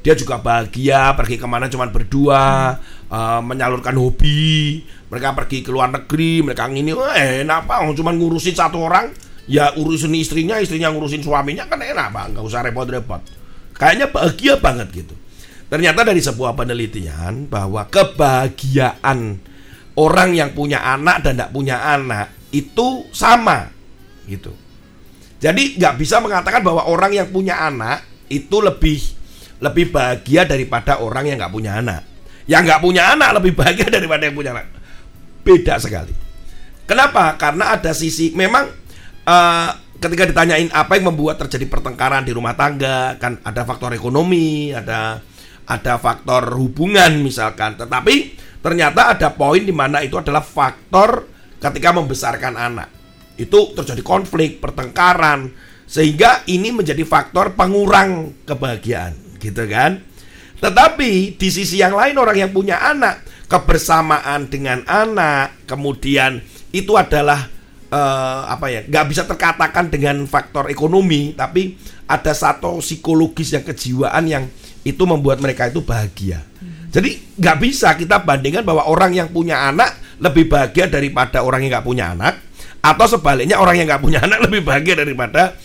Dia 0.01 0.17
juga 0.17 0.41
bahagia 0.41 1.13
pergi 1.13 1.37
ke 1.37 1.45
mana 1.45 1.69
cuman 1.69 1.89
berdua 1.93 2.75
eh, 3.07 3.41
menyalurkan 3.43 3.95
hobi. 3.95 4.83
Mereka 5.11 5.35
pergi 5.35 5.59
ke 5.63 5.71
luar 5.71 5.91
negeri 5.91 6.43
mereka 6.43 6.67
ngini 6.67 6.91
wah 6.95 7.15
enak 7.15 7.67
pak. 7.67 7.79
Cuman 7.95 8.15
ngurusin 8.19 8.55
satu 8.55 8.79
orang 8.79 9.30
ya 9.51 9.75
urusin 9.75 10.15
istrinya 10.15 10.63
istrinya 10.63 10.87
ngurusin 10.95 11.19
suaminya 11.19 11.67
kan 11.67 11.83
enak 11.83 12.07
pak 12.15 12.25
nggak 12.31 12.43
usah 12.47 12.63
repot-repot 12.63 13.21
kayaknya 13.75 14.07
bahagia 14.07 14.55
banget 14.55 14.87
gitu 14.95 15.15
ternyata 15.67 16.07
dari 16.07 16.23
sebuah 16.23 16.55
penelitian 16.55 17.51
bahwa 17.51 17.83
kebahagiaan 17.91 19.43
orang 19.99 20.29
yang 20.31 20.55
punya 20.55 20.79
anak 20.79 21.19
dan 21.27 21.35
tidak 21.35 21.51
punya 21.51 21.83
anak 21.83 22.31
itu 22.55 23.03
sama 23.11 23.67
gitu 24.31 24.55
jadi 25.41 25.75
nggak 25.75 25.95
bisa 25.99 26.23
mengatakan 26.23 26.63
bahwa 26.63 26.87
orang 26.87 27.11
yang 27.11 27.27
punya 27.27 27.59
anak 27.59 28.05
itu 28.31 28.61
lebih 28.63 29.01
lebih 29.61 29.93
bahagia 29.93 30.45
daripada 30.45 31.01
orang 31.01 31.29
yang 31.29 31.37
nggak 31.41 31.53
punya 31.53 31.81
anak. 31.81 32.01
Yang 32.45 32.61
nggak 32.69 32.81
punya 32.81 33.03
anak 33.13 33.29
lebih 33.41 33.53
bahagia 33.57 33.87
daripada 33.89 34.25
yang 34.25 34.37
punya 34.37 34.51
anak. 34.53 34.69
Beda 35.41 35.81
sekali. 35.81 36.13
Kenapa? 36.89 37.37
Karena 37.41 37.77
ada 37.77 37.93
sisi 37.93 38.33
memang 38.37 38.80
eh, 39.25 39.69
ketika 40.01 40.23
ditanyain 40.29 40.69
apa 40.73 40.97
yang 40.97 41.13
membuat 41.13 41.41
terjadi 41.45 41.69
pertengkaran 41.69 42.25
di 42.25 42.33
rumah 42.33 42.57
tangga, 42.57 43.15
kan 43.21 43.37
ada 43.45 43.61
faktor 43.65 43.93
ekonomi, 43.93 44.73
ada 44.73 45.21
ada 45.65 45.93
faktor 46.01 46.57
hubungan 46.57 47.21
misalkan. 47.21 47.77
Tetapi 47.77 48.15
ternyata 48.61 49.13
ada 49.13 49.29
poin 49.33 49.61
di 49.61 49.73
mana 49.73 50.01
itu 50.01 50.17
adalah 50.17 50.41
faktor 50.41 51.29
ketika 51.61 51.93
membesarkan 51.93 52.57
anak 52.57 53.01
itu 53.41 53.73
terjadi 53.73 54.01
konflik, 54.05 54.61
pertengkaran, 54.61 55.49
sehingga 55.89 56.45
ini 56.45 56.69
menjadi 56.69 57.01
faktor 57.07 57.57
pengurang 57.57 58.37
kebahagiaan, 58.45 59.17
gitu 59.41 59.65
kan? 59.65 60.03
Tetapi 60.61 61.41
di 61.41 61.49
sisi 61.49 61.81
yang 61.81 61.97
lain 61.97 62.21
orang 62.21 62.37
yang 62.37 62.51
punya 62.53 62.77
anak, 62.85 63.25
kebersamaan 63.49 64.45
dengan 64.45 64.85
anak, 64.85 65.65
kemudian 65.65 66.37
itu 66.69 66.93
adalah 66.93 67.49
eh, 67.91 68.41
apa 68.47 68.65
ya? 68.71 68.81
nggak 68.87 69.05
bisa 69.11 69.23
terkatakan 69.27 69.91
dengan 69.91 70.23
faktor 70.25 70.71
ekonomi, 70.71 71.35
tapi 71.35 71.75
ada 72.07 72.31
satu 72.31 72.79
psikologis 72.79 73.51
yang 73.51 73.63
kejiwaan 73.67 74.23
yang 74.25 74.43
itu 74.81 75.03
membuat 75.05 75.37
mereka 75.43 75.69
itu 75.69 75.83
bahagia. 75.85 76.41
Jadi 76.91 77.39
nggak 77.39 77.57
bisa 77.61 77.95
kita 77.95 78.19
bandingkan 78.19 78.67
bahwa 78.67 78.83
orang 78.89 79.15
yang 79.15 79.29
punya 79.31 79.69
anak 79.69 79.95
lebih 80.19 80.51
bahagia 80.51 80.91
daripada 80.91 81.39
orang 81.41 81.63
yang 81.63 81.79
nggak 81.79 81.87
punya 81.87 82.11
anak 82.11 82.41
atau 82.81 83.05
sebaliknya 83.05 83.61
orang 83.61 83.79
yang 83.79 83.87
nggak 83.87 84.03
punya 84.03 84.19
anak 84.25 84.41
lebih 84.49 84.61
bahagia 84.65 84.99
daripada 84.99 85.55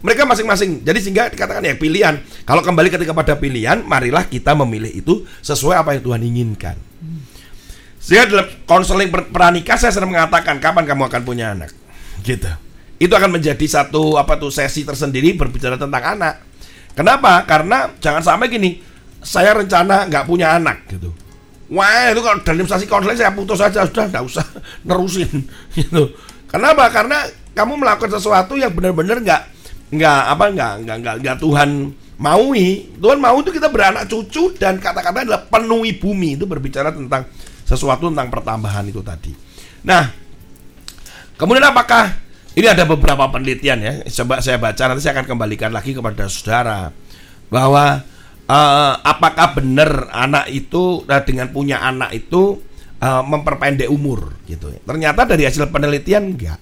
mereka 0.00 0.24
masing-masing. 0.24 0.80
Jadi 0.80 0.98
sehingga 1.04 1.28
dikatakan 1.28 1.60
ya 1.60 1.76
pilihan. 1.76 2.16
Kalau 2.48 2.64
kembali 2.64 2.88
ketika 2.88 3.12
pada 3.12 3.36
pilihan, 3.36 3.84
marilah 3.84 4.24
kita 4.24 4.56
memilih 4.56 4.88
itu 4.88 5.28
sesuai 5.44 5.76
apa 5.76 5.92
yang 5.92 6.02
Tuhan 6.02 6.22
inginkan. 6.24 6.76
Sehingga 8.00 8.24
dalam 8.32 8.48
konseling 8.64 9.12
per- 9.12 9.28
pernikah 9.28 9.76
saya 9.76 9.92
sering 9.92 10.08
mengatakan 10.08 10.56
kapan 10.56 10.88
kamu 10.88 11.12
akan 11.12 11.22
punya 11.22 11.52
anak, 11.52 11.70
gitu. 12.24 12.48
Itu 12.96 13.12
akan 13.12 13.36
menjadi 13.36 13.64
satu 13.68 14.16
apa 14.16 14.40
tuh 14.40 14.48
sesi 14.48 14.88
tersendiri 14.88 15.36
berbicara 15.36 15.76
tentang 15.76 16.16
anak. 16.16 16.40
Kenapa? 16.96 17.44
Karena 17.44 17.92
jangan 18.00 18.24
sampai 18.24 18.48
gini, 18.48 18.80
saya 19.20 19.52
rencana 19.52 20.08
nggak 20.08 20.24
punya 20.24 20.56
anak 20.56 20.88
gitu. 20.88 21.12
Wah 21.70 22.10
itu 22.10 22.20
kalau 22.24 22.40
dalam 22.42 22.66
sesi 22.66 22.88
konseling 22.90 23.14
saya 23.20 23.30
putus 23.30 23.62
saja 23.62 23.86
sudah 23.86 24.10
nggak 24.10 24.24
usah 24.26 24.44
nerusin 24.88 25.46
gitu. 25.78 26.10
Kenapa? 26.50 26.90
Karena 26.90 27.22
kamu 27.54 27.78
melakukan 27.78 28.16
sesuatu 28.18 28.58
yang 28.58 28.74
benar-benar 28.74 29.22
nggak 29.22 29.42
nggak 29.90 30.22
apa 30.34 30.44
nggak 30.50 30.72
nggak 30.82 30.96
nggak 31.04 31.16
nggak 31.22 31.36
Tuhan 31.38 31.70
maui. 32.18 32.90
Tuhan 32.98 33.18
mau 33.22 33.38
itu 33.38 33.54
kita 33.54 33.70
beranak 33.70 34.10
cucu 34.10 34.56
dan 34.58 34.82
kata-kata 34.82 35.24
adalah 35.24 35.46
penuhi 35.46 35.94
bumi 35.94 36.34
itu 36.34 36.44
berbicara 36.44 36.90
tentang 36.90 37.28
sesuatu 37.70 38.10
tentang 38.10 38.34
pertambahan 38.34 38.82
itu 38.90 38.98
tadi. 38.98 39.30
Nah, 39.86 40.10
kemudian 41.38 41.70
apakah 41.70 42.18
ini 42.58 42.66
ada 42.66 42.82
beberapa 42.82 43.30
penelitian 43.30 43.78
ya. 43.78 43.92
Coba 44.10 44.42
saya 44.42 44.58
baca 44.58 44.90
nanti 44.90 45.06
saya 45.06 45.14
akan 45.14 45.26
kembalikan 45.30 45.70
lagi 45.70 45.94
kepada 45.94 46.26
saudara 46.26 46.90
bahwa 47.46 48.02
eh, 48.50 48.94
apakah 49.06 49.54
benar 49.54 50.10
anak 50.10 50.50
itu 50.50 51.06
eh, 51.06 51.22
dengan 51.22 51.54
punya 51.54 51.78
anak 51.78 52.10
itu 52.10 52.58
eh, 52.98 53.22
memperpendek 53.22 53.86
umur 53.86 54.34
gitu. 54.50 54.74
Ternyata 54.82 55.30
dari 55.30 55.46
hasil 55.46 55.70
penelitian 55.70 56.34
enggak. 56.34 56.58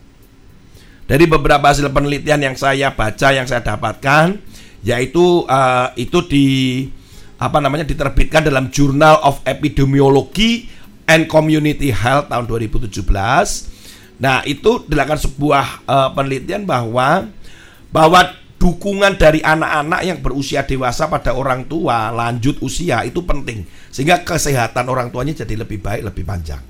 Dari 1.09 1.25
beberapa 1.25 1.73
hasil 1.73 1.89
penelitian 1.89 2.53
yang 2.53 2.57
saya 2.61 2.93
baca 2.93 3.33
yang 3.33 3.49
saya 3.49 3.65
dapatkan 3.65 4.37
yaitu 4.85 5.49
eh, 5.49 5.89
itu 6.05 6.19
di 6.29 6.47
apa 7.39 7.63
namanya 7.63 7.87
diterbitkan 7.87 8.45
dalam 8.45 8.69
Journal 8.69 9.23
of 9.23 9.41
Epidemiology 9.47 10.78
and 11.09 11.25
Community 11.25 11.89
Health 11.89 12.29
tahun 12.29 12.45
2017. 12.45 12.93
Nah, 14.21 14.45
itu 14.45 14.85
dilakukan 14.85 15.19
sebuah 15.19 15.67
eh, 15.89 16.09
penelitian 16.13 16.69
bahwa 16.69 17.27
bahwa 17.89 18.21
dukungan 18.59 19.17
dari 19.17 19.39
anak-anak 19.41 20.01
yang 20.03 20.19
berusia 20.19 20.67
dewasa 20.67 21.07
pada 21.07 21.33
orang 21.33 21.65
tua 21.71 22.11
lanjut 22.11 22.59
usia 22.59 23.07
itu 23.07 23.23
penting 23.23 23.63
sehingga 23.89 24.27
kesehatan 24.27 24.91
orang 24.91 25.09
tuanya 25.15 25.33
jadi 25.47 25.63
lebih 25.63 25.81
baik, 25.81 26.03
lebih 26.13 26.27
panjang. 26.27 26.61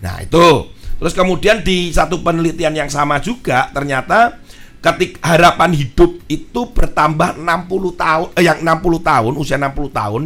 Nah, 0.00 0.16
itu. 0.24 0.70
Terus 1.00 1.16
kemudian 1.16 1.64
di 1.64 1.88
satu 1.92 2.20
penelitian 2.20 2.76
yang 2.76 2.90
sama 2.92 3.20
juga 3.24 3.72
ternyata 3.72 4.36
ketik 4.80 5.20
harapan 5.20 5.72
hidup 5.76 6.24
itu 6.28 6.60
bertambah 6.72 7.36
60 7.36 8.00
tahun 8.00 8.26
eh, 8.36 8.44
yang 8.44 8.58
60 8.64 9.00
tahun, 9.04 9.32
usia 9.36 9.56
60 9.60 9.92
tahun 9.92 10.22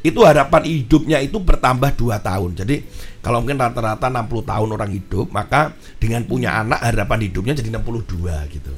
itu 0.00 0.20
harapan 0.24 0.62
hidupnya 0.64 1.18
itu 1.20 1.36
bertambah 1.36 1.92
2 1.96 2.16
tahun. 2.20 2.50
Jadi 2.56 2.76
kalau 3.20 3.44
mungkin 3.44 3.60
rata-rata 3.60 4.08
60 4.08 4.42
tahun 4.48 4.68
orang 4.72 4.90
hidup, 4.96 5.28
maka 5.28 5.76
dengan 6.00 6.24
punya 6.24 6.56
anak 6.56 6.80
harapan 6.80 7.28
hidupnya 7.28 7.52
jadi 7.52 7.68
62 7.76 8.54
gitu. 8.56 8.72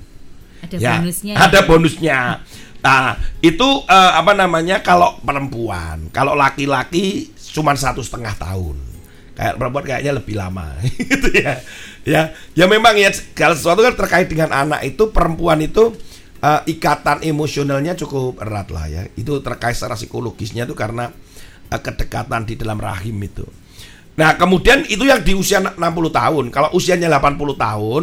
Ada 0.63 0.77
Ya, 0.79 0.99
bonusnya. 0.99 1.35
Ada 1.39 1.59
ya. 1.63 1.67
bonusnya. 1.67 2.19
Nah, 2.83 3.15
itu 3.39 3.69
eh, 3.87 4.13
apa 4.19 4.35
namanya 4.35 4.83
kalau 4.83 5.15
perempuan, 5.23 6.11
kalau 6.11 6.35
laki-laki 6.35 7.31
cuma 7.55 7.75
satu 7.79 8.03
setengah 8.03 8.35
tahun. 8.35 8.79
Kayak 9.33 9.55
perempuan 9.57 9.85
kayaknya 9.87 10.13
lebih 10.19 10.35
lama, 10.37 10.77
gitu 11.11 11.29
ya. 11.39 11.63
Ya, 12.03 12.23
ya 12.53 12.67
memang 12.67 12.99
ya 12.99 13.15
kalau 13.33 13.55
sesuatu 13.55 13.81
kan 13.81 13.95
terkait 13.95 14.27
dengan 14.27 14.51
anak 14.51 14.83
itu 14.83 15.09
perempuan 15.15 15.63
itu 15.63 15.95
eh, 16.43 16.61
ikatan 16.75 17.23
emosionalnya 17.23 17.95
cukup 17.95 18.43
erat 18.43 18.69
lah 18.75 18.87
ya. 18.91 19.03
Itu 19.15 19.39
terkait 19.41 19.79
secara 19.79 19.95
psikologisnya 19.95 20.67
itu 20.67 20.75
karena 20.75 21.09
eh, 21.71 21.81
kedekatan 21.81 22.43
di 22.45 22.59
dalam 22.59 22.83
rahim 22.83 23.17
itu. 23.23 23.47
Nah, 24.13 24.37
kemudian 24.37 24.85
itu 24.93 25.09
yang 25.09 25.25
di 25.25 25.33
usia 25.33 25.65
60 25.65 25.81
tahun. 26.13 26.45
Kalau 26.53 26.69
usianya 26.77 27.09
80 27.09 27.57
tahun, 27.57 28.03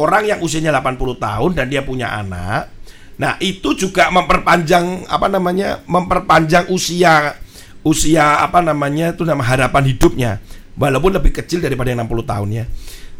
orang 0.00 0.22
yang 0.24 0.38
usianya 0.40 0.72
80 0.72 1.20
tahun 1.20 1.50
dan 1.52 1.68
dia 1.68 1.84
punya 1.84 2.08
anak, 2.08 2.72
nah 3.20 3.36
itu 3.36 3.76
juga 3.76 4.08
memperpanjang 4.08 5.04
apa 5.12 5.28
namanya? 5.28 5.84
memperpanjang 5.84 6.72
usia 6.72 7.36
usia 7.84 8.40
apa 8.40 8.64
namanya? 8.64 9.12
itu 9.12 9.28
nama 9.28 9.44
harapan 9.44 9.92
hidupnya. 9.92 10.40
Walaupun 10.72 11.12
lebih 11.20 11.36
kecil 11.36 11.60
daripada 11.60 11.92
yang 11.92 12.08
60 12.08 12.24
tahunnya. 12.24 12.64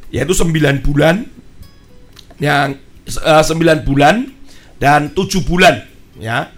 Yaitu 0.09 0.33
9 0.33 0.81
bulan 0.81 1.29
yang 2.41 2.81
eh, 3.05 3.45
9 3.45 3.85
bulan 3.85 4.33
dan 4.83 5.15
7 5.15 5.47
bulan 5.47 5.87
ya 6.19 6.51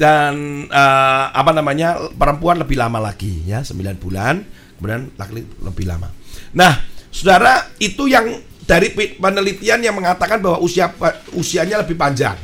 dan 0.00 0.64
eh, 0.72 1.24
apa 1.36 1.52
namanya 1.52 2.00
perempuan 2.16 2.56
lebih 2.56 2.80
lama 2.80 2.96
lagi 2.96 3.44
ya 3.44 3.60
9 3.60 3.76
bulan 4.00 4.40
kemudian 4.76 5.12
laki-laki 5.16 5.48
lebih 5.60 5.84
lama. 5.88 6.08
Nah, 6.56 6.80
saudara 7.08 7.68
itu 7.80 8.08
yang 8.08 8.28
dari 8.64 8.92
penelitian 8.92 9.80
yang 9.80 9.96
mengatakan 9.96 10.40
bahwa 10.40 10.60
usia 10.60 10.92
usianya 11.32 11.80
lebih 11.80 11.96
panjang. 11.96 12.36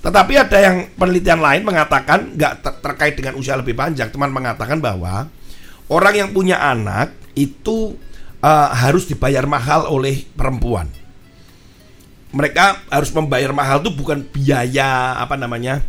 Tetapi 0.00 0.32
ada 0.32 0.58
yang 0.60 0.76
penelitian 0.96 1.40
lain 1.44 1.60
mengatakan 1.64 2.32
nggak 2.36 2.52
ter- 2.64 2.78
terkait 2.80 3.14
dengan 3.16 3.36
usia 3.36 3.56
lebih 3.56 3.76
panjang, 3.76 4.08
teman 4.08 4.32
mengatakan 4.32 4.80
bahwa 4.80 5.28
orang 5.92 6.14
yang 6.16 6.28
punya 6.32 6.56
anak 6.60 7.12
itu 7.36 7.96
eh, 8.40 8.68
harus 8.76 9.08
dibayar 9.08 9.44
mahal 9.44 9.88
oleh 9.88 10.24
perempuan. 10.36 10.99
Mereka 12.30 12.86
harus 12.90 13.10
membayar 13.10 13.50
mahal 13.50 13.82
itu 13.82 13.90
bukan 13.90 14.22
biaya 14.22 15.18
apa 15.18 15.34
namanya, 15.34 15.82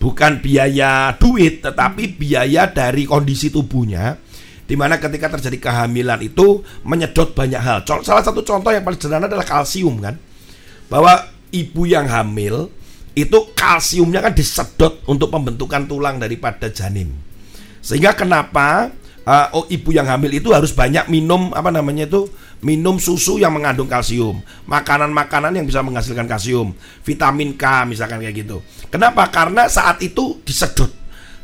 bukan 0.00 0.40
biaya 0.40 1.12
duit, 1.20 1.60
tetapi 1.60 2.16
biaya 2.16 2.64
dari 2.72 3.04
kondisi 3.04 3.52
tubuhnya. 3.52 4.16
Di 4.64 4.80
mana 4.80 4.96
ketika 4.96 5.28
terjadi 5.36 5.60
kehamilan 5.60 6.24
itu 6.24 6.64
menyedot 6.88 7.36
banyak 7.36 7.60
hal. 7.60 7.78
Salah 7.84 8.24
satu 8.24 8.40
contoh 8.40 8.72
yang 8.72 8.80
paling 8.80 8.96
sederhana 8.96 9.28
adalah 9.28 9.44
kalsium 9.44 10.00
kan, 10.00 10.16
bahwa 10.88 11.28
ibu 11.52 11.84
yang 11.84 12.08
hamil 12.08 12.72
itu 13.12 13.52
kalsiumnya 13.52 14.24
kan 14.24 14.32
disedot 14.32 15.04
untuk 15.04 15.28
pembentukan 15.28 15.84
tulang 15.84 16.16
daripada 16.16 16.72
janin. 16.72 17.12
Sehingga 17.84 18.16
kenapa 18.16 18.88
uh, 19.28 19.56
oh 19.56 19.64
ibu 19.68 19.90
yang 19.90 20.08
hamil 20.08 20.30
itu 20.32 20.52
harus 20.52 20.72
banyak 20.72 21.08
minum 21.08 21.50
apa 21.52 21.68
namanya 21.72 22.08
itu 22.08 22.28
minum 22.64 22.96
susu 22.96 23.36
yang 23.36 23.52
mengandung 23.52 23.88
kalsium, 23.88 24.40
makanan-makanan 24.64 25.52
yang 25.60 25.66
bisa 25.68 25.84
menghasilkan 25.84 26.24
kalsium, 26.24 26.72
vitamin 27.04 27.52
K 27.60 27.84
misalkan 27.84 28.24
kayak 28.24 28.46
gitu. 28.46 28.64
Kenapa? 28.88 29.28
Karena 29.28 29.68
saat 29.68 30.00
itu 30.00 30.40
disedot. 30.44 30.88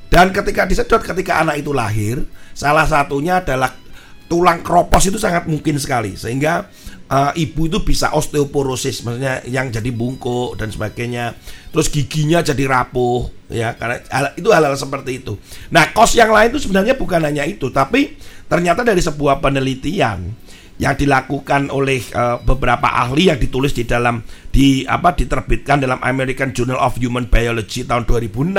Dan 0.09 0.33
ketika 0.33 0.65
disedot 0.65 1.05
ketika 1.05 1.45
anak 1.45 1.61
itu 1.61 1.71
lahir, 1.77 2.25
salah 2.57 2.89
satunya 2.89 3.45
adalah 3.45 3.77
tulang 4.31 4.63
kropos 4.63 5.11
itu 5.11 5.19
sangat 5.19 5.51
mungkin 5.51 5.75
sekali 5.75 6.15
sehingga 6.15 6.71
uh, 7.11 7.33
ibu 7.35 7.67
itu 7.67 7.83
bisa 7.83 8.15
osteoporosis 8.15 9.03
maksudnya 9.03 9.43
yang 9.51 9.69
jadi 9.69 9.91
bungkuk 9.91 10.57
dan 10.57 10.71
sebagainya. 10.71 11.35
Terus 11.75 11.91
giginya 11.91 12.41
jadi 12.41 12.65
rapuh 12.71 13.51
ya 13.51 13.75
karena 13.75 14.01
itu 14.39 14.49
hal-hal 14.49 14.79
seperti 14.79 15.21
itu. 15.21 15.35
Nah 15.75 15.91
kos 15.91 16.15
yang 16.15 16.31
lain 16.31 16.55
itu 16.55 16.63
sebenarnya 16.63 16.95
bukan 16.95 17.21
hanya 17.27 17.43
itu 17.45 17.69
tapi 17.75 18.15
ternyata 18.47 18.87
dari 18.87 19.03
sebuah 19.03 19.43
penelitian 19.43 20.51
yang 20.81 20.97
dilakukan 20.97 21.69
oleh 21.69 22.01
uh, 22.17 22.41
beberapa 22.41 22.89
ahli 22.89 23.29
yang 23.29 23.37
ditulis 23.37 23.77
di 23.77 23.85
dalam 23.85 24.25
di 24.49 24.89
apa 24.89 25.13
diterbitkan 25.13 25.85
dalam 25.85 26.01
American 26.01 26.57
Journal 26.57 26.81
of 26.81 26.97
Human 26.97 27.29
Biology 27.29 27.85
tahun 27.85 28.09
2006 28.09 28.57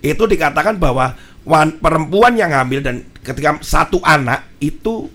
itu 0.00 0.24
dikatakan 0.24 0.80
bahwa 0.80 1.12
wan- 1.44 1.76
perempuan 1.76 2.40
yang 2.40 2.48
hamil 2.48 2.80
dan 2.80 3.04
ketika 3.20 3.60
satu 3.60 4.00
anak 4.00 4.56
itu 4.56 5.12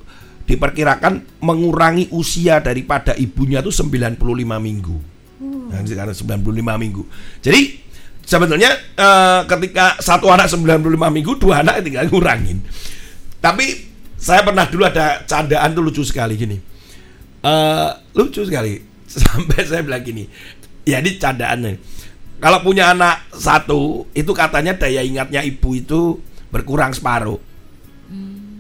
diperkirakan 0.50 1.46
mengurangi 1.46 2.10
usia 2.10 2.58
daripada 2.58 3.14
ibunya 3.14 3.62
itu 3.62 3.70
95 3.70 4.18
minggu. 4.58 4.98
Nah, 5.70 5.86
sekarang 5.86 6.18
95 6.18 6.82
minggu. 6.82 7.06
Jadi 7.46 7.78
sebetulnya 8.26 8.74
eh, 8.98 9.42
ketika 9.46 10.02
satu 10.02 10.34
anak 10.34 10.50
95 10.50 10.98
minggu, 11.14 11.38
dua 11.38 11.62
anak 11.62 11.86
tinggal 11.86 12.10
ngurangin. 12.10 12.66
Tapi 13.38 13.66
saya 14.18 14.42
pernah 14.42 14.66
dulu 14.66 14.90
ada 14.90 15.22
candaan 15.30 15.78
tuh 15.78 15.86
lucu 15.86 16.02
sekali 16.02 16.34
gini. 16.34 16.58
Eh, 17.46 17.90
lucu 18.18 18.42
sekali. 18.42 18.82
Sampai 19.06 19.70
saya 19.70 19.86
bilang 19.86 20.02
gini. 20.02 20.26
Ya 20.90 20.98
ini 20.98 21.22
candaannya. 21.22 21.78
Kalau 22.42 22.64
punya 22.66 22.96
anak 22.96 23.30
satu, 23.36 24.08
itu 24.16 24.32
katanya 24.32 24.74
daya 24.74 25.06
ingatnya 25.06 25.44
ibu 25.44 25.76
itu 25.76 26.24
berkurang 26.50 26.96
separuh. 26.96 27.38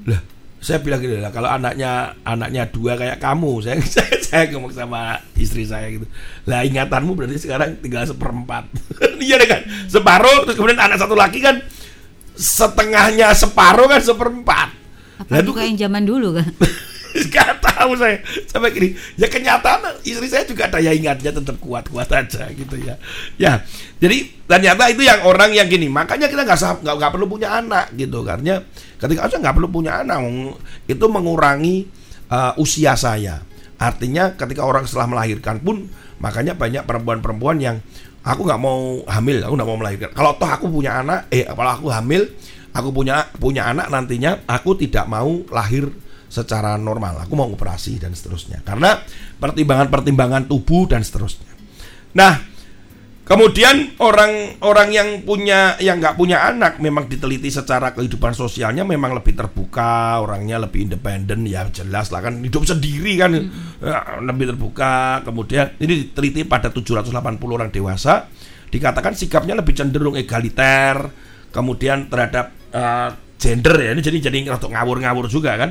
Lah, 0.05 0.21
saya 0.59 0.83
bilang 0.83 0.99
gini 0.99 1.23
lah, 1.23 1.31
kalau 1.31 1.47
anaknya 1.47 2.19
anaknya 2.27 2.67
dua 2.67 2.99
kayak 2.99 3.23
kamu, 3.23 3.59
saya 3.63 3.79
saya, 3.83 4.15
saya 4.19 4.43
ngomong 4.51 4.75
sama 4.75 5.23
istri 5.39 5.63
saya 5.63 5.87
gitu. 5.87 6.05
Lah 6.47 6.67
ingatanmu 6.67 7.15
berarti 7.15 7.39
sekarang 7.39 7.79
tinggal 7.79 8.03
seperempat. 8.07 8.67
Iya 9.19 9.35
deh 9.35 9.49
kan, 9.51 9.61
separuh 9.91 10.47
terus 10.47 10.55
kemudian 10.55 10.79
anak 10.79 10.95
satu 10.95 11.11
lagi 11.11 11.43
kan 11.43 11.59
setengahnya 12.39 13.35
separuh 13.35 13.91
kan 13.91 13.99
seperempat. 13.99 14.71
Apa 15.19 15.43
juga 15.43 15.67
yang 15.67 15.75
zaman 15.75 16.07
dulu 16.07 16.39
kan? 16.39 16.47
Gak 17.35 17.59
tahu 17.59 17.99
saya 17.99 18.23
sampai 18.47 18.71
gini. 18.71 18.89
Ya 19.19 19.27
kenyataan 19.27 19.99
istri 20.07 20.31
saya 20.31 20.47
juga 20.47 20.71
daya 20.71 20.95
ingatnya 20.95 21.35
tetap 21.35 21.59
kuat-kuat 21.59 22.07
aja 22.15 22.47
gitu 22.55 22.75
ya. 22.79 22.95
Ya, 23.35 23.67
jadi 23.99 24.31
ternyata 24.47 24.87
itu 24.87 25.03
yang 25.03 25.27
orang 25.27 25.51
yang 25.51 25.67
gini. 25.67 25.91
Makanya 25.91 26.31
kita 26.31 26.47
nggak 26.47 26.85
nggak 26.85 27.11
perlu 27.11 27.27
punya 27.27 27.59
anak 27.59 27.91
gitu 27.99 28.23
karena 28.23 28.63
ketika 28.99 29.31
saya 29.31 29.39
nggak 29.41 29.55
perlu 29.55 29.69
punya 29.71 30.03
anak 30.03 30.19
itu 30.85 31.05
mengurangi 31.07 31.87
uh, 32.29 32.53
usia 32.59 32.93
saya. 32.99 33.41
Artinya 33.79 34.35
ketika 34.35 34.67
orang 34.67 34.83
setelah 34.83 35.07
melahirkan 35.07 35.63
pun 35.63 35.87
makanya 36.19 36.51
banyak 36.51 36.83
perempuan-perempuan 36.83 37.57
yang 37.63 37.79
aku 38.27 38.43
nggak 38.43 38.59
mau 38.59 39.01
hamil, 39.07 39.39
aku 39.39 39.53
nggak 39.55 39.69
mau 39.69 39.79
melahirkan. 39.79 40.09
Kalau 40.11 40.35
toh 40.35 40.49
aku 40.51 40.67
punya 40.67 40.99
anak, 40.99 41.31
eh 41.31 41.47
kalau 41.47 41.71
aku 41.79 41.87
hamil, 41.87 42.27
aku 42.75 42.89
punya 42.91 43.23
punya 43.39 43.71
anak 43.71 43.87
nantinya 43.87 44.43
aku 44.45 44.75
tidak 44.75 45.07
mau 45.07 45.47
lahir 45.47 45.87
secara 46.29 46.77
normal. 46.77 47.25
Aku 47.25 47.33
mau 47.33 47.49
operasi 47.49 47.97
dan 47.97 48.13
seterusnya. 48.13 48.61
Karena 48.61 48.99
pertimbangan-pertimbangan 49.41 50.45
tubuh 50.45 50.85
dan 50.85 51.01
seterusnya. 51.01 51.49
Nah, 52.13 52.37
kemudian 53.29 53.93
orang-orang 54.01 54.89
yang 54.89 55.09
punya 55.21 55.77
yang 55.77 56.01
nggak 56.01 56.17
punya 56.17 56.49
anak 56.49 56.81
memang 56.81 57.05
diteliti 57.05 57.53
secara 57.53 57.93
kehidupan 57.93 58.33
sosialnya 58.33 58.81
memang 58.81 59.13
lebih 59.13 59.37
terbuka, 59.37 60.17
orangnya 60.17 60.57
lebih 60.57 60.89
independen 60.89 61.45
ya 61.45 61.69
jelas 61.69 62.09
lah 62.09 62.25
kan 62.25 62.41
hidup 62.41 62.65
sendiri 62.65 63.13
kan 63.21 63.31
Ya, 63.79 64.19
lebih 64.19 64.51
terbuka. 64.51 65.23
Kemudian 65.23 65.71
ini 65.79 66.03
diteliti 66.03 66.43
pada 66.43 66.67
780 66.67 67.15
orang 67.47 67.71
dewasa 67.71 68.27
dikatakan 68.69 69.15
sikapnya 69.15 69.55
lebih 69.55 69.71
cenderung 69.71 70.19
egaliter, 70.19 71.09
kemudian 71.55 72.11
terhadap 72.11 72.51
eh, 72.75 73.09
gender 73.39 73.75
ya 73.79 73.89
ini 73.95 74.01
jadi 74.03 74.17
jadi 74.29 74.37
ngawur-ngawur 74.51 75.31
juga 75.31 75.55
kan. 75.55 75.69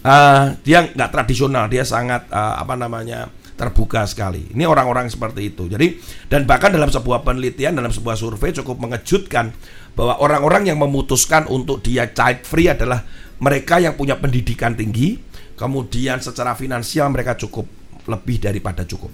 Eh, 0.00 0.44
dia 0.62 0.86
nggak 0.94 1.10
tradisional, 1.10 1.66
dia 1.66 1.82
sangat 1.82 2.30
eh, 2.30 2.54
apa 2.62 2.78
namanya 2.78 3.26
terbuka 3.60 4.08
sekali. 4.08 4.48
Ini 4.56 4.64
orang-orang 4.64 5.12
seperti 5.12 5.52
itu. 5.52 5.68
Jadi 5.68 6.00
dan 6.32 6.48
bahkan 6.48 6.72
dalam 6.72 6.88
sebuah 6.88 7.20
penelitian 7.20 7.76
dalam 7.76 7.92
sebuah 7.92 8.16
survei 8.16 8.56
cukup 8.56 8.80
mengejutkan 8.80 9.52
bahwa 9.92 10.16
orang-orang 10.24 10.72
yang 10.72 10.80
memutuskan 10.80 11.44
untuk 11.52 11.84
dia 11.84 12.08
child 12.08 12.48
free 12.48 12.72
adalah 12.72 13.04
mereka 13.36 13.76
yang 13.76 14.00
punya 14.00 14.16
pendidikan 14.16 14.72
tinggi, 14.72 15.20
kemudian 15.60 16.24
secara 16.24 16.56
finansial 16.56 17.12
mereka 17.12 17.36
cukup 17.36 17.68
lebih 18.08 18.40
daripada 18.40 18.88
cukup. 18.88 19.12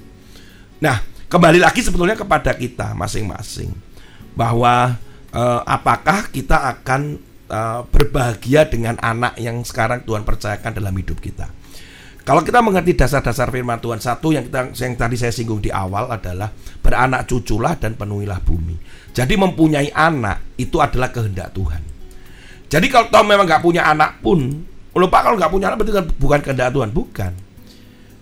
Nah, 0.78 1.03
kembali 1.26 1.59
lagi 1.59 1.82
sebetulnya 1.82 2.14
kepada 2.14 2.55
kita 2.55 2.94
masing-masing 2.94 3.74
bahwa 4.38 4.94
eh, 5.34 5.61
apakah 5.66 6.30
kita 6.30 6.70
akan 6.78 7.18
eh, 7.51 7.80
berbahagia 7.90 8.70
dengan 8.70 8.94
anak 9.03 9.34
yang 9.42 9.59
sekarang 9.66 10.07
Tuhan 10.07 10.22
percayakan 10.22 10.70
dalam 10.70 10.94
hidup 10.94 11.18
kita. 11.18 11.51
Kalau 12.27 12.43
kita 12.43 12.59
mengerti 12.59 12.99
dasar-dasar 12.99 13.55
firman 13.55 13.79
Tuhan 13.79 14.03
satu 14.03 14.35
yang 14.35 14.51
kita 14.51 14.74
yang 14.74 14.99
tadi 14.99 15.14
saya 15.14 15.31
singgung 15.31 15.62
di 15.62 15.70
awal 15.70 16.11
adalah 16.11 16.51
beranak 16.83 17.31
cuculah 17.31 17.79
dan 17.79 17.95
penuhilah 17.95 18.43
bumi. 18.43 18.74
Jadi 19.14 19.39
mempunyai 19.39 19.95
anak 19.95 20.59
itu 20.59 20.83
adalah 20.83 21.14
kehendak 21.14 21.55
Tuhan. 21.55 21.79
Jadi 22.66 22.87
kalau 22.91 23.07
toh 23.14 23.22
memang 23.22 23.47
nggak 23.47 23.62
punya 23.62 23.87
anak 23.87 24.18
pun, 24.27 24.43
lupa 24.99 25.22
kalau 25.22 25.39
nggak 25.39 25.53
punya 25.55 25.70
anak 25.70 25.79
berarti 25.79 25.95
kan 25.95 26.07
bukan 26.18 26.41
kehendak 26.43 26.74
Tuhan, 26.74 26.91
bukan. 26.91 27.33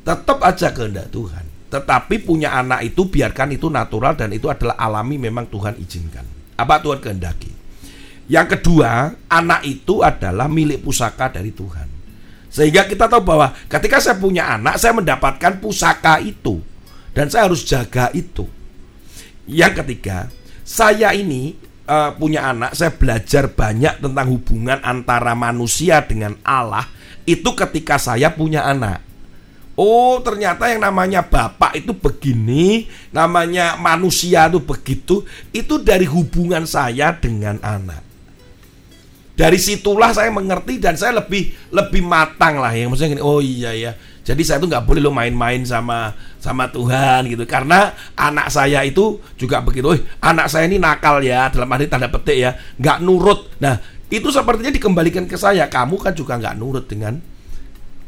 Tetap 0.05 0.39
aja 0.45 0.69
kehendak 0.77 1.09
Tuhan. 1.09 1.45
Tetapi 1.73 2.15
punya 2.29 2.53
anak 2.61 2.85
itu 2.85 3.09
biarkan 3.09 3.57
itu 3.57 3.73
natural 3.73 4.21
dan 4.21 4.37
itu 4.37 4.53
adalah 4.53 4.77
alami 4.77 5.17
memang 5.17 5.49
Tuhan 5.49 5.81
izinkan. 5.81 6.29
Apa 6.61 6.77
Tuhan 6.85 7.01
kehendaki? 7.01 7.49
Yang 8.29 8.61
kedua, 8.61 9.17
anak 9.33 9.65
itu 9.65 10.05
adalah 10.05 10.45
milik 10.45 10.85
pusaka 10.85 11.33
dari 11.33 11.57
Tuhan. 11.57 11.94
Sehingga 12.55 12.87
kita 12.87 13.11
tahu 13.11 13.27
bahwa 13.27 13.51
ketika 13.67 13.99
saya 13.99 14.15
punya 14.15 14.47
anak, 14.47 14.79
saya 14.79 14.95
mendapatkan 14.95 15.59
pusaka 15.59 16.23
itu 16.23 16.63
dan 17.11 17.27
saya 17.27 17.51
harus 17.51 17.67
jaga 17.67 18.15
itu. 18.15 18.47
Yang 19.51 19.83
ketiga, 19.83 20.31
saya 20.63 21.11
ini 21.11 21.59
eh, 21.91 22.11
punya 22.15 22.55
anak, 22.55 22.79
saya 22.79 22.95
belajar 22.95 23.51
banyak 23.51 23.99
tentang 23.99 24.31
hubungan 24.31 24.79
antara 24.87 25.35
manusia 25.35 25.99
dengan 26.07 26.39
Allah 26.47 26.87
itu 27.27 27.51
ketika 27.59 27.99
saya 27.99 28.31
punya 28.31 28.63
anak. 28.63 29.03
Oh, 29.75 30.23
ternyata 30.23 30.71
yang 30.71 30.87
namanya 30.87 31.27
bapak 31.27 31.75
itu 31.83 31.91
begini, 31.91 32.87
namanya 33.11 33.75
manusia 33.75 34.47
itu 34.47 34.63
begitu, 34.63 35.27
itu 35.51 35.83
dari 35.83 36.07
hubungan 36.07 36.63
saya 36.63 37.11
dengan 37.19 37.59
anak. 37.59 38.04
Dari 39.35 39.59
situlah 39.59 40.15
saya 40.15 40.31
mengerti 40.31 40.79
dan 40.79 40.95
saya 40.95 41.19
lebih 41.19 41.51
lebih 41.75 42.07
matang 42.07 42.63
lah 42.63 42.71
yang 42.71 42.95
maksudnya 42.95 43.19
gini, 43.19 43.25
oh 43.25 43.43
iya 43.43 43.75
ya. 43.75 43.93
Jadi 44.25 44.41
saya 44.41 44.57
tuh 44.57 44.71
nggak 44.71 44.87
boleh 44.89 45.05
lo 45.05 45.13
main-main 45.13 45.61
sama 45.67 46.17
sama 46.41 46.71
Tuhan 46.71 47.29
gitu 47.29 47.45
karena 47.45 47.93
anak 48.17 48.49
saya 48.49 48.81
itu 48.87 49.21
juga 49.37 49.61
begitu. 49.61 49.91
Oh, 49.91 49.99
anak 50.23 50.49
saya 50.49 50.71
ini 50.71 50.79
nakal 50.81 51.21
ya 51.21 51.51
dalam 51.51 51.69
arti 51.75 51.91
tanda 51.91 52.09
petik 52.09 52.39
ya, 52.39 52.57
nggak 52.79 53.03
nurut. 53.03 53.53
Nah 53.61 53.77
itu 54.09 54.31
sepertinya 54.31 54.71
dikembalikan 54.71 55.27
ke 55.27 55.35
saya. 55.37 55.67
Kamu 55.67 55.99
kan 55.99 56.15
juga 56.15 56.39
nggak 56.39 56.55
nurut 56.57 56.87
dengan 56.87 57.19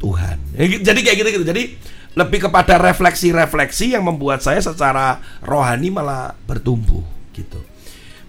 Tuhan. 0.01 0.57
Ya, 0.57 0.65
gitu. 0.71 0.83
Jadi 0.87 1.01
kayak 1.05 1.17
gitu 1.21 1.29
gitu. 1.43 1.47
Jadi 1.53 1.63
lebih 2.17 2.49
kepada 2.49 2.81
refleksi-refleksi 2.81 3.93
yang 3.93 4.07
membuat 4.07 4.41
saya 4.41 4.63
secara 4.63 5.21
rohani 5.45 5.93
malah 5.93 6.33
bertumbuh 6.49 7.05
gitu. 7.37 7.61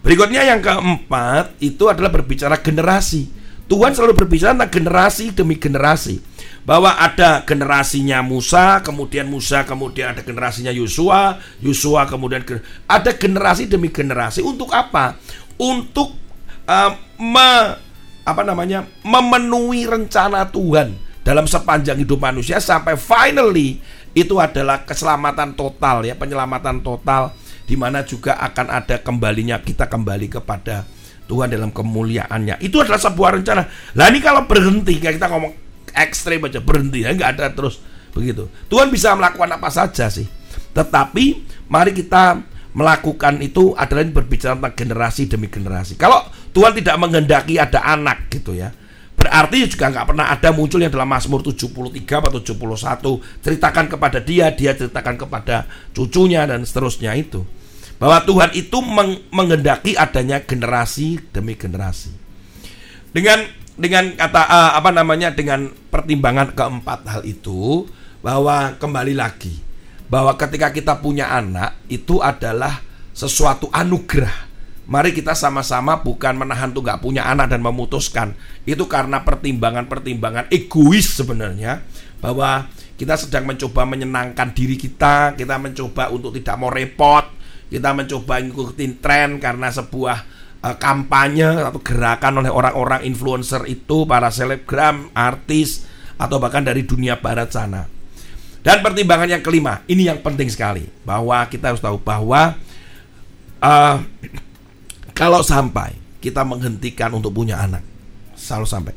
Berikutnya 0.02 0.46
yang 0.46 0.62
keempat 0.62 1.58
itu 1.58 1.90
adalah 1.90 2.08
berbicara 2.08 2.58
generasi. 2.62 3.28
Tuhan 3.68 3.92
selalu 3.92 4.24
berbicara 4.24 4.56
tentang 4.56 4.72
generasi 4.72 5.34
demi 5.34 5.60
generasi. 5.60 6.22
Bahwa 6.64 6.96
ada 7.00 7.44
generasinya 7.48 8.20
Musa, 8.20 8.84
kemudian 8.84 9.24
Musa, 9.28 9.64
kemudian 9.64 10.12
ada 10.12 10.20
generasinya 10.20 10.72
Yosua, 10.72 11.40
Yosua 11.64 12.04
kemudian 12.04 12.44
ada 12.84 13.10
generasi 13.16 13.64
demi 13.68 13.88
generasi. 13.88 14.44
Untuk 14.44 14.72
apa? 14.72 15.16
Untuk 15.56 16.12
uh, 16.68 16.92
me- 17.16 17.76
apa 18.24 18.42
namanya? 18.44 18.84
memenuhi 19.00 19.88
rencana 19.88 20.44
Tuhan 20.48 20.92
dalam 21.24 21.48
sepanjang 21.48 22.00
hidup 22.00 22.20
manusia 22.20 22.60
sampai 22.60 22.96
finally 22.96 23.80
itu 24.12 24.36
adalah 24.40 24.84
keselamatan 24.84 25.56
total 25.56 26.04
ya, 26.04 26.16
penyelamatan 26.16 26.80
total 26.80 27.32
di 27.68 27.76
mana 27.76 28.00
juga 28.00 28.40
akan 28.40 28.66
ada 28.72 28.96
kembalinya 29.04 29.60
kita 29.60 29.92
kembali 29.92 30.32
kepada 30.32 30.88
Tuhan 31.28 31.52
dalam 31.52 31.68
kemuliaannya. 31.68 32.64
Itu 32.64 32.80
adalah 32.80 32.96
sebuah 32.96 33.36
rencana. 33.36 33.68
Lah 33.92 34.08
ini 34.08 34.24
kalau 34.24 34.48
berhenti 34.48 34.96
kayak 34.96 35.20
kita 35.20 35.28
ngomong 35.28 35.52
ekstrim 35.92 36.40
aja 36.48 36.64
berhenti 36.64 37.04
ya 37.04 37.12
nggak 37.12 37.30
ada 37.36 37.52
terus 37.52 37.84
begitu. 38.16 38.48
Tuhan 38.72 38.88
bisa 38.88 39.12
melakukan 39.12 39.60
apa 39.60 39.68
saja 39.68 40.08
sih. 40.08 40.24
Tetapi 40.72 41.24
mari 41.68 41.92
kita 41.92 42.40
melakukan 42.72 43.44
itu 43.44 43.76
adalah 43.76 44.08
berbicara 44.08 44.56
tentang 44.56 44.74
generasi 44.74 45.28
demi 45.28 45.52
generasi. 45.52 46.00
Kalau 46.00 46.24
Tuhan 46.56 46.72
tidak 46.72 46.96
menghendaki 46.96 47.60
ada 47.60 47.84
anak 47.84 48.32
gitu 48.32 48.56
ya. 48.56 48.72
Berarti 49.18 49.66
juga 49.66 49.90
nggak 49.90 50.14
pernah 50.14 50.30
ada 50.30 50.48
muncul 50.54 50.78
yang 50.78 50.94
dalam 50.94 51.10
Mazmur 51.10 51.42
73 51.42 51.98
atau 52.06 52.38
71 52.38 53.42
ceritakan 53.42 53.90
kepada 53.90 54.22
dia, 54.22 54.54
dia 54.54 54.78
ceritakan 54.78 55.18
kepada 55.18 55.66
cucunya 55.90 56.46
dan 56.46 56.62
seterusnya 56.62 57.18
itu. 57.18 57.42
Bahwa 57.98 58.22
Tuhan 58.22 58.50
itu 58.54 58.78
meng- 58.78 59.22
menghendaki 59.34 59.98
adanya 59.98 60.38
generasi 60.42 61.18
demi 61.34 61.58
generasi. 61.58 62.14
Dengan 63.10 63.42
dengan 63.78 64.14
kata 64.14 64.42
eh, 64.42 64.72
apa 64.78 64.90
namanya 64.90 65.34
dengan 65.34 65.70
pertimbangan 65.90 66.54
keempat 66.54 67.00
hal 67.06 67.22
itu 67.26 67.86
bahwa 68.22 68.74
kembali 68.78 69.14
lagi 69.14 69.54
bahwa 70.10 70.34
ketika 70.34 70.74
kita 70.74 70.98
punya 70.98 71.30
anak 71.30 71.78
itu 71.86 72.18
adalah 72.18 72.82
sesuatu 73.12 73.68
anugerah. 73.70 74.50
Mari 74.88 75.12
kita 75.12 75.36
sama-sama 75.36 76.00
bukan 76.00 76.32
menahan 76.32 76.72
tuh 76.72 76.80
nggak 76.80 77.04
punya 77.04 77.28
anak 77.28 77.52
dan 77.52 77.60
memutuskan 77.60 78.32
itu 78.64 78.88
karena 78.88 79.20
pertimbangan-pertimbangan 79.20 80.48
egois 80.48 81.12
sebenarnya 81.12 81.84
bahwa 82.24 82.72
kita 82.96 83.20
sedang 83.20 83.44
mencoba 83.44 83.84
menyenangkan 83.84 84.50
diri 84.56 84.80
kita, 84.80 85.36
kita 85.36 85.60
mencoba 85.60 86.08
untuk 86.08 86.34
tidak 86.40 86.56
mau 86.56 86.72
repot, 86.72 87.20
kita 87.68 87.92
mencoba 87.92 88.40
ngikutin 88.40 88.92
tren 89.04 89.36
karena 89.36 89.68
sebuah 89.68 90.18
eh, 90.64 90.76
kampanye 90.80 91.68
atau 91.68 91.80
gerakan 91.84 92.40
oleh 92.44 92.50
orang-orang 92.52 93.04
influencer 93.04 93.68
itu, 93.68 94.08
para 94.08 94.32
selebgram, 94.32 95.12
artis 95.12 95.84
atau 96.18 96.40
bahkan 96.42 96.64
dari 96.64 96.82
dunia 96.82 97.20
barat 97.20 97.52
sana. 97.52 97.86
Dan 98.58 98.82
pertimbangan 98.82 99.30
yang 99.30 99.40
kelima, 99.44 99.86
ini 99.86 100.10
yang 100.10 100.18
penting 100.18 100.50
sekali 100.50 100.84
bahwa 101.06 101.46
kita 101.46 101.72
harus 101.72 101.80
tahu 101.80 102.02
bahwa 102.02 102.58
eh, 103.62 103.96
kalau 105.14 105.40
sampai 105.44 105.94
kita 106.18 106.42
menghentikan 106.42 107.14
untuk 107.14 107.30
punya 107.30 107.62
anak, 107.62 107.84
selalu 108.34 108.66
sampai, 108.66 108.94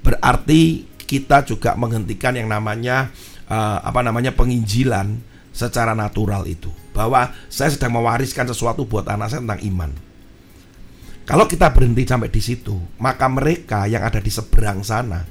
berarti 0.00 0.88
kita 1.04 1.44
juga 1.44 1.76
menghentikan 1.76 2.32
yang 2.32 2.48
namanya 2.48 3.12
eh, 3.50 3.78
apa 3.84 4.00
namanya 4.00 4.32
penginjilan 4.32 5.20
secara 5.52 5.92
natural 5.92 6.48
itu, 6.48 6.72
bahwa 6.92 7.32
saya 7.48 7.72
sedang 7.72 7.96
mewariskan 7.96 8.48
sesuatu 8.48 8.84
buat 8.84 9.08
anak 9.08 9.32
saya 9.32 9.40
tentang 9.40 9.64
iman. 9.64 9.90
Kalau 11.22 11.46
kita 11.46 11.70
berhenti 11.72 12.04
sampai 12.04 12.28
di 12.28 12.42
situ, 12.42 12.76
maka 13.00 13.30
mereka 13.30 13.86
yang 13.88 14.02
ada 14.02 14.18
di 14.18 14.28
seberang 14.28 14.82
sana, 14.82 15.22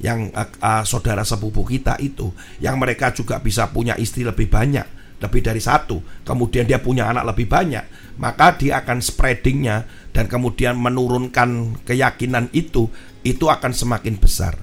yang 0.00 0.32
eh, 0.32 0.48
eh, 0.48 0.82
saudara 0.88 1.26
sepupu 1.26 1.66
kita 1.66 2.00
itu, 2.00 2.32
yang 2.62 2.80
mereka 2.80 3.12
juga 3.12 3.42
bisa 3.42 3.68
punya 3.68 3.98
istri 3.98 4.24
lebih 4.24 4.48
banyak, 4.48 5.18
lebih 5.20 5.42
dari 5.44 5.60
satu, 5.60 6.24
kemudian 6.24 6.64
dia 6.64 6.80
punya 6.80 7.10
anak 7.12 7.34
lebih 7.34 7.50
banyak, 7.50 8.16
maka 8.16 8.56
dia 8.56 8.80
akan 8.80 9.02
spreadingnya 9.04 9.84
dan 10.14 10.30
kemudian 10.30 10.78
menurunkan 10.78 11.82
keyakinan 11.84 12.48
itu, 12.56 12.88
itu 13.26 13.50
akan 13.50 13.74
semakin 13.74 14.16
besar. 14.16 14.56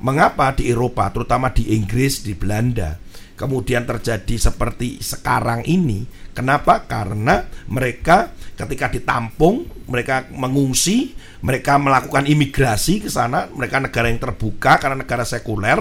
Mengapa 0.00 0.56
di 0.56 0.72
Eropa, 0.72 1.12
terutama 1.12 1.52
di 1.52 1.76
Inggris, 1.76 2.24
di 2.24 2.32
Belanda, 2.32 2.96
kemudian 3.40 3.88
terjadi 3.88 4.36
seperti 4.36 5.00
sekarang 5.00 5.64
ini? 5.64 6.04
Kenapa? 6.36 6.84
Karena 6.84 7.40
mereka 7.72 8.36
ketika 8.52 8.92
ditampung, 8.92 9.64
mereka 9.88 10.28
mengungsi, 10.28 11.16
mereka 11.40 11.80
melakukan 11.80 12.28
imigrasi 12.28 13.00
ke 13.00 13.08
sana, 13.08 13.48
mereka 13.48 13.80
negara 13.80 14.12
yang 14.12 14.20
terbuka 14.20 14.76
karena 14.76 15.00
negara 15.00 15.24
sekuler. 15.24 15.80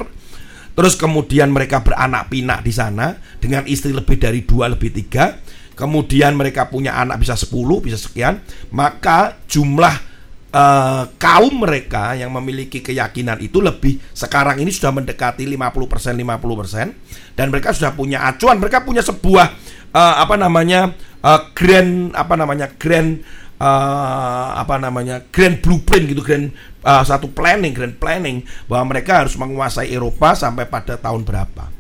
Terus 0.72 0.96
kemudian 0.96 1.52
mereka 1.52 1.84
beranak 1.84 2.32
pinak 2.32 2.64
di 2.64 2.72
sana 2.72 3.20
dengan 3.44 3.68
istri 3.68 3.92
lebih 3.92 4.16
dari 4.16 4.48
dua, 4.48 4.72
lebih 4.72 4.96
tiga. 4.96 5.36
Kemudian 5.76 6.40
mereka 6.40 6.72
punya 6.72 6.96
anak 6.96 7.24
bisa 7.24 7.36
10, 7.36 7.52
bisa 7.84 8.00
sekian. 8.00 8.40
Maka 8.72 9.36
jumlah 9.48 10.09
eh, 10.50 11.04
kaum 11.18 11.54
mereka 11.62 12.18
yang 12.18 12.34
memiliki 12.34 12.82
keyakinan 12.82 13.38
itu 13.42 13.62
lebih 13.62 14.02
sekarang 14.14 14.58
ini 14.62 14.74
sudah 14.74 14.94
mendekati 14.94 15.46
50% 15.46 16.18
50% 16.18 17.38
dan 17.38 17.46
mereka 17.54 17.72
sudah 17.72 17.94
punya 17.94 18.26
acuan, 18.26 18.58
mereka 18.58 18.82
punya 18.84 19.06
sebuah 19.06 19.46
eh, 19.94 20.16
apa 20.20 20.36
namanya? 20.36 20.94
eh, 21.22 21.42
grand 21.54 22.14
apa 22.18 22.34
namanya? 22.36 22.68
grand 22.76 23.22
eh, 23.62 24.50
apa 24.58 24.76
namanya? 24.82 25.22
grand 25.30 25.62
blueprint 25.62 26.06
gitu, 26.10 26.22
grand 26.26 26.50
eh, 26.84 27.04
satu 27.06 27.30
planning, 27.32 27.72
grand 27.72 27.96
planning 27.98 28.44
bahwa 28.66 28.96
mereka 28.96 29.26
harus 29.26 29.38
menguasai 29.38 29.94
Eropa 29.94 30.34
sampai 30.34 30.66
pada 30.66 30.98
tahun 30.98 31.24
berapa. 31.26 31.80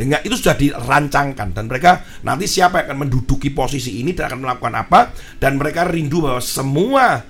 Dengan 0.00 0.24
itu 0.24 0.32
sudah 0.32 0.56
dirancangkan 0.56 1.52
dan 1.52 1.68
mereka 1.68 2.00
nanti 2.24 2.48
siapa 2.48 2.80
yang 2.80 2.86
akan 2.88 2.98
menduduki 3.04 3.52
posisi 3.52 4.00
ini 4.00 4.16
dan 4.16 4.32
akan 4.32 4.40
melakukan 4.48 4.72
apa 4.72 5.12
dan 5.36 5.60
mereka 5.60 5.84
rindu 5.84 6.24
bahwa 6.24 6.40
semua 6.40 7.20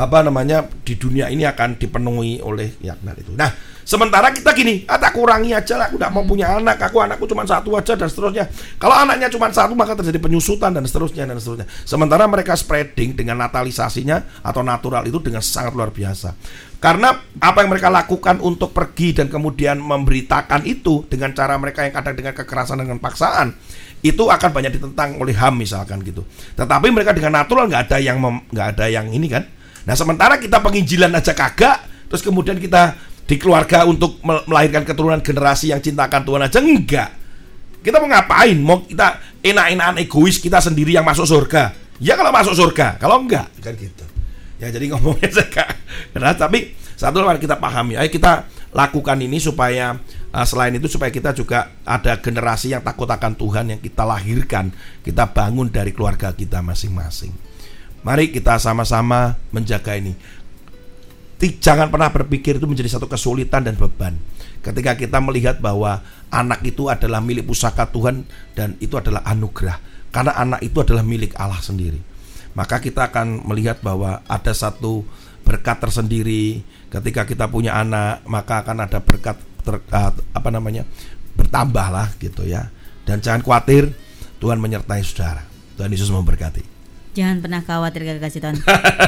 apa 0.00 0.24
namanya 0.24 0.64
di 0.64 0.96
dunia 0.96 1.28
ini 1.28 1.44
akan 1.44 1.76
dipenuhi 1.76 2.40
oleh 2.40 2.72
keyakinan 2.80 3.16
itu. 3.20 3.36
Nah, 3.36 3.52
sementara 3.84 4.32
kita 4.32 4.56
gini, 4.56 4.88
ah, 4.88 4.96
kurangi 5.12 5.52
aja 5.52 5.76
lah, 5.76 5.92
aku 5.92 6.00
tidak 6.00 6.12
mau 6.16 6.24
punya 6.24 6.56
anak, 6.56 6.80
aku 6.80 7.04
anakku 7.04 7.28
cuma 7.28 7.44
satu 7.44 7.76
aja 7.76 7.92
dan 7.92 8.08
seterusnya. 8.08 8.48
Kalau 8.80 8.96
anaknya 8.96 9.28
cuma 9.28 9.52
satu 9.52 9.76
maka 9.76 9.92
terjadi 10.00 10.16
penyusutan 10.16 10.72
dan 10.72 10.88
seterusnya 10.88 11.28
dan 11.28 11.36
seterusnya. 11.36 11.68
Sementara 11.84 12.24
mereka 12.24 12.56
spreading 12.56 13.12
dengan 13.12 13.44
natalisasinya 13.44 14.40
atau 14.40 14.64
natural 14.64 15.04
itu 15.04 15.20
dengan 15.20 15.44
sangat 15.44 15.76
luar 15.76 15.92
biasa. 15.92 16.32
Karena 16.80 17.12
apa 17.44 17.60
yang 17.60 17.68
mereka 17.76 17.92
lakukan 17.92 18.40
untuk 18.40 18.72
pergi 18.72 19.12
dan 19.12 19.28
kemudian 19.28 19.76
memberitakan 19.84 20.64
itu 20.64 21.04
dengan 21.12 21.36
cara 21.36 21.60
mereka 21.60 21.84
yang 21.84 21.92
kadang 21.92 22.16
dengan 22.16 22.32
kekerasan 22.32 22.80
dengan 22.80 22.96
paksaan 22.96 23.52
itu 24.00 24.32
akan 24.32 24.48
banyak 24.48 24.80
ditentang 24.80 25.20
oleh 25.20 25.36
HAM 25.36 25.60
misalkan 25.60 26.00
gitu. 26.00 26.24
Tetapi 26.56 26.88
mereka 26.88 27.12
dengan 27.12 27.36
natural 27.36 27.68
nggak 27.68 27.92
ada 27.92 27.98
yang 28.00 28.16
nggak 28.48 28.66
ada 28.76 28.86
yang 28.88 29.12
ini 29.12 29.28
kan. 29.28 29.44
Nah 29.84 29.94
sementara 29.96 30.36
kita 30.36 30.60
penginjilan 30.60 31.12
aja 31.12 31.32
kagak, 31.32 32.08
terus 32.10 32.20
kemudian 32.20 32.60
kita 32.60 32.96
di 33.24 33.38
keluarga 33.38 33.86
untuk 33.86 34.18
mel- 34.26 34.42
melahirkan 34.50 34.82
keturunan 34.82 35.22
generasi 35.22 35.70
yang 35.70 35.78
cintakan 35.78 36.26
Tuhan 36.26 36.42
aja 36.42 36.58
enggak. 36.58 37.10
Kita 37.80 37.96
mau 38.02 38.10
ngapain? 38.12 38.58
Mau 38.60 38.84
kita 38.84 39.40
enak-enakan 39.40 40.02
egois 40.04 40.36
kita 40.36 40.60
sendiri 40.60 40.98
yang 40.98 41.06
masuk 41.06 41.24
surga? 41.24 41.72
Ya 42.00 42.16
kalau 42.16 42.32
masuk 42.32 42.52
surga, 42.56 43.00
kalau 43.00 43.24
enggak 43.24 43.48
kan 43.60 43.72
gitu. 43.76 44.04
Ya 44.60 44.68
jadi 44.68 44.92
ngomongnya 44.92 45.30
saya 45.40 45.72
Nah, 46.16 46.36
tapi 46.36 46.76
satu 47.00 47.24
hal 47.24 47.40
kita 47.40 47.56
pahami, 47.56 47.96
ayo 47.96 48.12
kita 48.12 48.44
lakukan 48.76 49.16
ini 49.18 49.40
supaya 49.40 49.96
uh, 50.30 50.46
selain 50.46 50.76
itu 50.76 50.86
supaya 50.86 51.08
kita 51.08 51.32
juga 51.32 51.72
ada 51.82 52.20
generasi 52.20 52.76
yang 52.76 52.84
takut 52.84 53.08
akan 53.08 53.34
Tuhan 53.34 53.72
yang 53.72 53.80
kita 53.80 54.04
lahirkan, 54.04 54.70
kita 55.00 55.32
bangun 55.32 55.72
dari 55.72 55.96
keluarga 55.96 56.30
kita 56.36 56.60
masing-masing. 56.60 57.49
Mari 58.00 58.32
kita 58.32 58.56
sama-sama 58.56 59.36
menjaga 59.52 59.96
ini. 59.96 60.16
Jangan 61.40 61.88
pernah 61.88 62.12
berpikir 62.12 62.60
itu 62.60 62.68
menjadi 62.68 62.96
satu 62.96 63.08
kesulitan 63.08 63.64
dan 63.64 63.76
beban. 63.76 64.16
Ketika 64.60 64.92
kita 64.92 65.24
melihat 65.24 65.56
bahwa 65.56 66.04
anak 66.28 66.60
itu 66.68 66.92
adalah 66.92 67.24
milik 67.24 67.48
pusaka 67.48 67.88
Tuhan 67.88 68.28
dan 68.52 68.76
itu 68.76 68.96
adalah 69.00 69.24
anugerah. 69.24 69.80
Karena 70.12 70.36
anak 70.36 70.60
itu 70.60 70.84
adalah 70.84 71.00
milik 71.00 71.32
Allah 71.40 71.60
sendiri. 71.64 71.96
Maka 72.52 72.82
kita 72.82 73.08
akan 73.08 73.46
melihat 73.48 73.80
bahwa 73.80 74.20
ada 74.28 74.52
satu 74.52 75.06
berkat 75.46 75.80
tersendiri 75.80 76.60
ketika 76.92 77.24
kita 77.24 77.48
punya 77.48 77.78
anak, 77.78 78.20
maka 78.28 78.60
akan 78.60 78.84
ada 78.84 79.00
berkat 79.00 79.38
ter- 79.64 79.86
uh, 79.92 80.12
apa 80.12 80.48
namanya? 80.52 80.84
bertambah 81.40 81.86
lah 81.88 82.08
gitu 82.20 82.44
ya. 82.44 82.68
Dan 83.08 83.24
jangan 83.24 83.40
khawatir, 83.40 83.96
Tuhan 84.42 84.60
menyertai 84.60 85.00
saudara. 85.00 85.40
Tuhan 85.80 85.88
Yesus 85.88 86.12
memberkati. 86.12 86.79
Jangan 87.20 87.44
pernah 87.44 87.60
khawatir 87.60 88.00
Kak 88.08 88.24
kasih 88.24 88.40
Tuhan. 88.40 88.56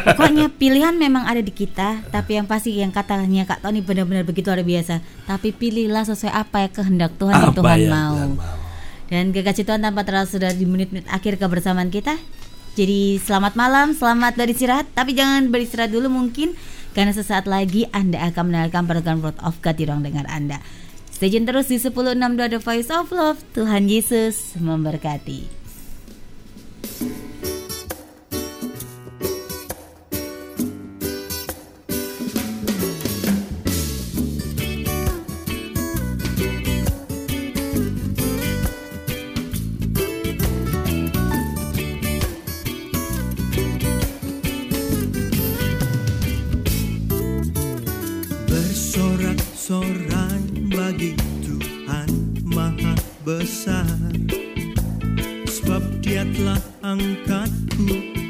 Pokoknya 0.05 0.53
pilihan 0.53 0.93
memang 0.93 1.25
ada 1.25 1.41
di 1.41 1.49
kita, 1.49 2.05
tapi 2.13 2.37
yang 2.37 2.45
pasti 2.45 2.77
yang 2.77 2.93
katanya 2.93 3.49
Kak 3.49 3.65
Tony 3.65 3.81
benar-benar 3.81 4.29
begitu 4.29 4.53
luar 4.53 4.61
biasa. 4.61 5.01
Tapi 5.25 5.57
pilihlah 5.57 6.05
sesuai 6.05 6.29
apa 6.29 6.69
ya 6.69 6.69
kehendak 6.69 7.17
Tuhan 7.17 7.33
yang 7.33 7.57
Apa 7.57 7.57
Tuhan 7.57 7.79
yang 7.81 7.89
mau. 7.89 8.13
Tuhan 8.13 8.33
mau. 8.37 8.57
Dan 9.09 9.25
kekasih 9.33 9.65
Tuhan 9.65 9.81
tanpa 9.81 10.05
terasa 10.05 10.37
sudah 10.37 10.53
di 10.53 10.69
menit-menit 10.69 11.09
akhir 11.09 11.41
kebersamaan 11.41 11.89
kita. 11.89 12.21
Jadi 12.77 13.17
selamat 13.17 13.57
malam, 13.57 13.97
selamat 13.97 14.37
beristirahat. 14.37 14.93
Tapi 14.93 15.17
jangan 15.17 15.49
beristirahat 15.49 15.89
dulu 15.89 16.13
mungkin 16.13 16.53
karena 16.93 17.17
sesaat 17.17 17.49
lagi 17.49 17.89
Anda 17.97 18.29
akan 18.29 18.53
mendengarkan 18.53 18.85
program 18.85 19.19
Word 19.25 19.41
of 19.41 19.57
God 19.65 19.81
di 19.81 19.89
ruang 19.89 20.05
dengar 20.05 20.29
Anda. 20.29 20.61
Stay 21.09 21.33
tune 21.33 21.49
terus 21.49 21.73
di 21.73 21.81
1062 21.81 22.57
The 22.57 22.61
Voice 22.61 22.93
of 22.93 23.09
Love. 23.09 23.41
Tuhan 23.57 23.89
Yesus 23.89 24.57
memberkati. 24.61 25.62
bagi 50.93 51.17
Tuhan 51.41 52.37
maha 52.53 52.93
besar. 53.25 53.89
Sebab 55.49 56.05
dia 56.05 56.21
telah 56.37 56.61
angkatku 56.85 58.21